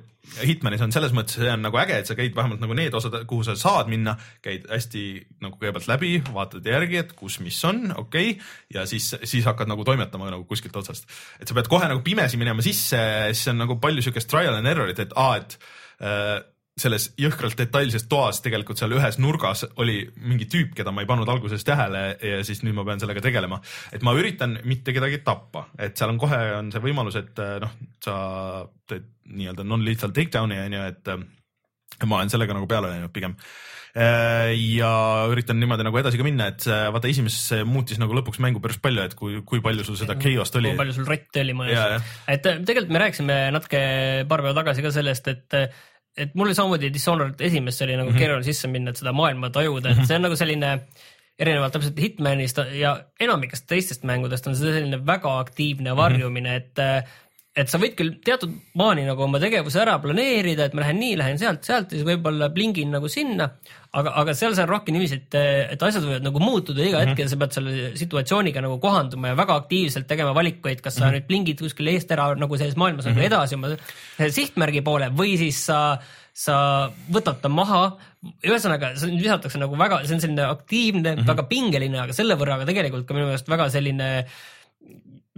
[0.45, 3.15] Hitmanis on selles mõttes, see on nagu äge, et sa käid vähemalt nagu need osad,
[3.31, 4.13] kuhu sa saad minna,
[4.45, 5.05] käid hästi
[5.45, 9.71] nagu kõigepealt läbi, vaatad järgi, et kus, mis on, okei okay,, ja siis, siis hakkad
[9.71, 11.09] nagu toimetama nagu kuskilt otsast.
[11.41, 13.01] et sa pead kohe nagu pimesi minema sisse,
[13.33, 15.59] siis on nagu palju siukest trial and error'it, et aa, et
[16.05, 16.37] äh,
[16.83, 21.29] selles jõhkralt detailses toas tegelikult seal ühes nurgas oli mingi tüüp, keda ma ei pannud
[21.29, 23.61] alguses tähele ja siis nüüd ma pean sellega tegelema.
[23.93, 27.75] et ma üritan mitte kedagi tappa, et seal on kohe on see võimalus, et noh,
[28.05, 28.19] sa
[28.89, 33.37] teed nii-öelda non-lethal takedown'i on ju, et ma olen sellega nagu peale läinud pigem
[33.99, 34.91] ja
[35.33, 39.05] üritan niimoodi nagu edasi ka minna, et vaata esimeses muutis nagu lõpuks mängu päris palju,
[39.09, 40.73] et kui, kui palju sul seda chaos't oli.
[40.75, 42.11] kui palju sul rotte oli majas.
[42.29, 43.81] et tegelikult me rääkisime natuke
[44.29, 45.59] paar päeva tagasi ka sellest, et
[46.19, 48.19] et mul samamoodi Dishonored esimest oli nagu mm -hmm.
[48.19, 50.73] keeruline sisse minna, et seda maailma tajuda, et see on nagu selline
[51.39, 57.03] erinevalt täpselt Hitmanist ja enamikest teistest mängudest on see selline väga aktiivne varjumine mm, -hmm.
[57.05, 57.09] et
[57.59, 61.17] et sa võid küll teatud maani nagu oma tegevuse ära planeerida, et ma lähen nii,
[61.19, 63.49] lähen sealt, sealt ja siis võib-olla plingin nagu sinna,
[63.99, 65.39] aga, aga seal see on rohkem niiviisi, et,
[65.75, 67.17] et asjad võivad nagu muutuda iga mm -hmm.
[67.17, 71.05] hetk ja sa pead selle situatsiooniga nagu kohanduma ja väga aktiivselt tegema valikuid, kas sa
[71.05, 71.19] mm -hmm.
[71.19, 73.17] nüüd plingid kuskil eest ära nagu selles maailmas mm -hmm.
[73.17, 73.33] nagu mhm.
[73.33, 75.99] edasi oma sihtmärgi poole või siis sa
[76.39, 76.57] sa
[77.11, 77.99] võtad ta maha,
[78.47, 81.27] ühesõnaga see visatakse nagu väga, see on selline aktiivne mm, -hmm.
[81.27, 84.58] väga pingeline, aga selle võrra ka tegelikult ka minu meelest väga selline äh,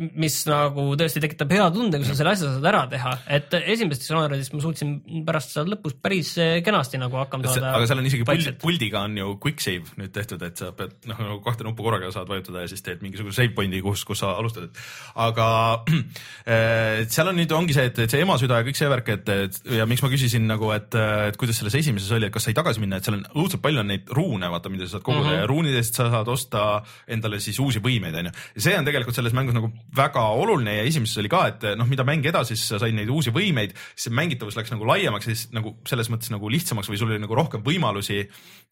[0.00, 4.06] mis nagu tõesti tekitab hea tunde, kui sa selle asja saad ära teha, et esimesest
[4.06, 4.94] Dishonoredist ma suutsin
[5.26, 7.74] pärast seal lõpus päris eh, kenasti nagu hakkama saada.
[7.76, 10.94] aga seal on isegi pult, puldiga on ju quick save nüüd tehtud, et sa pead
[11.10, 14.22] noh, nagu kahte nuppu korraga saad vajutada ja siis teed mingisuguse save point'i, kus, kus
[14.24, 14.80] sa alustad, et
[15.20, 15.48] aga
[15.84, 19.32] äh, seal on nüüd ongi see, et, et see emasüda ja kõik see värk, et,
[19.46, 20.96] et ja miks ma küsisin nagu, et,
[21.28, 23.84] et kuidas selles esimeses oli, et kas sai tagasi minna, et seal on õudselt palju
[23.84, 25.44] on neid ruune, vaata, mida sa saad koguda mm -hmm.
[25.44, 26.66] ja ruunidest sa saad osta
[27.10, 28.32] endale siis uusi võimeid, onju.
[28.56, 31.88] ja see on tegelikult selles mängus nagu väga oluline ja esimeses oli ka, et noh,
[31.90, 35.46] mida mäng edasi, siis sa said neid uusi võimeid, siis mängitavus läks nagu laiemaks siis
[35.56, 38.22] nagu selles mõttes nagu lihtsamaks või sul oli nagu rohkem võimalusi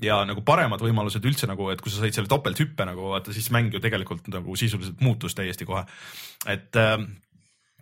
[0.04, 3.50] ja nagu paremad võimalused üldse nagu, et kui sa said selle topelthüppe nagu vaata, siis
[3.54, 5.84] mäng ju tegelikult nagu sisuliselt muutus täiesti kohe.
[6.46, 6.98] et Äh,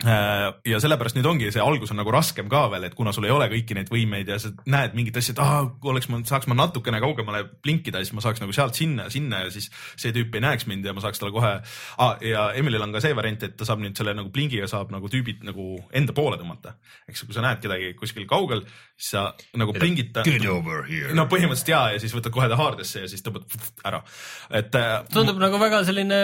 [0.04, 3.32] ja sellepärast nüüd ongi see algus on nagu raskem ka veel, et kuna sul ei
[3.32, 6.56] ole kõiki neid võimeid ja sa näed mingit asja, et aa, oleks ma, saaks ma
[6.58, 10.42] natukene kaugemale blinkida, siis ma saaks nagu sealt sinna, sinna ja siis see tüüp ei
[10.44, 12.18] näeks mind ja ma saaks talle kohe ah,.
[12.20, 15.08] ja Emilil on ka see variant, et ta saab nüüd selle nagu blingiga saab nagu
[15.12, 16.74] tüübid nagu enda poole tõmmata.
[17.08, 18.66] eks kui sa näed kedagi kuskil kaugel,
[18.98, 20.26] siis sa nagu blingid ta.
[21.16, 23.48] no põhimõtteliselt ja, ja siis võtad kohe ta haardesse ja siis tõmbad
[23.88, 24.02] ära,
[24.50, 24.76] et.
[24.76, 26.20] Äh, tundub nagu väga selline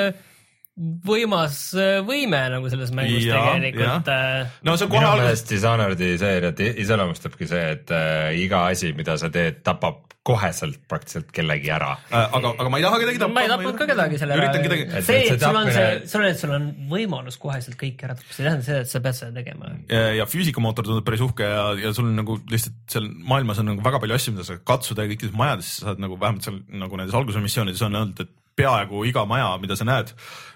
[0.81, 6.15] võimas äh, võime nagu selles mängus Ja, tegelikult äh, no see on kohe alguses, Dishonored'i
[6.21, 11.97] seeriat iseloomustabki see, et äh, iga asi, mida sa teed, tapab koheselt praktiliselt kellegi ära.
[12.15, 13.35] aga, aga ma ei taha kedagi tappa.
[13.35, 15.83] ma ei tapnud ka kedagi selle üritan kedagi, see, et see et sul on see
[15.83, 18.85] tapmine-, sul on, et sul on võimalus koheselt kõiki ära tappa, see ei tähenda seda,
[18.87, 19.73] et sa pead seda tegema.
[19.91, 23.73] ja, ja füüsikamootor tundub päris uhke ja, ja sul on nagu lihtsalt seal maailmas on
[23.73, 26.63] nagu väga palju asju, mida sa katsuda ja kõikides majades sa saad nagu vähemalt seal
[26.85, 30.13] nagu nendes alguse missioonides on olnud, et peaaegu iga maja, mida sa näed,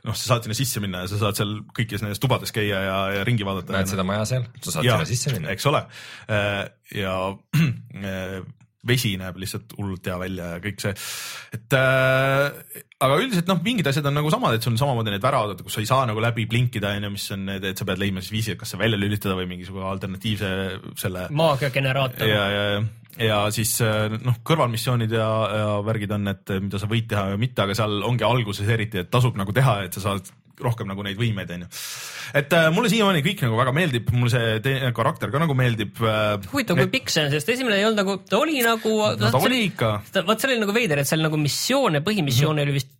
[0.07, 2.99] noh, sa saad sinna sisse minna ja sa saad seal kõikides nendes tubades käia ja,
[3.17, 3.77] ja ringi vaadata.
[3.77, 5.55] näed seda maja seal, sa saad Jaa, sinna sisse minna.
[5.55, 5.83] eks ole.
[6.95, 7.17] ja
[8.13, 8.39] äh,
[8.89, 10.93] vesi näeb lihtsalt hullult hea välja ja kõik see,
[11.57, 15.25] et äh, aga üldiselt noh, mingid asjad on nagu samad, et sul on samamoodi need
[15.25, 18.01] väravad, kus sa ei saa nagu läbi blinkida, onju, mis on need, et sa pead
[18.03, 20.53] leidma siis viisi, et kas see välja lülitada või mingisugune alternatiivse
[21.01, 22.31] selle maagiageneraator.
[22.31, 22.81] ja, ja,
[23.27, 25.29] ja siis äh, noh, kõrvalmissioonid ja,
[25.61, 29.05] ja värgid on need, mida sa võid teha ja mitte, aga seal ongi alguses eriti,
[29.05, 30.33] et tasub nagu teha, et sa saad
[30.63, 31.69] rohkem nagu neid võimeid, onju.
[32.41, 36.37] et äh, mulle siiamaani kõik nagu väga meeldib, mulle see karakter ka nagu meeldib äh,.
[36.53, 39.43] huvitav, kui pikk see on, sest esimene ei olnud nagu, ta oli nagu no ta
[39.43, 39.93] oli ikka,
[40.23, 42.71] vot see oli nagu veider, et seal nagu missioone, põhimissioone mm -hmm.
[42.71, 42.95] oli vist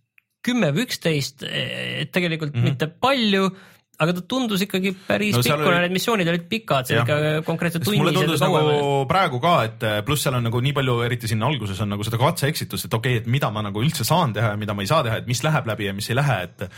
[0.47, 2.69] kümme või üksteist, et tegelikult mm -hmm.
[2.71, 3.49] mitte palju,
[3.97, 7.17] aga ta tundus ikkagi päris No pikk, kuna oli- need missioonid olid pikad, see ikka
[7.47, 10.75] konkreetselt sest mulle tunnis tundus nagu praegu ka, et äh, pluss seal on nagu nii
[10.77, 13.81] palju, eriti sinna alguses on nagu seda katse-eksitust, et okei okay,, et mida ma nagu
[13.81, 16.09] üldse saan teha ja mida ma ei saa teha, et mis läheb läbi ja mis
[16.13, 16.69] ei lähe, et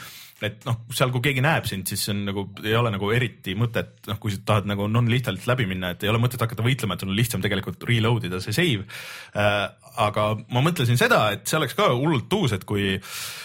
[0.46, 3.56] et noh, seal kui keegi näeb sind, siis see on nagu, ei ole nagu eriti
[3.60, 6.96] mõtet, noh, kui sa tahad nagu non-lethalt läbi minna, et ei ole mõtet hakata võitlema,
[6.96, 8.88] et sul on lihtsam tegelikult reload ida see save
[9.36, 9.68] äh,.
[10.00, 13.38] aga ma mõtlesin seda, et see oleks ka hullult uus, et kui Äh,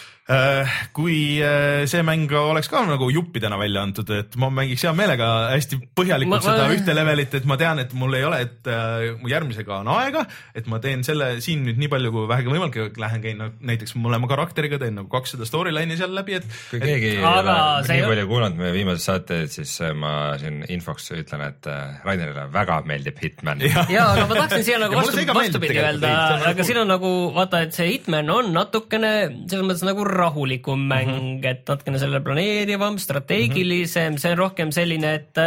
[0.96, 5.26] kui äh, see mäng oleks ka nagu juppidena välja antud, et ma mängiks hea meelega
[5.52, 8.70] hästi põhjalikult Ma- seda ma- ühte levelit, et ma tean, et mul ei ole, et
[8.72, 10.22] äh, mu järgmisega on aega,
[10.56, 13.92] et ma teen selle siin nüüd nii palju kui vähegi võimalik, lähen käin no, näiteks
[14.00, 17.98] mõlema karakteriga, teen nagu kakssada storyline'i seal läbi, et kui keegi ei Aga ole see
[17.98, 21.68] ei nii ole- palju kuulanud meie viimaseid saateid, siis äh, ma siin infoks ütlen, et
[21.68, 23.60] äh, Rainerile väga meeldib Hitman.
[23.64, 23.92] Jah.
[23.92, 26.14] ja, aga ma tahtsin siia nagu Ja vastu vastupidi öelda
[26.54, 29.12] aga siin on nagu vaata, et see Hitman on natukene
[29.50, 31.20] selles mõttes nagu rahulikum mäng Mhm.
[31.22, 31.46] mm, -hmm.
[31.50, 34.20] et natukene selle planeerivam, strateegilisem mm, -hmm.
[34.20, 35.38] see on rohkem selline, et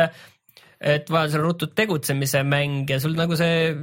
[0.79, 3.73] et vaja seal ruttu tegutsemise mäng ja sul nagu see,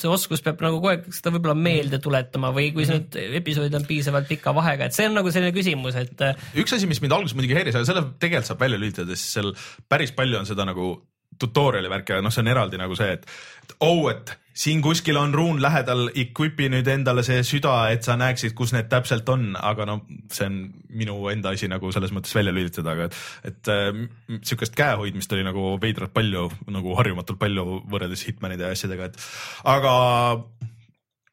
[0.00, 2.88] see oskus peab nagu kogu aeg seda võib-olla meelde tuletama või kui Mhm.
[2.88, 6.16] see nüüd episoodid on piisavalt pika vahega, et see on nagu selline küsimus, et
[6.56, 9.52] üks asi, mis mind alguses muidugi häiris, aga selle tegelikult saab välja lülitada, sest seal
[9.90, 11.02] päris palju on seda nagu
[11.38, 13.26] tutorial'i värki, aga noh, see on eraldi nagu see, et
[13.68, 18.16] et oh, et siin kuskil on ruun lähedal, equip'i nüüd endale see süda, et sa
[18.18, 20.00] näeksid, kus need täpselt on, aga no
[20.34, 20.56] see on
[20.98, 23.20] minu enda asi nagu selles mõttes välja lülitada, aga et,
[23.52, 24.02] et äh,
[24.40, 29.30] sihukest käehoidmist oli nagu veidralt palju, nagu harjumatult palju võrreldes Hitmanide ja asjadega, et
[29.76, 29.94] aga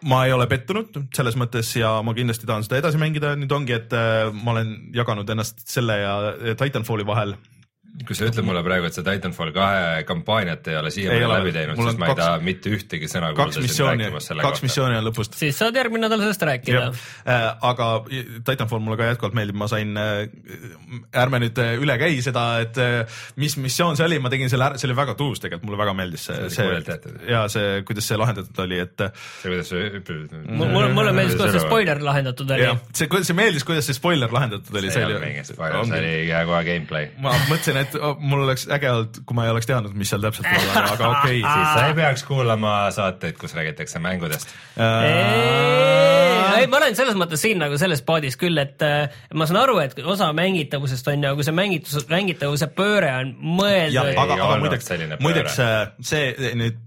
[0.05, 3.73] ma ei ole pettunud selles mõttes ja ma kindlasti tahan seda edasi mängida, nüüd ongi,
[3.78, 6.15] et äh, ma olen jaganud ennast selle ja
[6.59, 7.36] Titanfalli vahel.
[8.04, 11.80] Kui sa ütled mulle praegu, et sa Titanfall kahe kampaaniat ei ole siiamaani läbi teinud,
[11.80, 14.68] siis ma ei kaks- taha mitte ühtegi sõna kaks kuulda sind rääkimas selle kaks kohta.
[14.68, 15.38] missiooni on lõpust.
[15.39, 17.88] siis saad järgmine nädal sellest rääkida jah, aga
[18.50, 23.22] Titanfall mulle ka jätkuvalt meeldib, ma sain, ärme nüüd äh, üle käi seda, et äh,
[23.39, 25.96] mis missioon see oli, ma tegin selle ära, see oli väga tuus tegelikult, mulle väga
[25.98, 27.22] meeldis see, see tehtud.
[27.32, 30.36] ja see, kuidas see lahendatud oli, et see, kuidas sa hüppad.
[30.52, 34.82] mulle, mulle meeldis, kuidas see spoiler lahendatud oli see, see meeldis, kuidas see spoiler lahendatud
[34.82, 37.10] oli, see ei olnud mingi spoiler, see oli kohe gameplay.
[37.24, 40.23] ma mõtlesin, et oh, mul oleks äge olnud, kui ma ei oleks teadnud, mis seal
[40.23, 41.51] täpselt oli, aga, aga okei okay.
[41.53, 44.51] siis sa ei peaks kuulama saateid, kus räägitakse mängudest.
[46.55, 49.77] ei, ma olen selles mõttes siin nagu selles paadis küll, et äh, ma saan aru,
[49.83, 54.13] et osa mängitavusest on ju, kui see mängitus, mängitavuse pööre on mõeldud.
[54.15, 54.91] Aga, aga olnud muideks
[55.23, 56.77] muideks äh, see nüüd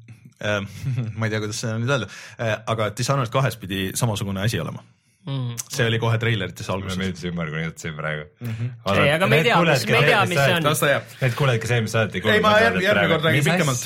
[0.44, 0.60] äh,
[1.18, 4.84] ma ei tea, kuidas seda nüüd öelda äh,, aga Dishonored kahes pidi samasugune asi olema.
[5.26, 5.56] Mm.
[5.68, 6.96] see oli kohe treilerites alguses.
[6.96, 8.48] meeldis ümber, kui ütlesin praegu mm.
[8.52, 8.68] Mhm.
[9.02, 10.64] Ei, aga me ei tea, mis- me ei tea, mis see on.
[10.64, 11.10] las ta jääb.
[11.20, 12.42] Need kuulajad, kes eelmist saadet ei Ei, kuulnud.
[12.46, 13.82] ma järg- järgmine kord räägin pikemalt.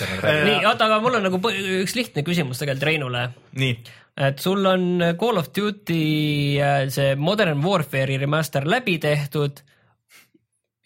[0.47, 1.41] nii, oota, aga mul on nagu
[1.83, 3.25] üks lihtne küsimus tegelikult Reinule
[3.59, 3.73] nii,
[4.29, 4.87] et sul on
[5.19, 5.99] Call of Duty
[6.61, 9.65] äh, see Modern Warfare'i remaster läbi tehtud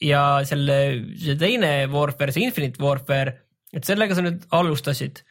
[0.01, 0.79] ja selle,
[1.21, 3.33] see teine Warfare, see Infinite Warfare,
[3.77, 5.23] et sellega sa nüüd alustasid.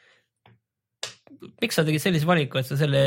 [1.62, 3.02] Miks sa tegid sellise valiku, et sa selle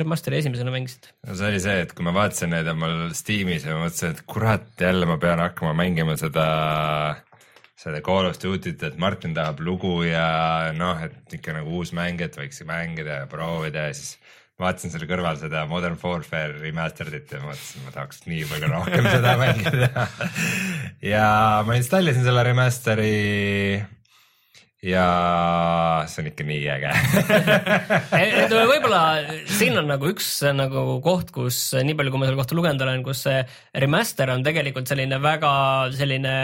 [0.00, 1.10] remaster'i esimesena mängisid?
[1.26, 4.68] no see oli see, et kui ma vaatasin neid omal Steamis ja mõtlesin, et kurat,
[4.80, 6.46] jälle ma pean hakkama mängima seda,
[7.80, 12.22] seda Call of Duty't, et Martin tahab lugu ja noh, et ikka nagu uus mäng,
[12.24, 14.16] et võiks mängida ja proovida ja siis
[14.60, 19.34] vaatasin selle kõrval seda Modern Warfare remastered'it ja mõtlesin, ma tahaks nii palju rohkem seda
[19.40, 20.06] mängida.
[21.04, 21.28] ja
[21.66, 23.12] ma installisin selle remaster'i
[24.86, 25.06] ja
[26.10, 26.92] see on ikka nii äge.
[28.20, 29.02] Et võib-olla
[29.58, 33.04] siin on nagu üks nagu koht, kus nii palju, kui ma selle kohta lugenud olen,
[33.06, 33.42] kus see
[33.82, 35.52] remaster on tegelikult selline väga
[35.96, 36.36] selline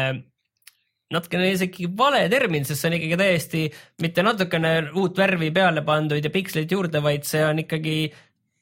[1.13, 3.63] natukene isegi vale termin, sest see on ikkagi täiesti
[4.03, 7.97] mitte natukene uut värvi peale pandud ja piksleid juurde, vaid see on ikkagi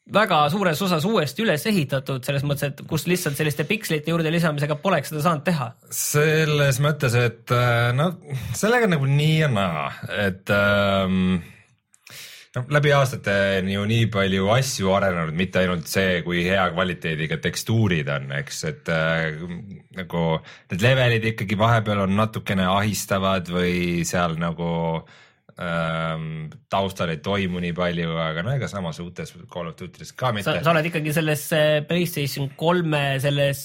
[0.09, 4.79] väga suures osas uuesti üles ehitatud, selles mõttes, et kus lihtsalt selliste pikslite juurde lisamisega
[4.83, 5.71] poleks seda saanud teha.
[5.95, 8.13] selles mõttes, et äh, no
[8.57, 9.87] sellega nagu nii ja naa,
[10.27, 11.39] et ähm,
[12.57, 17.39] noh, läbi aastate on ju nii palju asju arenenud, mitte ainult see, kui hea kvaliteediga
[17.43, 19.31] tekstuurid on, eks, et äh,
[20.01, 20.27] nagu
[20.73, 24.71] need levelid ikkagi vahepeal on natukene ahistavad või seal nagu
[25.01, 25.19] äh,
[25.61, 30.55] taustal ei toimu nii palju, aga no ega samas uutes Call of Duty'des ka mitte.
[30.65, 33.63] sa oled ikkagi selles äh, Playstation kolme selles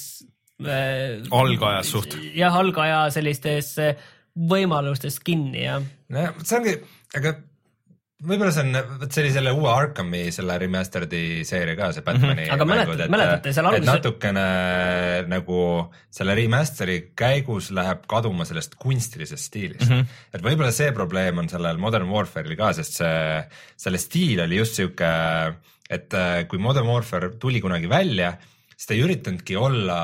[0.59, 2.17] äh, algajas suht.
[2.35, 3.95] jah, algaja sellistes äh,
[4.35, 5.83] võimalustes kinni, jah.
[6.11, 6.75] nojah, see ongi,
[7.15, 7.37] aga
[8.23, 12.45] võib-olla see on, vot see oli selle uue Arkami selle remasteredi seeria ka, see Batman'i
[12.45, 12.45] mm.
[12.45, 12.53] -hmm.
[12.55, 13.89] aga mäletad, mäletate seal alguses.
[13.91, 14.45] natukene
[15.31, 15.59] nagu
[16.15, 19.99] selle remaster'i käigus läheb kaduma sellest kunstilisest stiilist mm.
[19.99, 20.23] -hmm.
[20.31, 23.43] et võib-olla see probleem on sellel Modern Warfare'il ka, sest see,
[23.75, 25.11] selle stiil oli just sihuke,
[25.89, 28.37] et äh, kui Modern Warfare tuli kunagi välja,
[28.71, 29.99] siis ta ei üritanudki olla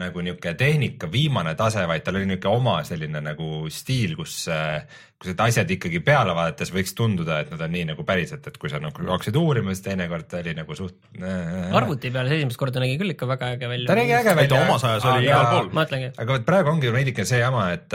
[0.00, 4.36] nagu niisugune tehnika viimane tase, vaid tal oli niisugune oma selline nagu stiil, kus,
[5.18, 8.58] kus need asjad ikkagi peale vaadates võiks tunduda, et nad on nii nagu päriselt, et
[8.58, 10.98] kui sa nagu hakkasid uurima, siis teinekord oli nagu suht.
[11.80, 13.90] arvuti peal esimest korda nägi küll ikka väga äge välja.
[13.92, 14.64] ta nägi äge välja.
[14.66, 15.70] omas ajas oli igal pool.
[16.10, 17.94] aga vot praegu ongi veidike see jama, et,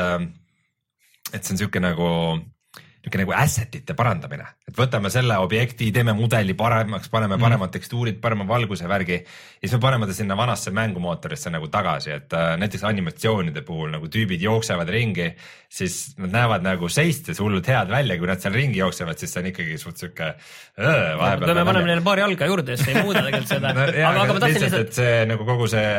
[1.34, 2.10] et see on niisugune nagu
[2.40, 7.44] niisugune nagu asset ite parandamine, et võtame selle objekti, teeme mudeli paremaks, paneme mm.
[7.46, 12.14] paremad tekstuurid, parema valguse värgi ja siis me paneme ta sinna vanasse mängumootorisse nagu tagasi,
[12.16, 15.32] et äh, näiteks animatsioonide puhul nagu tüübid jooksevad ringi,
[15.70, 19.44] siis nad näevad nagu seistes hullult head välja, kui nad seal ringi jooksevad, siis see
[19.44, 20.32] on ikkagi suht sihuke.
[20.78, 23.88] me paneme neile paari jalga juurde, siis ei muuda tegelikult seda no,.
[23.90, 25.90] aga, aga ma tahtsin lihtsalt, et see nagu kogu see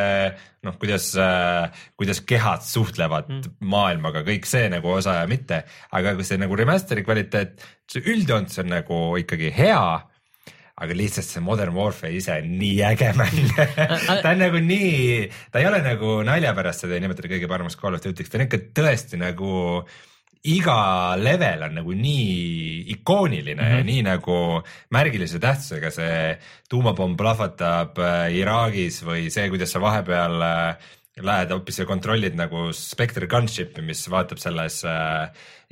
[0.66, 3.58] noh, kuidas äh,, kuidas kehad suhtlevad mm.
[3.72, 5.62] maailmaga, kõik see nagu osa ja mitte,
[5.96, 9.82] aga see nagu remaster'i kvaliteet, see üldjoontes on nagu ikkagi hea
[10.80, 13.40] aga lihtsalt see Modern Warfare ise on nii äge mäng
[14.22, 17.76] ta on nagu nii, ta ei ole nagu nalja pärast seda ei nimetada kõige paremaks
[17.80, 19.50] Call of Duty'ks, ta on ikka tõesti nagu
[20.48, 23.74] iga level on nagu nii ikooniline mm -hmm.
[23.74, 23.86] ja mhm.
[23.86, 24.36] nii nagu
[24.90, 26.38] märgilise tähtsusega, see
[26.70, 30.76] tuumapomm plahvatab äh, Iraagis või see, kuidas sa vahepeal äh,
[31.26, 35.28] lähed hoopis ja kontrollid nagu Spectre gunship'i, mis vaatab selles äh,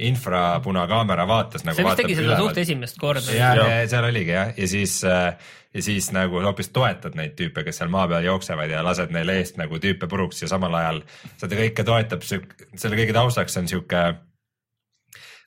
[0.08, 1.78] infrapunakaamera vaates nagu.
[1.78, 3.34] see vist tegi seda suht esimest korda.
[3.34, 5.32] ja, ja seal oligi jah, ja siis äh,
[5.74, 9.34] ja siis nagu hoopis toetad neid tüüpe, kes seal maa peal jooksevad ja lased neil
[9.34, 11.02] eest nagu tüüpe puruks ja samal ajal
[11.36, 14.06] seda kõike toetab, selle kõige taustaks on sihuke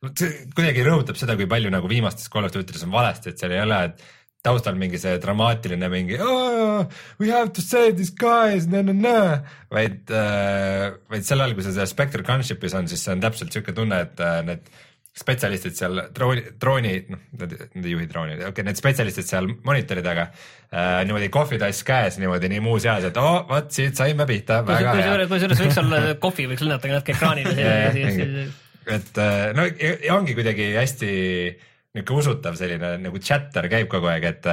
[0.02, 3.62] kuidagi rõhutab seda, kui palju nagu viimastes Call of Duty'des on valesti, et seal ei
[3.62, 4.02] ole, et
[4.46, 6.86] taustal mingi see dramaatiline mingi oh,
[7.20, 12.26] we have to save these guys, vaid äh,, vaid sel ajal, kui sa seal Spectre
[12.26, 14.72] Gunship'is on, siis see on täpselt sihuke tunne, et äh, need
[15.12, 20.04] spetsialistid seal drooni, drooni, noh, need, ei juhi drooni, okei okay,, need spetsialistid seal monitori
[20.06, 24.62] taga äh, niimoodi kohvitass käes niimoodi nii muuseas, et oo oh,, vot siit saime pihta.
[24.66, 28.46] kusjuures, kusjuures võiks olla kohvi võiks lennata ka natuke ekraanile.
[28.96, 31.12] et äh, no ja ongi kuidagi hästi
[31.96, 34.48] niisugune usutav selline nagu chatter käib kogu aeg, et,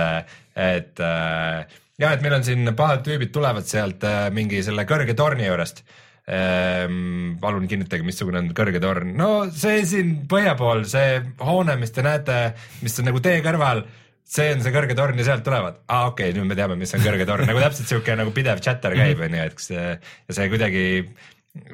[0.58, 5.14] et äh, ja et meil on siin pahad tüübid tulevad sealt äh, mingi selle kõrge
[5.18, 5.84] torni juurest
[6.28, 7.38] ehm,.
[7.40, 9.14] palun kinnitage, missugune on kõrge torn.
[9.18, 12.42] no see siin põhja pool, see hoone, mis te näete,
[12.82, 13.84] mis on nagu tee kõrval
[14.28, 16.76] see on see kõrge torn ja sealt tulevad, aa ah, okei okay,, nüüd me teame,
[16.80, 19.84] mis on kõrge torn, nagu täpselt sihuke nagu pidev chatter käib, onju, et kas see
[19.94, 20.86] ja see kuidagi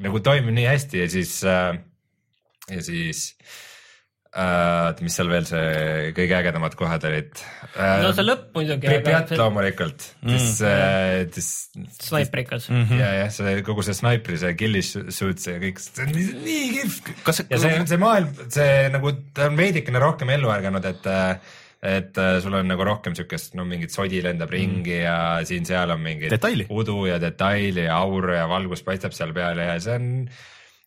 [0.05, 1.73] nagu toimib nii hästi ja siis äh,
[2.71, 3.27] ja siis
[4.35, 8.03] oota uh,, mis seal veel see kõige ägedamad kohad olid uh,?
[8.03, 8.89] no see lõpp muidugi.
[8.91, 9.39] Pripjat see...
[9.39, 11.93] loomulikult mm., siis uh,.
[12.03, 12.87] Snaiprikas mm.
[12.89, 13.03] -hmm.
[13.03, 17.13] ja, jah, see kogu see snaipri, see killisuits ja kõik, see on nii, kihvt.
[17.53, 21.13] ja see, see maailm, see nagu, ta on veidikene rohkem ellu ärganud, et
[21.85, 24.57] et sul on nagu rohkem siukest, no mingit sodi lendab mm.
[24.57, 26.65] ringi ja siin-seal on mingit detaili.
[26.73, 30.09] udu ja detaili ja auru ja valgus paistab seal peal ja see on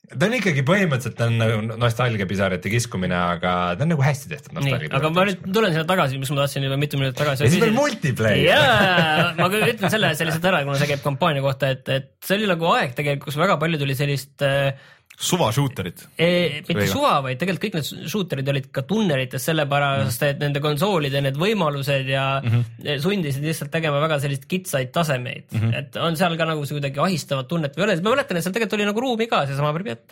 [0.07, 4.59] ta on ikkagi põhimõtteliselt on nagu nostalgiapisarate kiskumine, aga ta on nagu hästi tehtud.
[4.95, 7.43] aga ma nüüd tulen sinna tagasi, mis ma tahtsin juba mitu minutit tagasi.
[7.43, 8.45] ja siis veel multiplayer.
[8.47, 12.39] jaa, ma ütlen selle, selle lihtsalt ära, kuna see käib kampaania kohta, et, et see
[12.39, 14.71] oli nagu aeg tegelikult, kus väga palju tuli sellist äh,
[15.17, 16.03] suva shooter'id.
[16.13, 20.61] mitte Või suva, vaid tegelikult kõik need shooter'id olid ka tunnelites sellepärast mm., et nende
[20.61, 23.01] konsoolide need võimalused ja mm -hmm.
[23.01, 25.73] sundisid lihtsalt tegema väga selliseid kitsaid tasemeid mm, -hmm.
[25.79, 28.45] et on seal ka nagu see kuidagi ahistavat tunnet või ei ole, ma mäletan, et
[28.45, 30.05] seal tegelikult oli nagu ruumi ka seesama Pripjat.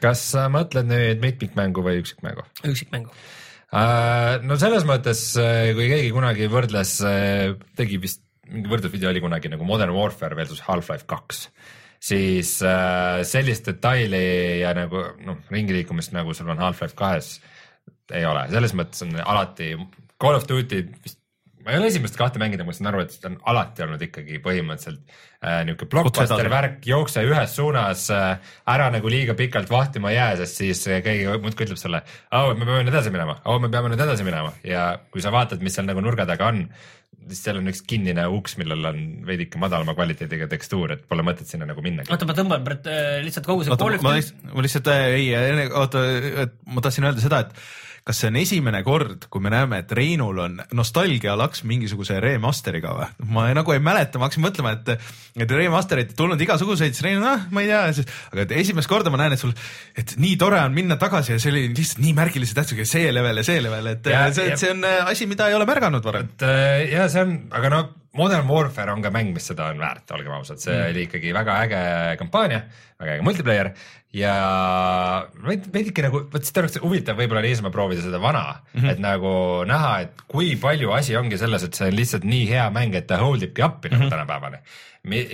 [0.00, 2.44] kas sa mõtled nüüd mitmikmängu või üksikmängu?
[2.64, 3.08] üksikmängu
[3.72, 4.44] uh,.
[4.44, 8.20] no selles mõttes, äh, kui keegi kunagi võrdles, äh, tegi vist
[8.50, 11.46] mingi võrdlusvideo oli kunagi nagu Modern Warfare versus Half-Life kaks
[12.00, 17.34] siis äh, sellist detaili ja nagu noh, ringiliikumist nagu sul on Half-Life kahes
[18.10, 19.74] ei ole, selles mõttes on alati
[20.20, 21.19] Call of Duty vist
[21.64, 25.00] ma ei ole esimest kahte mänginud, ma saan aru, et on alati olnud ikkagi põhimõtteliselt
[25.44, 30.62] äh, niisugune blockbuster värk, jookse ühes suunas äh,, ära nagu liiga pikalt vahtima jää, sest
[30.62, 32.02] siis äh, keegi muudkui ütleb sulle,
[32.36, 35.34] oh, me peame nüüd edasi minema, oh, me peame nüüd edasi minema ja kui sa
[35.34, 36.64] vaatad, mis seal nagu nurga taga on,
[37.28, 41.50] siis seal on üks kinnine uks, millel on veidike madalama kvaliteediga tekstuur, et pole mõtet
[41.50, 42.06] sinna nagu minna.
[42.08, 43.76] oota, ma tõmban äh, lihtsalt kogu see.
[43.76, 46.06] ma lihtsalt, ma lihtsalt äh, ei, oota,
[46.46, 47.54] et ma tahtsin öelda seda, et
[48.10, 53.06] kas see on esimene kord, kui me näeme, et Reinul on nostalgialaks mingisuguse remaster'iga või?
[53.30, 55.06] ma ei, nagu ei mäleta, ma hakkasin mõtlema, et,
[55.44, 59.36] et remaster'id tulnud igasuguseid, siis Rein, noh, ma ei tea, aga esimest korda ma näen,
[59.36, 59.54] et sul,
[59.98, 63.42] et nii tore on minna tagasi ja see oli lihtsalt nii märgilise tähtsusega, see level
[63.42, 66.34] ja see level, et ja, see, see on äh, asi, mida ei ole märganud varem.
[66.34, 67.84] et äh, ja see on, aga no
[68.18, 70.90] Modern Warfare on ka mäng, mis seda on väärt, olgem ausad, see mm.
[70.90, 71.82] oli ikkagi väga äge
[72.18, 72.64] kampaania,
[72.98, 73.70] väga äge multiplayer
[74.16, 74.32] ja
[75.46, 78.90] veidike nagu, vot siis oleks huvitav võib-olla niisama proovida seda vana mm, -hmm.
[78.90, 79.32] et nagu
[79.70, 83.06] näha, et kui palju asi ongi selles, et see on lihtsalt nii hea mäng, et
[83.06, 83.98] ta hold ibki appi mm -hmm.
[83.98, 84.14] nagu mhm.
[84.16, 84.58] tänapäevani.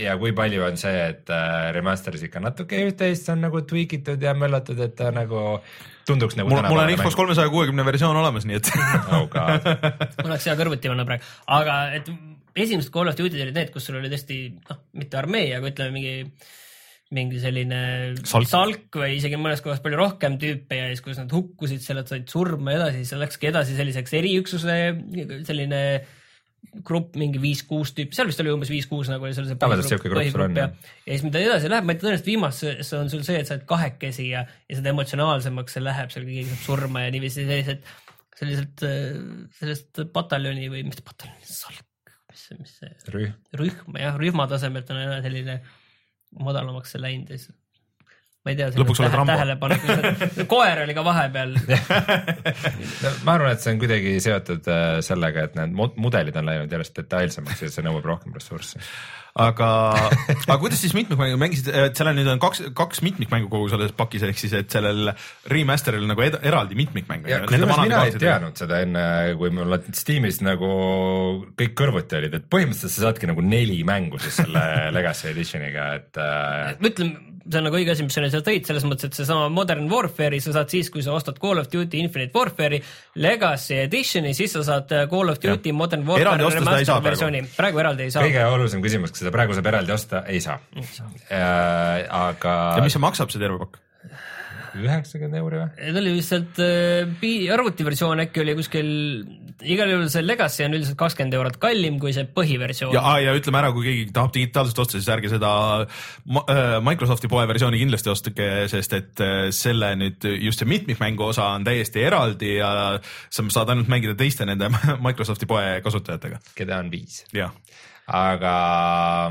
[0.05, 4.23] ja kui palju on see, et äh, remaster'is ikka natuke üht-teist on nagu tweak itud
[4.23, 5.61] ja möllatud, et ta nagu
[6.07, 8.71] tunduks nagu mul, mul on Xbox kolmesaja kuuekümne versioon olemas, nii et
[9.13, 9.27] oh
[10.23, 12.13] mul oleks hea kõrvuti panna praegu, aga et
[12.57, 15.95] esimesed Call of Duty'd olid need, kus sul oli tõesti noh, mitte armee, aga ütleme
[15.97, 16.15] mingi
[17.15, 17.81] mingi selline
[18.27, 18.49] salk.
[18.51, 22.27] salk või isegi mõnes kohas palju rohkem tüüpe ja siis, kus nad hukkusid, sealt said
[22.31, 24.79] surma ja edasi, siis läkski edasi selliseks eriüksuse
[25.47, 25.83] selline
[26.87, 30.67] grupp, mingi viis-kuus tüüpi, seal vist oli umbes viis-kuus nagu oli seal see põhigrupp, ja,
[31.07, 33.55] ja siis mida edasi läheb, ma ei tea, tõenäoliselt viimases on sul see, et sa
[33.55, 37.87] oled kahekesi ja, ja seda emotsionaalsemaks see läheb, seal keegi saab surma ja niiviisi sellised,
[38.37, 38.87] selliselt,
[39.61, 41.86] sellest pataljoni või mitte pataljoni, salk
[42.37, 45.61] mis, mis see rühm, rühm jah, rühma tasemelt on selline
[46.37, 47.55] madalamaks läinud ja siis
[48.47, 48.71] ma ei tea.
[48.79, 49.71] lõpuks oled Rambo.
[50.55, 51.57] koer oli ka vahepeal
[53.27, 57.03] ma arvan, et see on kuidagi seotud äh, sellega, et need mudelid on läinud järjest
[57.03, 58.83] detailsemaks ja see nõuab rohkem ressurssi
[59.37, 59.69] aga,
[60.47, 63.93] aga kuidas siis mitmikmängu mängisid, et seal on nüüd on kaks, kaks mitmikmängu kogu selles
[63.97, 65.13] pakis, ehk siis, et sellel
[65.53, 67.27] remaster'il nagu ed, eraldi mitmikmäng.
[67.27, 69.05] mina ei teadnud seda enne,
[69.41, 70.71] kui mul Steamis nagu
[71.59, 74.65] kõik kõrvuti olid, et põhimõtteliselt sa saadki nagu neli mängu siis selle
[74.97, 76.77] Legacy Editioniga, et äh....
[76.81, 77.17] ma ütlen
[77.47, 80.41] see on nagu õige asi, mis sa nüüd tõid, selles mõttes, et seesama Modern Warfare'i
[80.43, 82.81] sa saad siis, kui sa ostad Call of Duty Infinite Warfare'i
[83.23, 85.79] Legacy Editioni, siis sa saad äh, Call of Duty ja.
[85.79, 88.27] Modern Warfare remaster versiooni, praegu eraldi ei saa.
[88.27, 90.59] kõige olulisem küsimus, kas seda praegu saab eraldi osta, ei saa.
[90.77, 92.57] Äh, aga.
[92.79, 93.83] ja mis see maksab, see terve pakk?
[94.85, 95.69] Üheksakümmend euri või?
[95.95, 98.89] ta oli lihtsalt äh, arvutiversioon äkki oli kuskil,
[99.65, 102.95] igal juhul see Legacy on üldiselt kakskümmend eurot kallim kui see põhiversioon.
[102.97, 105.53] ja, ja ütleme ära, kui keegi tahab digitaalselt osta, siis ärge seda
[105.85, 111.53] äh, Microsofti poe versiooni kindlasti ostke, sest et äh, selle nüüd just see mitmikmängu osa
[111.55, 114.71] on täiesti eraldi ja sa saad ainult mängida teiste nende
[115.07, 116.43] Microsofti poe kasutajatega.
[116.59, 117.25] keda on viis.
[117.35, 117.55] jah.
[118.07, 118.53] aga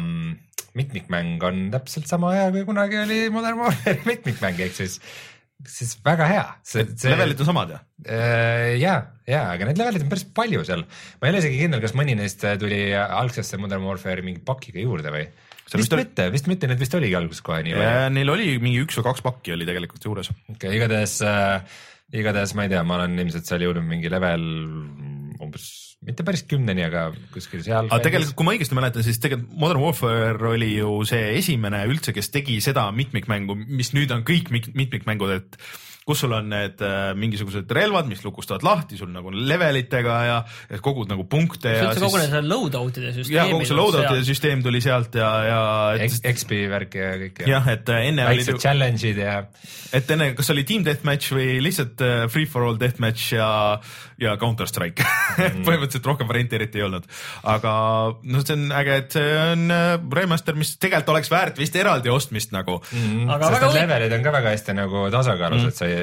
[0.02, 0.34] mm,
[0.76, 5.00] mitmikmäng on täpselt sama hea, kui kunagi oli Modern Warfare mitmikmäng, ehk siis
[5.64, 6.46] siis väga hea.
[7.08, 7.84] levelid on samad jah?
[8.06, 8.96] Äh, ja,
[9.30, 10.86] ja, aga neid levelid on päris palju seal.
[10.86, 15.14] ma ei ole isegi kindel, kas mõni neist tuli algsesse Modern Warfare'i mingi pakiga juurde
[15.16, 15.26] või?
[15.66, 18.14] vist, vist mitte, vist mitte, need vist oligi alguses kohe nii palju.
[18.20, 20.32] Neil oli mingi üks või kaks pakki oli tegelikult juures.
[20.46, 21.80] okei okay,, igatahes äh,,
[22.16, 24.46] igatahes ma ei tea, ma olen ilmselt seal jõudnud mingi level
[25.42, 27.90] umbes mitte päris kümneni, aga kuskil seal.
[27.90, 32.14] aga tegelikult, kui ma õigesti mäletan, siis tegelikult Modern Warfare oli ju see esimene üldse,
[32.16, 35.60] kes tegi seda mitmikmängu, mis nüüd on kõik mitmikmängud, et
[36.06, 40.36] kus sul on need äh, mingisugused relvad, mis lukustavad lahti sul nagu levelitega ja,
[40.86, 41.72] kogud nagu punkte.
[41.82, 43.34] üldse kogu see loadout'ide süsteem.
[43.34, 45.62] jah, kogu see loadout'ide süsteem tuli sealt ja, ja
[45.98, 46.14] et....
[46.30, 47.42] XP värk ja kõik.
[47.50, 48.62] jah, et äh, enne väiksed oli.
[48.68, 49.40] challenge'id ja.
[49.98, 53.50] et enne, kas oli team deathmatch või lihtsalt äh, free for all deathmatch ja,
[54.22, 55.66] ja Counter Strike mm.
[55.66, 57.10] põhimõtteliselt rohkem variante eriti ei olnud.
[57.50, 57.74] aga
[58.22, 59.76] noh, see on äge, et see on
[60.22, 63.26] remaster, mis tegelikult oleks väärt vist eraldi ostmist nagu mm..
[63.42, 65.95] sest need levelid on ka väga hästi nagu tasakaalus mm., et sa ei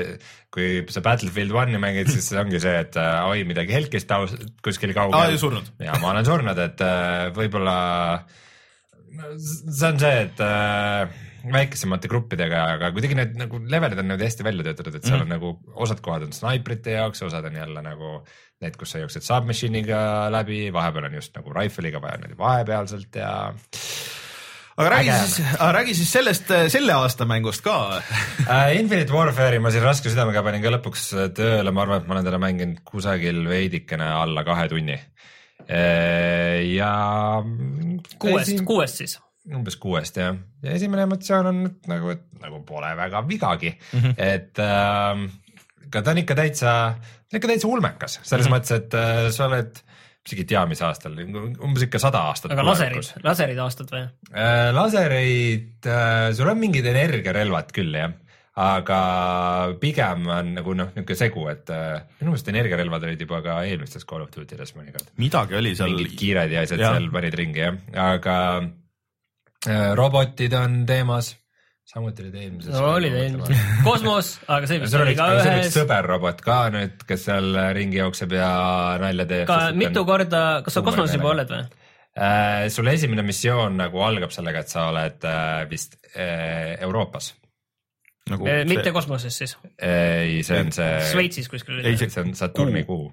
[0.52, 4.93] kui sa Battlefield One'i mängid, siis ongi see, et äh, oi, midagi helkis taust kuskil
[4.97, 5.16] kaugel.
[5.81, 7.77] ja ma olen surnud, et äh, võib-olla
[9.43, 11.20] see on see, et äh,
[11.52, 15.27] väikesemate gruppidega, aga kuidagi need nagu levelid on nagu hästi välja töötatud, et seal mm.
[15.27, 18.14] on nagu osad kohad on snaiprite jaoks, osad on jälle nagu
[18.62, 20.02] need, kus sa jooksed submachine'iga
[20.32, 23.32] läbi, vahepeal on just nagu rifle'iga vaja niimoodi vahepealselt ja
[24.82, 25.26] aga räägi Äge.
[25.26, 27.76] siis, räägi siis sellest, selle aasta mängust ka.
[28.50, 32.16] äh, Infinite Warfare'i ma siin raske südamega panin ka lõpuks tööle, ma arvan, et ma
[32.18, 34.98] olen teda mänginud kusagil veidikene alla kahe tunni.
[35.68, 36.94] ja.
[38.18, 39.20] kuuest, kuuest siis.
[39.54, 41.60] umbes kuuest jah, ja esimene emotsioon on
[41.90, 44.14] nagu, et nagu pole väga vigagi mm, -hmm.
[44.18, 45.22] et äh,
[45.86, 46.72] aga ta on ikka täitsa,
[47.32, 48.56] ikka täitsa ulmekas selles mm -hmm.
[48.56, 49.82] mõttes, et äh, sa oled,
[50.23, 52.55] isegi ei tea, mis aastal, umbes ikka sada aastat.
[52.55, 54.03] aga laserid, laserid aastad või?
[54.31, 54.69] äh,.
[54.74, 58.15] lasereid äh,, sul on mingid energiarelvad küll jah,
[58.62, 59.01] aga
[59.82, 64.07] pigem on nagu noh, niisugune segu, et äh, minu meelest energiarelvad olid juba ka eelmistes
[64.09, 65.97] Call of Duty des mõnikord midagi oli seal.
[65.97, 71.35] mingid kiired ja asjad seal panid ringi jah, aga äh, robotid on teemas,
[71.93, 72.73] samuti olid eelmises.
[72.73, 76.59] no olid eelmised, kosmos, aga see vist oli oli ka ka üks ühes, sõberrobot ka
[76.73, 78.48] nüüd, kes seal ringi jookseb ja
[79.02, 79.47] nalja teeb.
[79.51, 81.62] ka mitu korda, kas sa kosmoses juba oled või?
[82.16, 82.66] äh,?
[82.73, 87.35] sul esimene missioon nagu algab sellega, et sa oled äh, vist äh, Euroopas.
[88.32, 92.14] nagu mitte kosmoses siis, ei, see on see, Šveitsis kuskil Ei, oli see-.
[92.14, 93.10] see on Saturni kuu.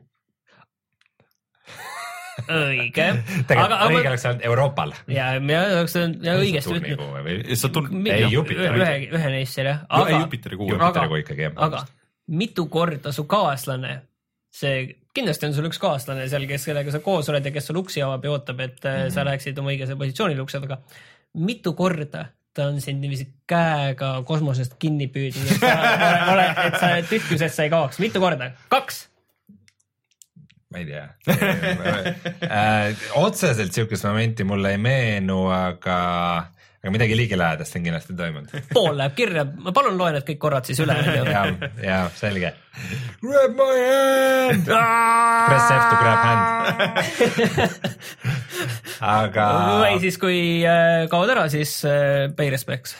[2.47, 4.93] Õige, aga, tegelikult õige aga oleks olnud Euroopal.
[5.07, 7.25] ja, ja see on ja õigesti Saturni ütelnud.
[7.27, 7.59] või?
[7.63, 8.79] Saturn, Ei, Jupiter.
[8.79, 10.69] ühe, ühe neist seal jah, ei aga, Jupiteri kuu.
[10.73, 11.53] Jupiteri kuu ikkagi, jah.
[11.69, 11.83] aga
[12.39, 13.93] mitu korda su kaaslane,
[14.53, 14.81] see
[15.15, 18.01] kindlasti on sul üks kaaslane seal, kes, kellega sa koos oled ja kes sul uksi
[18.05, 19.05] avab ja ootab, et mm Mhm.
[19.07, 19.13] -hmm.
[19.13, 20.77] sa läheksid oma õigese positsioonile ukse taga.
[21.33, 27.55] mitu korda ta on sind niiviisi käega kosmosest kinni püüdnud, et sa, et sa tühjusest
[27.55, 28.51] sa ei kaoks, mitu korda?
[28.69, 29.07] kaks?
[30.69, 31.07] Ma ei tea
[32.49, 32.95] äh,.
[33.17, 35.95] otseselt sihukest momenti mulle ei meenu, aga,
[36.81, 38.53] aga midagi ligilähedast on kindlasti toimunud.
[38.73, 40.93] pool läheb kirja, ma palun loe need kõik korrad siis üle.
[41.17, 41.43] ja,
[41.81, 42.53] ja selge.
[43.23, 44.69] Grab my hand.
[44.69, 46.41] Press F to grab hand.
[49.19, 49.47] aga,
[49.81, 50.39] või siis, kui
[50.69, 52.93] äh, kaod ära, siis äh, pay respects.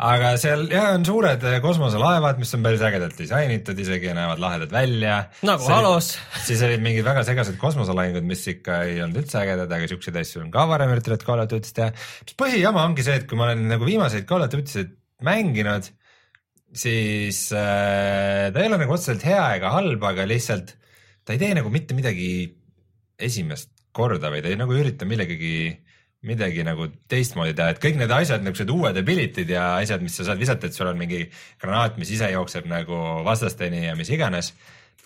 [0.00, 4.72] Aga seal jah on suured eh, kosmoselaevad, mis on päris ägedalt disainitud isegi näevad lahedad
[4.72, 5.16] välja.
[5.44, 6.14] nagu Halos.
[6.46, 10.44] siis olid mingid väga segased kosmoselahingud, mis ikka ei olnud üldse ägedad, aga siukseid asju
[10.46, 11.90] on ka varem üritatud Call of Duty's teha.
[12.24, 14.96] mis põhijama ongi see, et kui ma olen nagu viimaseid Call of Duty'sid
[15.26, 15.90] mänginud,
[16.72, 20.76] siis äh, ta ei ole nagu otseselt hea ega halb, aga lihtsalt
[21.26, 22.30] ta ei tee nagu mitte midagi
[23.20, 25.76] esimest korda või ta ei nagu ürita millegagi
[26.26, 30.26] midagi nagu teistmoodi teha, et kõik need asjad, niisugused uued ability'd ja asjad, mis sa
[30.28, 31.22] saad visata, et sul on mingi
[31.62, 34.52] granaat, mis ise jookseb nagu vastasteni ja mis iganes,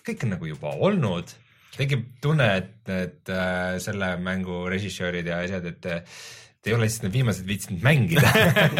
[0.04, 1.36] kõik on nagu juba olnud.
[1.74, 6.02] tekib tunne, et, et äh, selle mängu režissöörid ja asjad, et äh,
[6.64, 8.30] et ei ole lihtsalt need viimased viitsinud mängida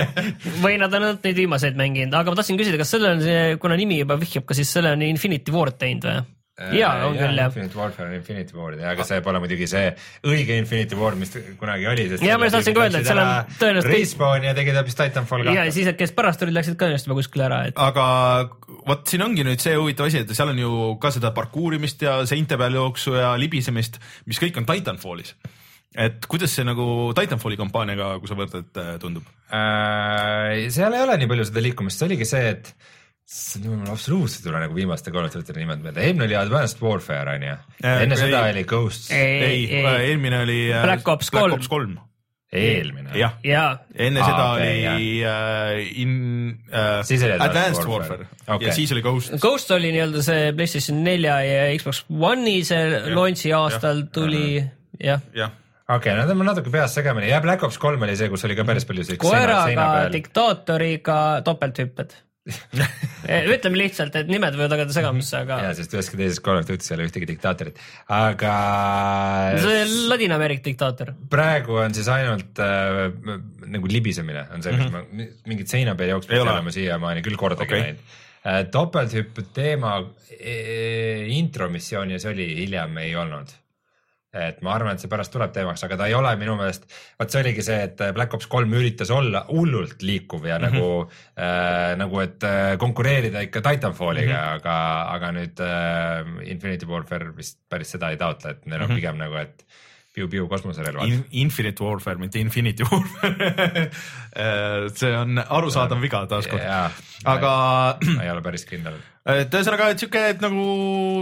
[0.64, 3.58] või nad on ainult neid viimaseid mänginud, aga ma tahtsin küsida, kas selle on see,
[3.60, 6.22] kuna nimi juba vihjab ka, siis selle on Infinity Ward teinud või?
[6.54, 7.48] Ja on küll jah.
[7.50, 9.88] Infinite Warfare on Infinity Ward, aga see pole muidugi see
[10.30, 12.06] õige Infinity Ward, mis kunagi oli.
[12.14, 15.48] Jaa, ma just tahtsin ka öelda, et seal on tõenäoliselt Respawn ja tegid hoopis Titanfall
[15.48, 15.74] ja kahte.
[15.74, 18.06] siis, et kes pärast olid, läksid ka just juba kuskile ära, et aga
[18.86, 22.20] vot siin ongi nüüd see huvitav asi, et seal on ju ka seda parkuurimist ja
[22.30, 23.98] seinte peal jooksu ja libisemist,
[24.30, 25.34] mis kõik on Titanfallis.
[25.98, 28.70] et kuidas see nagu Titanfalli kampaaniaga, kui sa võrdled,
[29.02, 29.26] tundub?
[29.50, 32.76] Äh, seal ei ole nii palju seda liikumist, see oligi see, et
[33.24, 37.36] see on mul absoluutselt ei tule nagu viimaste Duty nimed meelde, eelmine oli Advanced Warfare
[37.38, 38.20] onju, Äh, enne ei.
[38.20, 39.38] seda oli Ghosts, ei,
[39.70, 41.96] ei, eelmine oli äh, Black Ops Black kolm.
[42.54, 43.10] Eelmine.
[43.18, 43.32] jah.
[43.42, 43.62] ja
[43.98, 46.12] enne Aa, seda okei, oli äh, in
[46.70, 48.28] äh, Siis oli Advanced Warfare.
[48.28, 48.68] Warfare Okei.
[48.68, 49.32] ja siis oli Ghost.
[49.42, 54.60] Ghost oli nii-öelda see PlayStation nelja ja Xbox One'i see launch'i aastal tuli,
[55.02, 55.24] jah.
[55.34, 55.50] jah,
[55.88, 58.54] okei, need on mul natuke peas segamini ja Black Ops kolm oli see, kus oli
[58.54, 61.18] ka päris palju siukseid koeraga, diktaatoriga
[61.48, 62.14] topelthüpped.
[63.54, 67.06] ütleme lihtsalt, et nimed võivad agada segamusse, aga ja, sest üheski teises Duty's ei ole
[67.08, 67.80] ühtegi diktaatorit,
[68.12, 68.52] aga
[69.62, 71.14] see Ladina-Ameerika diktaator.
[71.32, 73.06] praegu on siis ainult äh,
[73.64, 75.02] nagu libisemine on see, mis ma
[75.48, 76.58] mingit seina peal jooksmist ei ole.
[76.68, 77.80] ma siiamaani küll kordagi Okei.
[77.80, 77.96] okay.
[77.96, 78.62] näinud äh,.
[78.76, 79.96] topelthüppe teema
[80.36, 80.58] e,
[81.38, 83.56] intromissioonis oli, hiljem ei olnud.
[84.34, 86.88] Et ma arvan, et see pärast tuleb teemaks, aga ta ei ole minu meelest,
[87.20, 90.72] vot see oligi see, et Black Ops kolm üritas olla hullult liikuv ja mm -hmm.
[90.74, 94.54] nagu äh,, nagu et äh, konkureerida ikka Titanfalliga mm, -hmm.
[94.54, 94.76] aga,
[95.14, 98.94] aga nüüd äh, Infinity Warfare vist päris seda ei taotle, et neil on mm -hmm.
[98.94, 99.64] pigem nagu, et
[100.14, 103.90] piu-piu kosmoserelvad In, Infinite Warfare, mitte Infinity Warfare
[104.98, 106.62] see on arusaadav viga taaskord,
[107.24, 107.52] aga
[108.14, 109.00] ma ei ole päris kindel.
[109.42, 110.64] et ühesõnaga, et sihuke nagu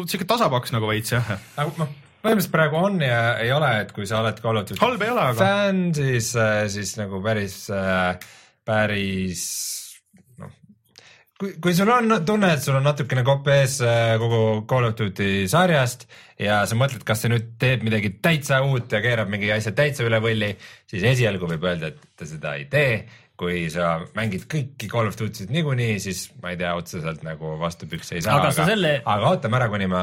[0.07, 1.33] sihuke tasapaks nagu veits jah.
[1.57, 4.83] aga noh, põhimõtteliselt praegu on ja ei ole, et kui sa oled Call of Duty
[4.83, 6.33] halb ei ole, aga fänn, siis,
[6.75, 8.15] siis nagu päris äh,
[8.69, 9.45] päris
[10.41, 10.53] noh,
[11.41, 14.97] kui, kui sul on tunne, et sul on natukene kopp ees äh, kogu Call of
[14.99, 16.07] Duty sarjast
[16.43, 20.07] ja sa mõtled, kas see nüüd teeb midagi täitsa uut ja keerab mingi asja täitsa
[20.07, 20.55] üle võlli,
[20.91, 23.03] siis esialgu võib öelda, et ta seda ei tee
[23.41, 27.89] kui sa mängid kõiki Call of Duty'sid niikuinii, siis ma ei tea, otseselt nagu vastu
[27.91, 30.03] pükse ei saa, Aga aga, selle- aga ootame ära, kuni ma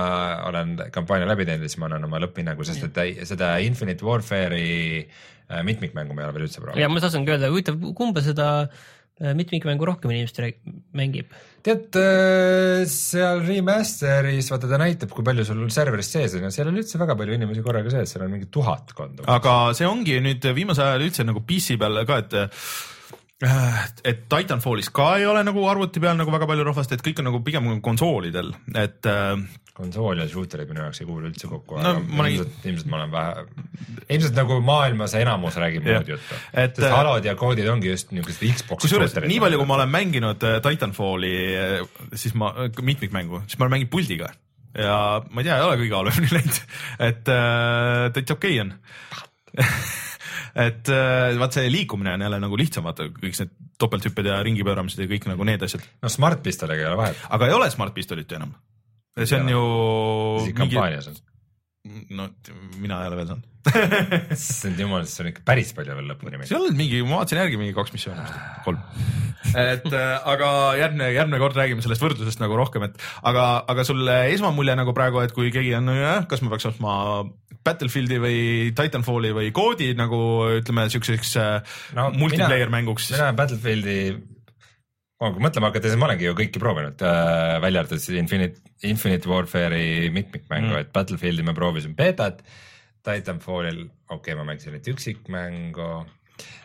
[0.49, 4.03] olen kampaania läbi teinud ja siis ma annan oma lõpphinnangu, sest et ei- seda Infinite
[4.06, 6.81] Warfare'i äh, mitmikmängu ma ei ole veel üldse proovinud.
[6.84, 10.51] ja ma tahtsingi öelda, huvitav, kumba seda äh, mitmikmängu rohkem inimesi
[10.97, 11.31] mängib?
[11.64, 16.73] tead, äh, seal remaster'is vaata ta näitab, kui palju sul serveris sees on ja seal
[16.73, 19.23] oli üldse väga palju inimesi korraga sees, seal on mingi tuhatkond.
[19.27, 22.39] aga see ongi nüüd viimasel ajal üldse nagu PC peal ka, et
[23.40, 27.30] et Titanfallis ka ei ole nagu arvuti peal nagu väga palju rahvast, et kõik on
[27.30, 29.38] nagu pigem konsoolidel, et äh,
[29.80, 32.99] konsool ja shooter'id minu jaoks ei kuulu üldse kokku No aga ma ilmselt, ilmselt ma
[32.99, 33.45] olen vähe,
[34.10, 36.41] ilmselt nagu maailmas enamus räägib muud juttu.
[36.52, 39.80] Et, sest äh, Halod ja koodid ongi just niisugused Xbox kusjuures nii palju, kui ma
[39.80, 44.34] olen mänginud äh, Titanfalli, äh, siis ma, mitmikmängu, siis ma olen mänginud puldiga.
[44.76, 44.99] Ja
[45.32, 46.61] ma ei tea, ei ole kõige halvemini läinud,
[47.10, 48.76] et äh, täitsa okei okay on
[50.68, 55.02] et äh, vaat see liikumine on jälle nagu lihtsam, vaata kõik need topelthüpped ja ringipööramised
[55.03, 57.95] ja kõik nagu need asjad, no Smart Pistoliga ei ole vahet, aga ei ole Smart
[57.95, 58.53] Pistolit ju enam.
[59.20, 59.64] see on ju
[60.44, 61.20] isegi kampaanias on.
[62.16, 62.30] No
[62.80, 63.48] mina ei ole veel saanud
[64.36, 67.60] issand jumal, see on ikka päris palju veel lõpuni seal on mingi, ma vaatasin järgi
[67.60, 68.80] mingi kaks missiooni vist, kolm.
[69.52, 72.98] et äh, aga järgmine, järgmine kord räägime sellest võrdlusest nagu rohkem, et
[73.30, 75.92] aga, aga sulle esmamulje nagu praegu, et kui keegi on,
[76.32, 76.96] kas ma peaks ostma
[77.60, 78.38] Battlefieldi või
[78.74, 80.20] Titanfalli või koodi nagu
[80.62, 81.36] ütleme siukseks
[81.98, 83.12] no, multiplayer mina, mänguks.
[83.18, 83.98] mina Battlefieldi
[85.20, 89.28] kui mõtlema hakata, siis ma olengi ju kõiki proovinud äh,, välja arvatud siis Infinite, Infinite
[89.28, 92.40] Warfare'i mitmikmängu mm., et Battlefieldi ma proovisin beetat,
[93.04, 95.90] Titanfallil, okei okay,, ma mängisin nüüd üksikmängu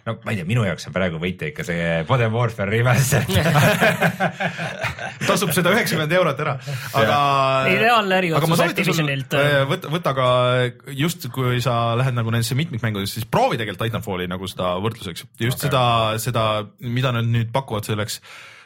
[0.04, 3.24] no ma ei tea, minu jaoks on praegu võitja ikka see Modern Warfare remaster
[5.28, 6.56] tasub seda üheksakümmend eurot ära,
[7.00, 7.18] aga.
[7.72, 9.36] ideaalne äriotsus Activisionilt.
[9.70, 10.26] võta, võta ka
[10.96, 15.62] just, kui sa lähed nagu nendesse mitmikmängudesse, siis proovi tegelikult Titanfalli nagu seda võrdluseks, just
[15.62, 15.70] okay.
[15.70, 15.84] seda,
[16.22, 16.44] seda,
[16.84, 18.20] mida nad nüüd pakuvad selleks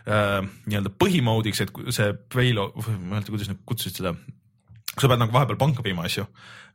[0.09, 4.17] äh, nii-öelda põhimoodiks, et see payload, ma ei mäleta, kuidas nad kutsusid seda
[5.03, 6.27] sa pead nagu vahepeal panka viima asju.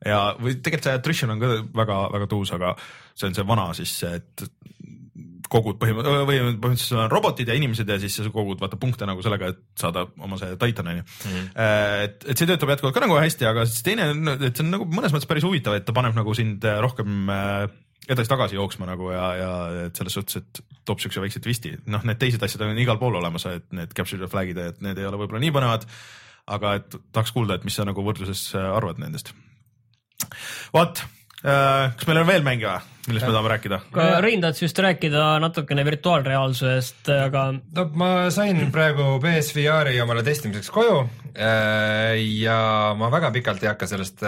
[0.06, 2.74] Ja, või tegelikult see attrition on ka väga-väga tuus, aga
[3.14, 4.46] see on see vana siis, et
[5.54, 9.22] kogud põhimõtteliselt või põhimõtteliselt on robotid ja inimesed ja siis sa kogud vaata punkte nagu
[9.26, 11.06] sellega, et saada oma see titan on ju.
[11.30, 11.52] Mm..
[12.08, 14.74] et, et see töötab jätkuvalt ka nagu hästi, aga siis teine on, et see on
[14.74, 17.30] nagu mõnes mõttes päris huvitav, et ta paneb nagu sind rohkem
[18.04, 19.52] edasi-tagasi jooksma nagu ja, ja
[19.86, 23.16] et selles suhtes, et toob siukse väikse twisti, noh, need teised asjad on igal pool
[23.22, 25.88] olemas, et need capture the flag'id, et need ei ole võib-olla nii põnevad
[26.50, 29.34] aga et tahaks kuulda, et mis sa nagu võrdluses arvad nendest.
[30.74, 31.04] vot,
[31.44, 33.80] kas meil on veel mänge või, millest me tahame rääkida?
[34.24, 37.46] Rein tahtis just rääkida natukene virtuaalreaalsusest, aga.
[37.78, 41.02] no ma sain praegu BSVR-i omale testimiseks koju
[42.44, 42.60] ja
[43.00, 44.24] ma väga pikalt ei hakka sellest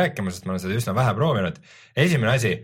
[0.00, 1.62] rääkima, sest ma olen seda üsna vähe proovinud.
[1.96, 2.58] esimene asi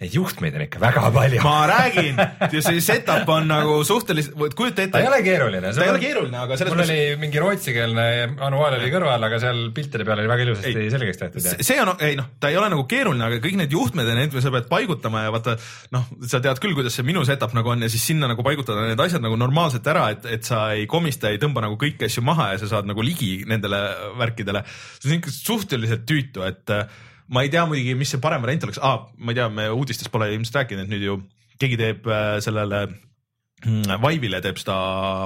[0.00, 1.40] neid juhtmeid on ikka väga palju.
[1.44, 2.20] ma räägin
[2.64, 4.94] see setup on nagu suhteliselt, kujuta ette.
[4.94, 5.72] ta ei ole keeruline.
[5.76, 6.92] ta ei ole keeruline, aga selles mul mõttes...
[6.94, 8.06] oli mingi rootsikeelne
[8.38, 11.50] manuaal oli kõrval, aga seal piltide peal oli väga ilusasti ei, selgeks tehtud.
[11.68, 14.38] see on, ei noh, ta ei ole nagu keeruline, aga kõik need juhtmed ja need
[14.40, 15.58] sa pead paigutama ja vaata
[15.96, 18.88] noh, sa tead küll, kuidas see minu setup nagu on ja siis sinna nagu paigutada
[18.88, 22.24] need asjad nagu normaalselt ära, et, et sa ei komista, ei tõmba nagu kõiki asju
[22.24, 23.84] maha ja sa saad nagu ligi nendele
[24.16, 24.64] värkidele.
[24.96, 26.76] see on ikka suhteliselt tüütu, et
[27.30, 30.10] ma ei tea muidugi, mis see parem variant oleks ah,, ma ei tea, me uudistes
[30.12, 31.20] pole ilmselt rääkinud, et nüüd ju
[31.60, 32.10] keegi teeb
[32.44, 32.86] sellele
[33.60, 34.74] Vive'ile teeb seda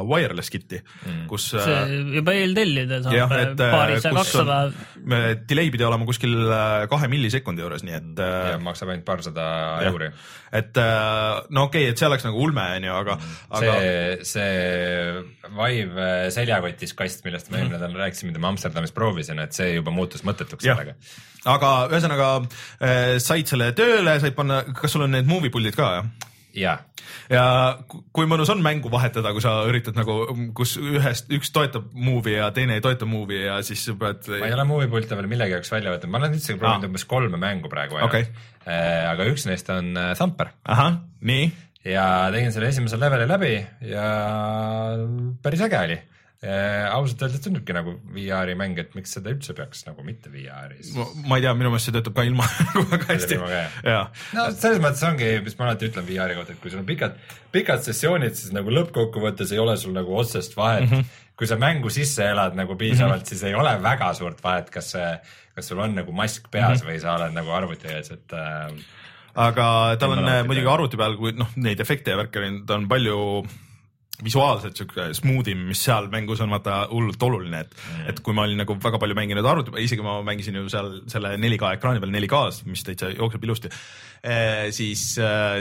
[0.03, 1.53] wireless kit'i mm., kus.
[1.55, 4.57] see juba eeltellida saab jah, et, paarisaja, kakssada.
[5.47, 6.35] Delay pidi olema kuskil
[6.91, 8.23] kahe millisekundi juures, nii et.
[8.25, 9.45] ja maksab ainult paarsada
[9.87, 10.11] euri.
[10.51, 13.17] et no okei okay,, et see oleks nagu ulme, onju, aga,
[13.61, 13.77] aga.
[13.79, 19.55] see, see Vive seljakotis kast, millest me eelmine nädal rääkisime, mida ma Amsterdamis proovisin, et
[19.55, 20.99] see juba muutus mõttetuks sellega.
[21.45, 22.29] Aga ühesõnaga
[23.23, 26.31] said selle tööle, said panna, kas sul on need movie puldid ka, jah?
[26.55, 26.77] jaa.
[27.33, 27.45] ja
[28.15, 30.17] kui mõnus on mängu vahetada, kui sa üritad nagu,
[30.57, 34.31] kus ühest, üks toetab movie ja teine ei toeta movie ja siis sa pead.
[34.31, 37.07] ma ei ole movie pilte veel millegi jaoks välja võtnud, ma olen üldse proovinud umbes
[37.11, 38.31] kolme mängu praegu okay..
[38.65, 40.55] aga üks neist on Thumper.
[40.65, 41.53] ahah, nii.
[41.91, 43.55] ja tegin selle esimese leveli läbi
[43.91, 44.09] ja
[45.43, 46.14] päris äge oli Äh,
[46.45, 50.93] ausalt öeldes tundubki nagu VR-i mäng, et miks seda üldse peaks nagu mitte VR-is.
[51.29, 53.39] ma ei tea, minu meelest see töötab ka ilma nagu väga hästi.
[54.37, 57.17] no selles mõttes ongi, mis ma alati ütlen VR-i kohta, et kui sul on pikad,
[57.55, 60.93] pikad sessioonid, siis nagu lõppkokkuvõttes ei ole sul nagu otsest vahet mm.
[60.93, 61.23] -hmm.
[61.39, 63.29] kui sa mängu sisse elad nagu piisavalt mm, -hmm.
[63.29, 65.11] siis ei ole väga suurt vahet, kas see,
[65.55, 66.93] kas sul on nagu mask peas mm -hmm.
[66.93, 68.71] või sa oled nagu arvuti ees, et äh,
[69.35, 72.75] aga tal on äh, muidugi arvuti peal, kui noh, neid efekte ja värke on, ta
[72.75, 73.19] on palju
[74.23, 78.37] visuaalselt siuke smooth im, mis seal mängus on vaata hullult oluline, et mm., et kui
[78.37, 82.03] ma olin nagu väga palju mänginud arvuti isegi ma mängisin ju seal selle 4K ekraani
[82.03, 83.73] peal 4K-s, mis täitsa jookseb ilusti
[84.23, 84.71] eh,.
[84.77, 85.03] siis,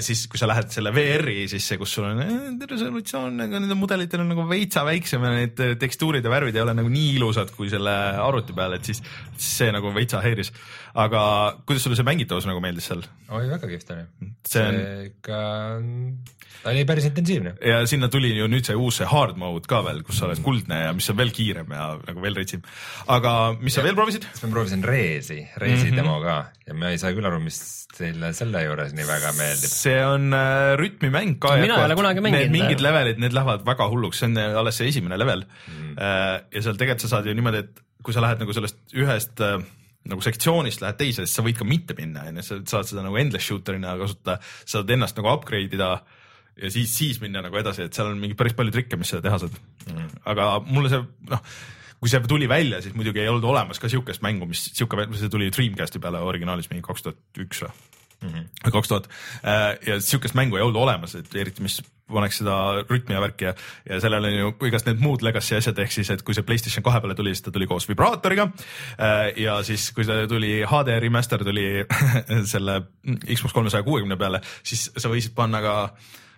[0.05, 4.21] siis kui sa lähed selle VR-i sisse, kus sul on eh, resolutsioon, aga nendel mudelitel
[4.21, 7.73] on nagu veitsa väiksem ja need tekstuurid ja värvid ei ole nagu nii ilusad kui
[7.73, 9.01] selle arvuti peal, et siis
[9.41, 10.53] see nagu veitsa häiris.
[10.93, 11.23] aga
[11.65, 13.01] kuidas sulle see mängitavus nagu meeldis seal?
[13.33, 14.07] oi, väga kihvt oli.
[14.45, 15.41] see on ikka,
[16.63, 17.55] ta oli päris intensiivne.
[17.61, 20.41] ja sinna tuli ju nüüd see uus see hard mode ka veel, kus sa oled
[20.45, 22.63] kuldne ja mis on veel kiirem ja nagu veel retsim.
[23.11, 24.27] aga mis sa veel proovisid?
[24.31, 26.01] siis ma proovisin Reesi, Reesi mm -hmm.
[26.01, 26.37] demo ka
[26.67, 27.59] ja ma ei saa küll aru, mis
[27.93, 29.69] teile selle juures nii väga meeldib.
[29.75, 31.55] see on äh, rütmimäng ka.
[31.61, 32.55] Mina ei ole kunagi mänginud.
[32.55, 35.95] mingid levelid, need lähevad väga hulluks, see on äh, alles see esimene level mm..
[35.99, 39.59] ja seal tegelikult sa saad ju niimoodi, et kui sa lähed nagu sellest ühest äh,
[40.09, 43.19] nagu sektsioonist lähed teise, siis sa võid ka mitte minna, onju, sa saad seda nagu
[43.19, 45.95] endless shooter'ina kasutada, saad ennast nagu upgrade ida
[46.61, 49.23] ja siis, siis minna nagu edasi, et seal on mingi päris palju trikke, mis seda
[49.25, 49.55] teha saad
[49.89, 50.11] mm..
[50.33, 51.01] aga mulle see
[51.31, 51.55] noh,
[52.03, 55.31] kui see tuli välja, siis muidugi ei olnud olemas ka siukest mängu, mis siuke, see
[55.33, 57.73] tuli Dreamcasti peale originaalis mingi kaks tuhat üks või
[58.23, 59.09] või kaks tuhat
[59.87, 61.79] ja siukest mängu ei olnud olemas, et eriti, mis
[62.13, 63.53] paneks seda rütmi ja värki ja,
[63.89, 66.85] ja sellel on ju igast need muud legacy asjad, ehk siis, et kui see Playstation
[66.85, 68.49] kahe peale tuli, siis ta tuli koos vibraatoriga.
[69.39, 71.67] ja siis, kui ta tuli HD remaster tuli
[72.53, 72.81] selle
[73.25, 75.75] Xbox kolmesaja kuuekümne peale, siis sa võisid panna ka,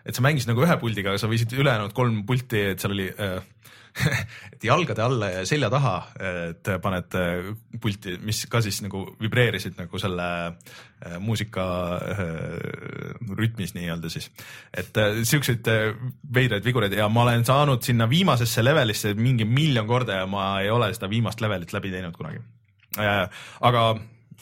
[0.06, 3.08] et sa mängisid nagu ühe puldiga, aga sa võisid ülejäänud kolm pulti, et seal oli
[3.10, 3.40] äh,
[4.54, 5.94] et jalgade alla ja selja taha,
[6.50, 7.48] et paned äh,
[7.82, 11.66] pulti, mis ka siis nagu vibreerisid nagu selle äh, muusika
[13.40, 14.30] rütmis nii-öelda siis.
[14.76, 15.70] et siukseid
[16.36, 20.70] veidraid vigureid ja ma olen saanud sinna viimasesse levelisse mingi miljon korda ja ma ei
[20.74, 22.44] ole seda viimast levelit läbi teinud kunagi
[22.96, 23.88] aga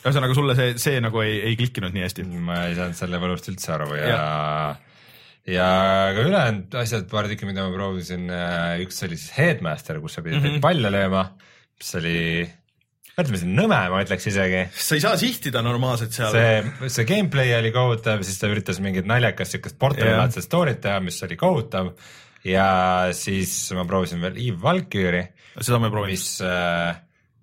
[0.04, 2.26] ühesõnaga sulle see, see nagu ei, ei klikkinud nii hästi.
[2.44, 4.26] ma ei saanud selle võlust üldse aru ja Ja.
[5.50, 5.68] Ja
[6.16, 8.28] ka ülejäänud asjad, paar tükki, mida ma proovisin,
[8.84, 10.50] üks oli siis Headmaster, kus sa pidid mm.
[10.56, 10.64] -hmm.
[10.64, 11.24] palle lööma,
[11.80, 12.18] mis oli,
[13.14, 14.66] ütleme siis nõme, ma ütleks isegi.
[14.72, 16.32] sa ei saa sihtida normaalselt seal.
[16.32, 21.20] see, see gameplay oli kohutav, siis ta üritas mingit naljakast siukest portalilaadset story't teha, mis
[21.28, 21.94] oli kohutav
[22.48, 22.68] ja
[23.16, 25.24] siis ma proovisin veel Eve Valkyri,
[25.60, 26.16] seda ma ei proovinud.
[26.16, 26.40] mis,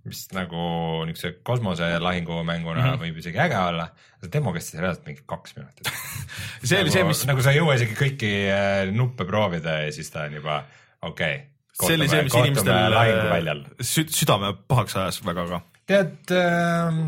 [0.09, 0.61] mis nagu
[1.09, 2.87] niisuguse kosmoselahingumänguna mm.
[2.89, 3.01] -hmm.
[3.03, 3.91] võib isegi äge olla,
[4.23, 5.91] see demo kestis reaalselt mingi kaks minutit.
[6.69, 10.09] see oli see, mis nagu sa ei jõua isegi kõiki äh, nuppe proovida ja siis
[10.13, 10.63] ta on juba
[11.03, 11.83] okei okay,.
[11.83, 13.65] see oli see, mis inimestel lahinguväljal.
[13.81, 15.61] sü südame pahaks ajas väga ka.
[15.91, 17.03] tead äh,,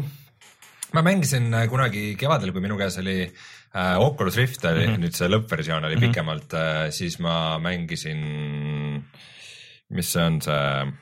[0.93, 5.07] ma mängisin äh, kunagi kevadel, kui minu käes oli äh, Oculus Rift oli mm, -hmm.
[5.07, 6.13] nüüd see lõppversioon oli mm -hmm.
[6.13, 8.21] pikemalt äh,, siis ma mängisin,
[9.89, 10.93] mis see on see,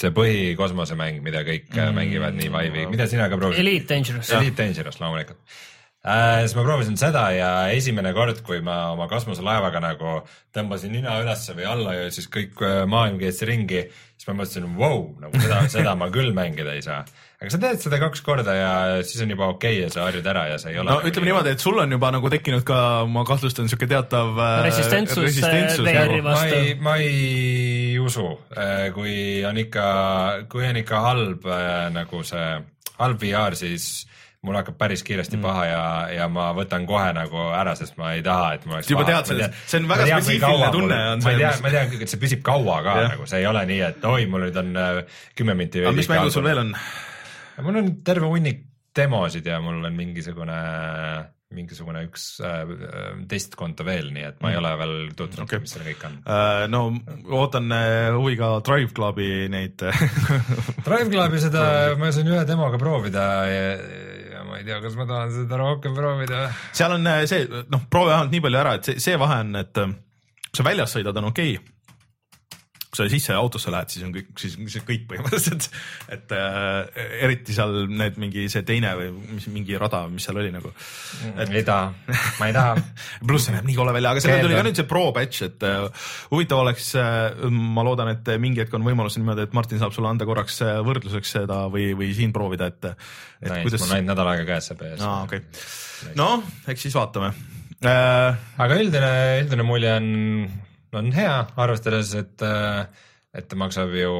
[0.00, 1.96] see põhikosmosemäng, mida kõik mm -hmm.
[1.96, 3.64] mängivad nii Vive'i, mida sina ka proovisid?
[3.64, 4.32] Elite Dangerous.
[4.36, 5.38] Elite Dangerous loomulikult
[6.04, 6.40] äh,.
[6.44, 10.20] siis ma proovisin seda ja esimene kord, kui ma oma kosmoselaevaga nagu
[10.56, 13.86] tõmbasin nina ülesse või alla ja siis kõik äh, maailm käis ringi,
[14.16, 17.04] siis ma mõtlesin, vau, nagu seda, seda ma küll mängida ei saa.
[17.40, 20.26] Aga sa teed seda kaks korda ja siis on juba okei okay ja sa harjud
[20.28, 20.92] ära ja sa ei ole.
[20.92, 24.56] no ütleme niimoodi, et sul on juba nagu tekkinud ka, ma kahtlustan, siuke teatav äh,
[24.66, 26.28] Resistentsus, resistentsus äh, VR-i nagu.
[26.28, 26.52] vastu.
[26.52, 28.28] ma ei, ma ei usu,
[28.92, 29.16] kui
[29.48, 29.88] on ikka,
[30.52, 32.46] kui on ikka halb äh, nagu see
[33.00, 33.90] halb VR, siis
[34.44, 35.44] mul hakkab päris kiiresti mm.
[35.44, 35.82] paha ja,
[36.20, 39.16] ja ma võtan kohe nagu ära, sest ma ei taha, et mul oleks Juba tead
[39.16, 41.72] Ma tean- see on ma väga tean, spetsiifiline tunne on ma see, tean mis-, ma
[41.72, 43.14] tean, et see püsib kaua ka Jah.
[43.14, 46.08] nagu, see ei ole nii, et oi, mul nüüd on äh, kümme minti aga mis
[46.12, 46.76] mängud sul veel on?
[47.64, 48.66] Mul on terve hunnik
[48.96, 50.56] demosid ja mul on mingisugune,
[51.54, 52.72] mingisugune üks äh,
[53.30, 56.18] teist konto veel, nii et ma ei ole veel tutvunud okay., mis seal kõik on.
[56.26, 56.82] Äh, no
[57.38, 61.64] ootan äh, huviga Drive Clubi neid Drive Clubi seda
[62.00, 63.64] ma sain ühe demoga proovida ja,
[64.34, 66.48] ja ma ei tea, kas ma tahan seda rohkem proovida.
[66.76, 69.54] seal on äh, see, noh, proovi vähemalt nii palju ära, et see, see vahe on,
[69.62, 69.98] et äh,
[70.50, 71.76] kui sa väljas sõidad, on okei okay..
[72.90, 75.68] Kui sa sisse autosse lähed, siis on kõik, siis on kõik põhimõtteliselt,
[76.10, 80.50] et äh, eriti seal need mingi see teine või mis mingi rada, mis seal oli
[80.50, 80.72] nagu.
[81.46, 81.92] ei taha,
[82.40, 82.72] ma ei taha.
[83.28, 85.66] pluss see näeb nii kole välja, aga sellel tuli ka nüüd see pro patch, et
[85.66, 89.94] äh, huvitav oleks äh,, ma loodan, et mingi hetk on võimalus niimoodi, et Martin saab
[89.94, 92.90] sulle anda korraks äh, võrdluseks seda või, või siin proovida, et,
[93.38, 93.96] et Nice, kuidas mul on.
[94.00, 95.06] ainult nädal aega käes see PS.
[95.06, 95.44] aa, okei.
[96.18, 96.42] noh,
[96.74, 97.30] eks siis vaatame
[97.86, 98.42] äh,.
[98.66, 99.12] aga üldine,
[99.44, 100.10] üldine mulje on,
[100.98, 102.42] on hea, arvestades, et,
[103.34, 104.12] et ta maksab ju,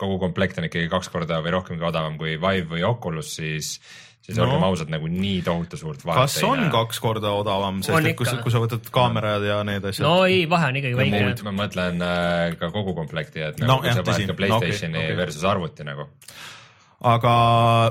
[0.00, 3.76] kogu komplekt on ikkagi kaks korda või rohkemgi odavam kui Vive või Oculus, siis,
[4.20, 4.44] siis No.
[4.46, 8.16] olgem ausad, nagu nii tohutu suurt vahet kas on kaks korda odavam, On sest et
[8.18, 11.42] kui, sa- kui sa võtad kaamerad ja need asjad no ei, vahe on ikkagi väike.
[11.48, 14.98] ma mõtlen äh, ka kogu komplekti, et nagu no, jah, sa paned ka Playstationi No
[15.00, 15.16] okay, okay.
[15.24, 16.08] versus arvuti nagu.
[17.00, 17.34] Aga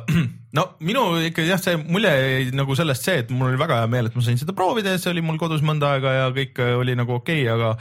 [0.58, 3.90] no minu ikka jah, see mulje jäi nagu sellest see, et mul oli väga hea
[3.92, 6.62] meel, et ma sain seda proovida ja see oli mul kodus mõnda aega ja kõik
[6.80, 7.76] oli nagu okei okay,, aga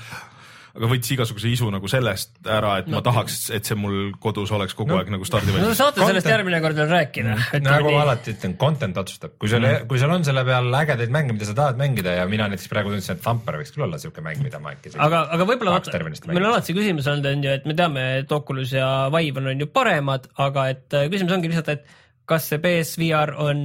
[0.78, 4.52] aga võttis igasuguse isu nagu sellest ära, et no, ma tahaks, et see mul kodus
[4.55, 5.66] oleks kogu no, aeg nagu stardivalmis.
[5.66, 6.12] no saate content...
[6.12, 7.34] sellest järgmine kord veel rääkida.
[7.64, 11.14] nagu ma alati ütlen, content otsustab, kui sul mm., kui sul on selle peal ägedaid
[11.14, 13.98] mänge, mida sa tahad mängida ja mina näiteks praegu tundsin, et Thumper võiks küll olla
[14.02, 14.94] siuke mäng, mida ma äkki.
[14.94, 18.05] aga, aga võib-olla vaata, meil on alati see küsimus olnud, on ju, et me teame,
[18.22, 21.98] et Oculus ja Vive on, on ju paremad, aga et äh, küsimus ongi lihtsalt, et
[22.28, 23.64] kas see PSVR on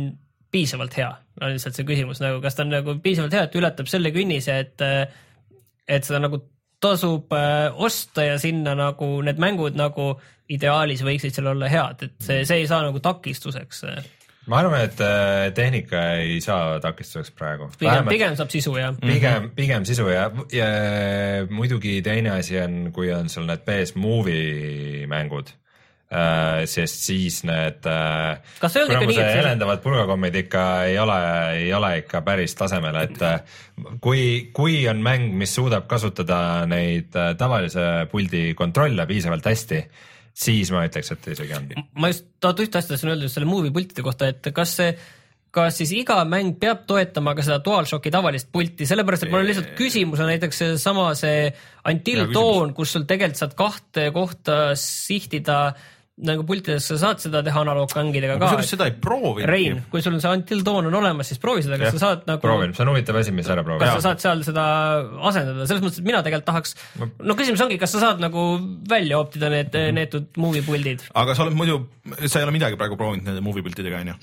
[0.54, 1.12] piisavalt hea,
[1.42, 4.58] on lihtsalt see küsimus nagu, kas ta on nagu piisavalt hea, et ületab selle künnise,
[4.66, 5.06] et, äh,
[5.86, 6.42] et seda nagu
[6.84, 10.14] tasub äh, osta ja sinna nagu need mängud nagu
[10.52, 13.84] ideaalis võiksid seal olla head, et see, see ei saa nagu takistuseks.
[14.52, 17.72] ma arvan, et äh, tehnika ei saa takistuseks praegu.
[17.80, 18.96] pigem, pigem saab sisu jah.
[19.00, 20.70] pigem, pigem sisu ja, ja
[21.50, 25.63] muidugi teine asi on, kui on sul need PS Movie mängud Äh,
[26.70, 27.86] sest siis need.
[27.90, 31.20] Äh, on et helendavad pulgakommid ikka ei ole,
[31.58, 33.40] ei ole ikka päris tasemel, et äh,
[34.04, 39.82] kui, kui on mäng, mis suudab kasutada neid tavalise puldi kontrolle piisavalt hästi,
[40.34, 41.84] siis ma ütleks, et isegi ongi.
[41.98, 44.96] ma just tahad ühte asja tahtsin öelda selle movie pultide kohta, et kas see
[45.54, 49.50] kas siis iga mäng peab toetama ka seda DualShocki tavalist pulti, sellepärast et mul on
[49.52, 51.52] lihtsalt küsimus on näiteks seesama see
[51.90, 55.92] Until Dawn, kus sul tegelikult saad kahte kohta sihtida äh,
[56.22, 58.46] nagu pultides sa saad seda teha analoogmängidega ka.
[58.46, 59.50] kusjuures seda ei proovinud.
[59.50, 62.02] Rein, kui sul on see Until Dawn on olemas, siis proovi seda, kas ja, sa
[62.04, 62.42] saad nagu.
[62.44, 63.88] proovin, see on huvitav asi, mis ära proovida.
[63.90, 64.66] kas sa saad seal seda
[65.32, 66.76] asendada, selles mõttes, et mina tegelikult tahaks,
[67.18, 68.46] no küsimus ongi, kas sa saad nagu
[68.92, 69.98] välja optida need mm -hmm.
[69.98, 71.02] neetud movie puldid.
[71.24, 71.80] aga sa oled muidu,
[72.28, 74.14] sa ei ole midagi praegu proovinud nende movie pultidega onju?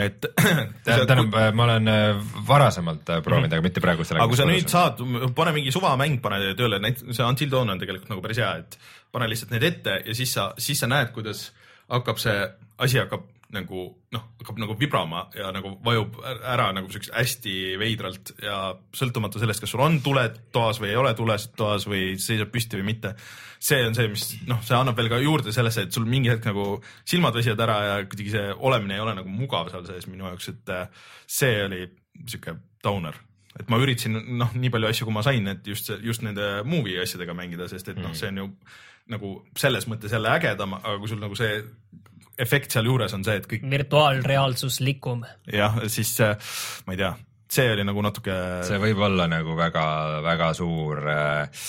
[0.00, 0.26] et
[0.88, 3.60] tähendab, ma olen äh, varasemalt äh, proovinud mm, -hmm.
[3.60, 4.24] aga mitte praegu sellega.
[4.24, 5.04] aga kui sa nüüd saad,
[5.36, 6.80] pane mingi suvamäng, pane tööle,
[7.12, 8.78] see Until Dawn on tegelikult nagu päris hea, et
[9.14, 11.46] pane lihtsalt need ette ja siis sa, siis sa näed, kuidas
[11.88, 12.36] hakkab see
[12.82, 13.84] asi hakkab nagu
[14.14, 18.58] noh, hakkab nagu vibrama ja nagu vajub ära nagu siukest hästi veidralt ja
[18.96, 22.80] sõltumata sellest, kas sul on tuled toas või ei ole tulesid toas või seisab püsti
[22.80, 23.14] või mitte.
[23.64, 26.48] see on see, mis noh, see annab veel ka juurde sellesse, et sul mingi hetk
[26.50, 30.26] nagu silmad väsivad ära ja kuidagi see olemine ei ole nagu mugav seal sees minu
[30.28, 31.84] jaoks, et äh, see oli
[32.26, 33.16] sihuke downer
[33.54, 36.98] et ma üritasin noh, nii palju asju, kui ma sain, et just, just nende movie
[37.02, 38.18] asjadega mängida, sest et noh, mm.
[38.18, 38.48] see on ju
[39.12, 41.58] nagu selles mõttes jälle ägedam, aga kui sul nagu see
[42.40, 43.66] efekt sealjuures on see, et kõik.
[43.70, 45.24] virtuaalreaalsuslikum.
[45.52, 46.16] jah, siis
[46.86, 47.12] ma ei tea,
[47.52, 48.38] see oli nagu natuke.
[48.68, 51.66] see võib olla nagu väga-väga suur äh,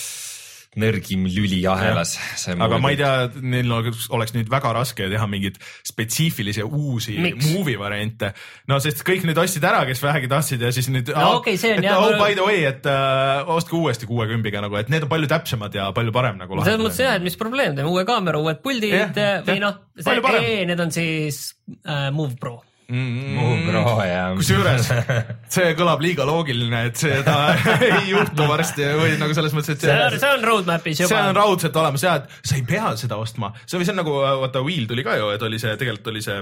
[0.80, 2.15] nõrgim lüli ahelas.
[2.52, 5.57] aga ma ei tea, neil oleks, oleks nüüd väga raske teha mingeid
[5.88, 7.47] spetsiifilisi uusi Miks?
[7.53, 8.34] movie variante.
[8.72, 11.14] no sest kõik nüüd ostsid ära, kes vähegi tahtsid ja siis nüüd.
[11.15, 12.02] no okei okay,, see on jah.
[12.02, 15.76] oh by the way, et uh, ostke uuesti kuuekümbiga nagu, et need on palju täpsemad
[15.76, 16.60] ja palju parem nagu.
[16.64, 20.80] selles mõttes jah, et mis probleem, teeme uue kaamera, uued puldid ja, või noh, need
[20.80, 21.47] on siis
[21.84, 22.60] uh, Move Pro
[22.90, 23.38] mm.
[23.38, 24.38] -hmm.
[24.38, 24.90] kusjuures
[25.56, 27.56] see kõlab liiga loogiline, et seda
[27.90, 31.12] ei juhtu varsti või nagu selles mõttes, et see, see, see on roadmap'is juba.
[31.14, 34.02] see on raudselt olemas ja, et sa ei pea seda ostma, see või see on
[34.03, 36.40] nagu vaata Wheel tuli ka ju, et oli see, tegelikult oli see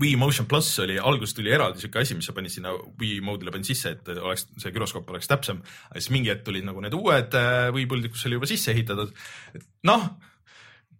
[0.00, 2.70] Wii Motion pluss oli, alguses tuli eraldi siuke asi, mis sa panid sinna
[3.00, 5.64] Wii mode'ile panid sisse, et oleks see güroskoop oleks täpsem.
[5.96, 9.10] siis mingi hetk tulid nagu need uued äh, Wii puldid, kus oli juba sisse ehitatud.
[9.90, 10.06] noh,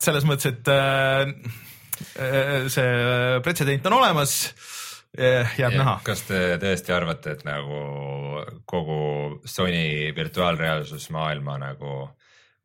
[0.01, 1.31] selles mõttes, et Äh,
[2.71, 4.37] see pretsedent on olemas
[5.17, 5.97] jääb ja, näha.
[6.07, 7.81] kas te tõesti arvate, et nagu
[8.71, 12.09] kogu Sony virtuaalreaalsusmaailma nagu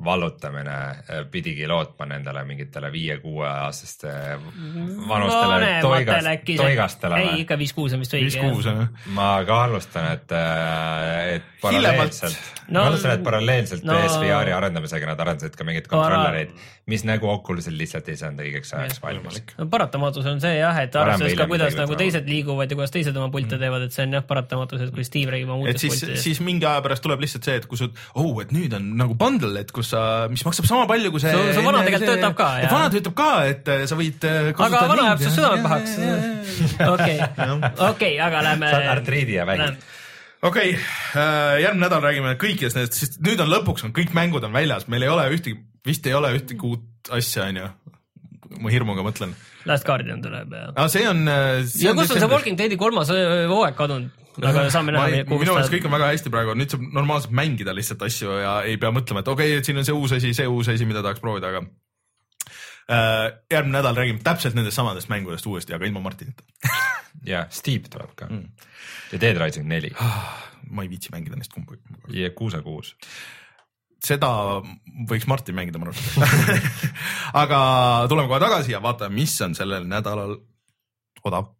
[0.03, 4.11] vallutamine äh, pidigi lootma nendele mingitele viie-kuueaastaste
[5.07, 6.27] vanustele toigas,
[6.57, 7.21] toigastele?
[7.23, 8.27] ei, ikka viis-kuus on vist õige.
[8.27, 9.07] viis-kuus on jah.
[9.15, 12.35] ma kahtlustan, et, äh, et paralleelselt,
[12.67, 16.51] no, ma kahtlustan, et paralleelselt no, PSVR-i arendamisega nad arendasid ka mingeid kontrollereid
[16.85, 19.39] mis nagu Oculusel lihtsalt ei saanud õigeks ajaks valmis.
[19.57, 23.15] no paratamatus on see jah, et arvestades ka kuidas nagu teised liiguvad ja kuidas teised
[23.17, 23.63] oma pilte mm.
[23.63, 26.21] teevad, et see on jah paratamatus, et kui Steve räägib oma uutest pultidest.
[26.21, 27.89] siis mingi aja pärast tuleb lihtsalt see, et kui sa,
[28.21, 30.01] oh, et nüüd on nagu bundle, et kus sa,
[30.31, 31.33] mis maksab sama palju kui see.
[31.55, 32.47] su vana tegelikult töötab ka.
[32.71, 34.25] vana töötab ka, et äh, sa võid.
[34.29, 35.95] Äh, aga vana jääb su südame pahaks.
[36.95, 37.19] okei,
[37.91, 38.73] okei, aga lähme.
[38.73, 39.69] saad artriidi ja vähi
[40.45, 40.81] okei okay,,
[41.17, 44.89] äh, järgmine nädal räägime kõikidest nendest, sest nüüd on lõpuks on kõik mängud on väljas,
[44.91, 47.69] meil ei ole ühtegi vist ei ole ühtegi uut asja, onju.
[48.61, 49.33] ma hirmuga mõtlen.
[49.65, 50.67] Last Guardian tuleb ja.
[50.75, 51.25] aa, see on.
[51.25, 54.24] Ja kus on see Walking Deadi kolmas hooaeg kadunud?
[54.41, 55.23] Aga saame näha.
[55.29, 58.79] minu meelest kõik on väga hästi praegu, nüüd saab normaalselt mängida lihtsalt asju ja ei
[58.81, 61.03] pea mõtlema, et okei okay,, et siin on see uus asi, see uus asi, mida
[61.05, 61.63] tahaks proovida, aga
[62.91, 63.29] äh,.
[63.51, 66.43] järgmine nädal räägime täpselt nendest samadest mängudest uuesti, aga ilma Martinita
[67.31, 68.67] ja Steep tuleb ka mm.
[69.13, 70.35] ja Dead Rising neli ah,
[70.69, 71.81] ma ei viitsi mängida neist kumbagi.
[72.13, 72.95] ja kuuse kuus
[74.05, 74.29] seda
[75.09, 76.65] võiks Martin mängida, ma arvan
[77.43, 77.59] aga
[78.11, 80.37] tuleme kohe tagasi ja vaatame, mis on sellel nädalal
[81.25, 81.53] odav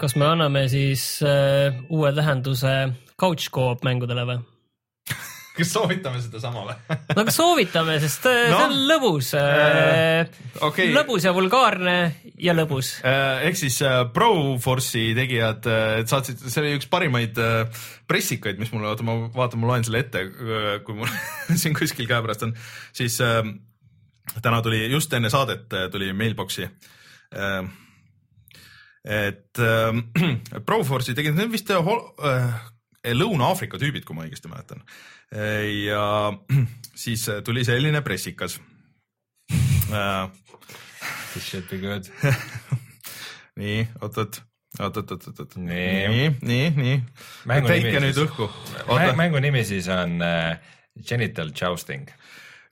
[0.00, 2.72] kas me anname siis äh, uue tähenduse
[3.20, 4.38] couch co-op mängudele või?
[5.58, 6.76] kas soovitame sedasama või
[7.16, 8.56] no aga soovitame, sest äh, no.
[8.56, 10.30] see on lõbus äh,.
[10.70, 10.92] Okay.
[10.94, 11.96] lõbus ja vulgaarne
[12.40, 13.46] ja lõbus äh,.
[13.50, 18.86] ehk siis äh, Proforce'i tegijad äh, saatsid, see oli üks parimaid äh, pressikaid, mis mul,
[18.88, 21.12] oota ma vaatan, ma loen selle ette, äh, kui mul
[21.60, 22.56] siin kuskil käepärast on,
[22.96, 23.42] siis äh,
[24.40, 27.62] täna tuli just enne saadet äh, tuli mailbox'i äh,
[29.04, 34.84] et äh, Proforce'i tegid, need vist äh, äh, Lõuna-Aafrika tüübid, kui ma õigesti mäletan.
[35.32, 36.32] Äh, ja
[37.04, 38.60] siis äh, tuli selline pressikas
[39.90, 40.28] uh,.
[41.30, 42.08] This should be good
[43.60, 44.40] nii, oot-oot
[44.82, 45.54] oot-oot-oot-oot.
[45.62, 46.96] nii, nii, nii.
[47.46, 48.48] täitke nüüd õhku.
[49.18, 50.58] mängu nimi siis on uh,
[51.06, 52.10] Genital Jousting.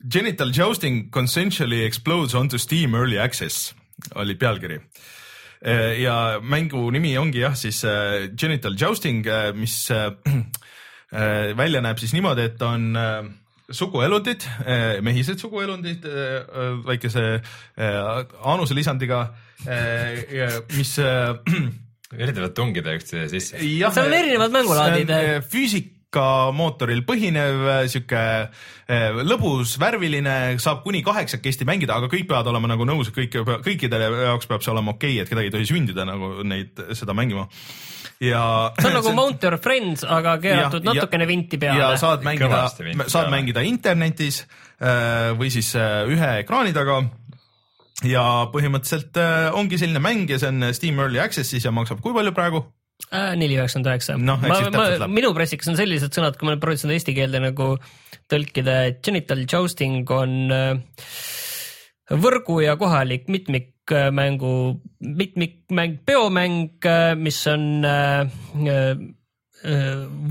[0.03, 3.73] Genital Jousting consensually explodes onto Steam early access
[4.19, 5.18] oli pealkiri Äh,
[5.99, 9.91] ja mängu nimi ongi jah, siis äh, Genital Jousting, äh, mis
[11.59, 12.93] välja näeb siis niimoodi, et on
[13.73, 14.45] suguelundid,
[15.05, 16.05] mehised suguelundid
[16.85, 17.23] väikese
[17.81, 19.23] aanuselisandiga,
[20.77, 20.93] mis
[22.19, 23.61] üritavad tungida üksteise sisse.
[23.61, 25.15] seal on erinevad mängulaadid.
[25.49, 25.98] füüsik
[26.57, 28.21] mootoril põhinev, sihuke
[28.89, 34.09] eh, lõbus, värviline, saab kuni kaheksakesti mängida, aga kõik peavad olema nagu nõus, kõik, kõikidele
[34.31, 37.45] jaoks peab see olema okei okay,, et kedagi ei tohi sündida nagu neid, seda mängima
[38.25, 38.73] ja.
[38.79, 41.83] see on nagu Mount Your Friends, aga keeratud ja, natukene vinti peale.
[41.83, 42.65] ja saad mängida,
[43.05, 44.47] saad mängida internetis
[44.81, 47.03] eh, või siis ühe ekraani taga
[48.09, 49.21] ja põhimõtteliselt
[49.59, 52.65] ongi selline mäng ja see on Steam Early Access'is ja maksab kui palju praegu?
[53.09, 55.09] Äh, neli üheksakümmend üheksa.
[55.09, 57.71] minu pressikas on sellised sõnad, kui ma nüüd proovisin eesti keelde nagu
[58.29, 61.07] tõlkida, et genital jousting on äh,
[62.13, 64.53] võrgu ja kohalik mitmikmängu,
[65.23, 67.65] mitmikmäng, peomäng, äh, mis on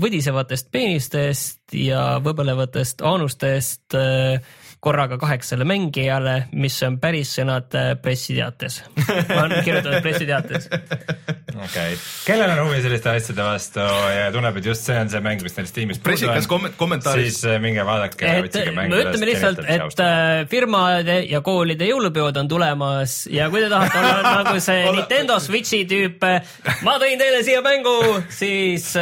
[0.00, 3.92] võdisevatest peenistest ja võbelevatest aanustest
[4.80, 8.82] korraga kaheksale mängijale, mis on päris sõnad äh, pressiteates.
[9.28, 10.68] ma olen kirjutanud pressiteates.
[10.70, 11.96] okei okay.,
[12.26, 13.82] kellel on huvi selliste asjade vastu
[14.14, 17.40] ja tunneb, et just see on see mäng, mis neil Steamis pressikas kom kommentaaris.
[17.40, 18.30] siis äh, minge vaadake
[18.70, 18.94] mängu.
[18.94, 23.98] me ütleme lihtsalt, et äh, firmade ja koolide jõulupeod on tulemas ja kui te tahate
[23.98, 26.22] olla nagu see Nintendo Switchi tüüp,
[26.86, 27.96] ma tõin teile siia mängu,
[28.30, 28.92] siis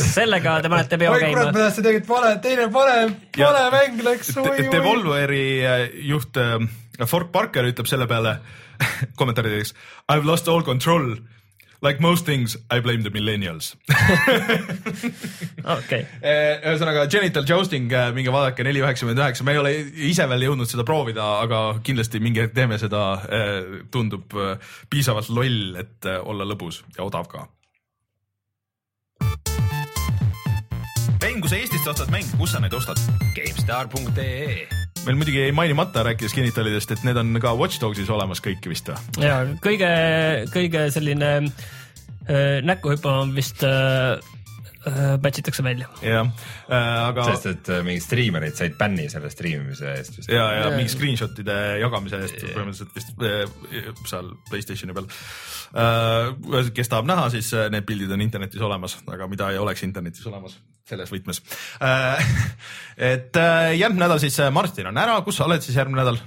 [0.00, 1.28] sellega te panete peo käima.
[1.28, 2.98] oi kurat, ma tahtsin tegelikult vale, teine vale,
[3.36, 4.32] vale mäng läks.
[4.72, 6.58] Devolver Devolveri äh, juht äh,
[7.06, 8.40] Fort Parker ütleb selle peale
[9.18, 9.72] kommentaarides
[10.08, 11.16] I have lost all control.
[11.82, 13.74] Like most things, I blame the millennials
[15.76, 16.06] okei.
[16.22, 19.74] Äh, ühesõnaga genital jousting, minge vaadake neli üheksakümmend üheksa, me ei ole
[20.08, 23.02] ise veel jõudnud seda proovida, aga kindlasti mingi hetk teeme seda.
[23.92, 24.32] tundub
[24.88, 27.44] piisavalt loll, et olla lõbus ja odav ka.
[31.36, 33.00] mäng, kui sa Eestist ostad mänge, kus sa neid ostad?
[33.36, 38.66] GameStar.ee meil muidugi jäi mainimata, rääkides genitalidest, et need on ka Watch Dogsis olemas kõik
[38.70, 38.98] vist või?
[39.22, 39.90] ja kõige,
[40.54, 44.35] kõige selline äh, näkku hüppavam vist äh, äh
[45.22, 45.88] batch itakse välja.
[46.02, 46.28] jah
[46.68, 47.26] äh,, aga.
[47.32, 50.30] sest, et äh, mingid striimerid said bänni selle striimimise eest vist.
[50.30, 55.10] ja, ja mingi screenshot'ide jagamise eest põhimõtteliselt vist äh, seal Playstationi peal
[55.74, 56.70] äh,.
[56.76, 60.58] kes tahab näha, siis need pildid on internetis olemas, aga mida ei oleks internetis olemas
[60.86, 61.42] selles võtmes
[61.82, 62.32] äh,.
[63.12, 66.22] et äh, järgmine nädal siis äh, Martin on ära, kus sa oled siis järgmine nädal?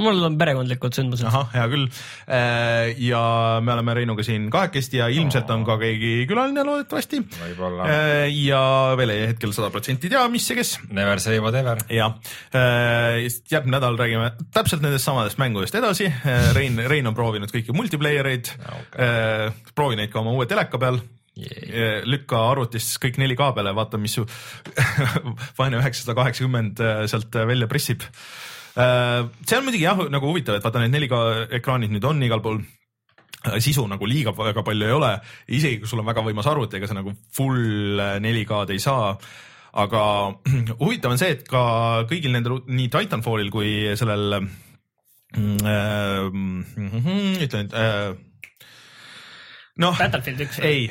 [0.00, 1.26] Mul on perekondlikud sündmused.
[1.28, 1.86] ahah, hea küll.
[2.26, 3.22] Äh, ja
[3.64, 7.22] me oleme Reinuga siin kahekesti ja ilmselt on ka keegi külaline loodetavasti.
[7.36, 7.88] võib-olla.
[8.34, 8.62] ja
[8.98, 10.76] veel ei hetkel sada protsenti tea, mis ja kes.
[10.90, 11.80] Never say whatever.
[11.90, 12.16] jah,
[12.52, 16.10] järgmine nädal räägime täpselt nendest samadest mängudest edasi.
[16.56, 19.54] Rein, Rein on proovinud kõiki multiplayer eid okay..
[19.74, 21.00] proovi neid ka oma uue teleka peal
[21.38, 22.00] yeah..
[22.08, 24.26] lükka arvutist kõik 4K peale, vaata, mis su
[25.58, 28.06] vaene üheksasada kaheksakümmend äh, sealt äh, välja pressib.
[28.78, 31.22] Äh, see on muidugi jah, nagu huvitav, et vaata need 4K
[31.58, 32.60] ekraanid nüüd on igal pool
[33.64, 35.14] sisu nagu liiga väga palju ei ole,
[35.48, 39.14] isegi kui sul on väga võimas arvuti, ega sa nagu full 4K-d ei saa.
[39.80, 40.02] aga
[40.82, 44.42] huvitav on see, et ka kõigil nendel, nii Titanfallil kui sellel äh,
[46.26, 48.10] mm, ütlen äh,
[49.80, 50.58] noh, Battlefield üks.
[50.66, 50.88] ei,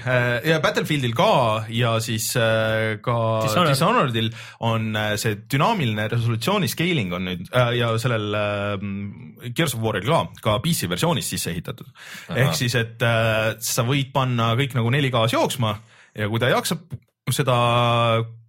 [0.48, 1.32] ja Battlefieldil ka
[1.74, 3.74] ja siis äh, ka Dishonored.
[3.76, 4.32] Dishonoredil
[4.66, 10.08] on äh, see dünaamiline resolutsiooni scaling on nüüd äh, ja sellel äh, Gears of War'il
[10.08, 11.92] ka, ka PC versioonis sisse ehitatud.
[12.36, 15.76] ehk siis, et äh, sa võid panna kõik nagu 4K-s jooksma
[16.18, 16.88] ja kui ta jaksab
[17.36, 17.56] seda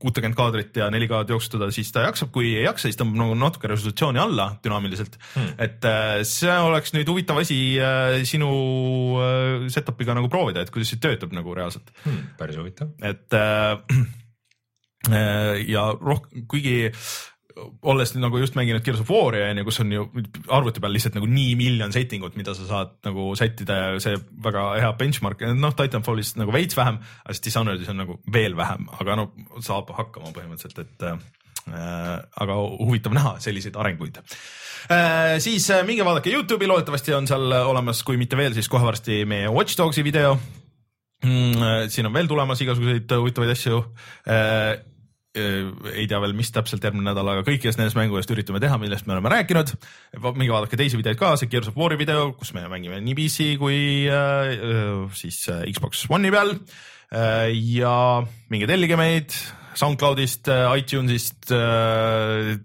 [0.01, 3.67] kuutekümmet kaadrit ja 4K-d jooksutada, siis ta jaksab, kui ei jaksa, siis tõmbab nagu natuke
[3.71, 5.51] resolutsiooni alla dünaamiliselt hmm..
[5.67, 8.51] et äh, see oleks nüüd huvitav asi äh, sinu
[9.21, 12.21] äh, setup'iga nagu proovida, et kuidas see töötab nagu reaalselt, hmm,.
[12.41, 12.89] päris huvitav.
[13.05, 13.45] et äh,
[15.69, 16.77] ja rohkem, kuigi
[17.93, 20.07] olles nagu just mänginud Gears of War'i onju, kus on ju
[20.53, 24.19] arvuti peal lihtsalt nagu nii miljon setting ut, mida sa saad nagu sättida ja see
[24.45, 28.89] väga hea benchmark, noh Titanfallis nagu veits vähem, aga siis Dishonoredis on nagu veel vähem,
[29.01, 29.29] aga no
[29.65, 35.37] saab hakkama põhimõtteliselt, et äh, aga huvitav näha selliseid arenguid äh,.
[35.43, 39.23] siis äh, minge vaadake Youtube'i, loodetavasti on seal olemas, kui mitte veel, siis kohe varsti
[39.29, 40.39] meie Watch Dogsi video
[41.25, 41.91] mm,.
[41.93, 43.83] siin on veel tulemas igasuguseid huvitavaid asju
[44.29, 44.79] äh,
[45.35, 49.15] ei tea veel, mis täpselt järgmine nädal, aga kõikidest nendest mängudest üritame teha, millest me
[49.15, 49.73] oleme rääkinud.
[50.35, 53.47] minge vaadake teisi videoid ka, see Gears of War'i video, kus me mängime nii PC
[53.61, 57.47] kui äh, siis äh, Xbox One'i peal äh,.
[57.55, 59.31] ja minge tellige meid
[59.81, 61.47] SoundCloudist, iTunesist,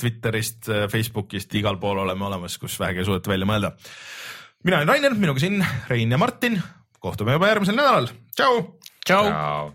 [0.02, 3.76] Twitterist, Facebookist, igal pool oleme olemas, kus vähegi suudate välja mõelda.
[4.66, 6.58] mina olen Rainer, minuga siin Rein ja Martin,
[7.00, 8.62] kohtume juba järgmisel nädalal, tšau.
[9.06, 9.26] tšau.
[9.30, 9.74] Ciao.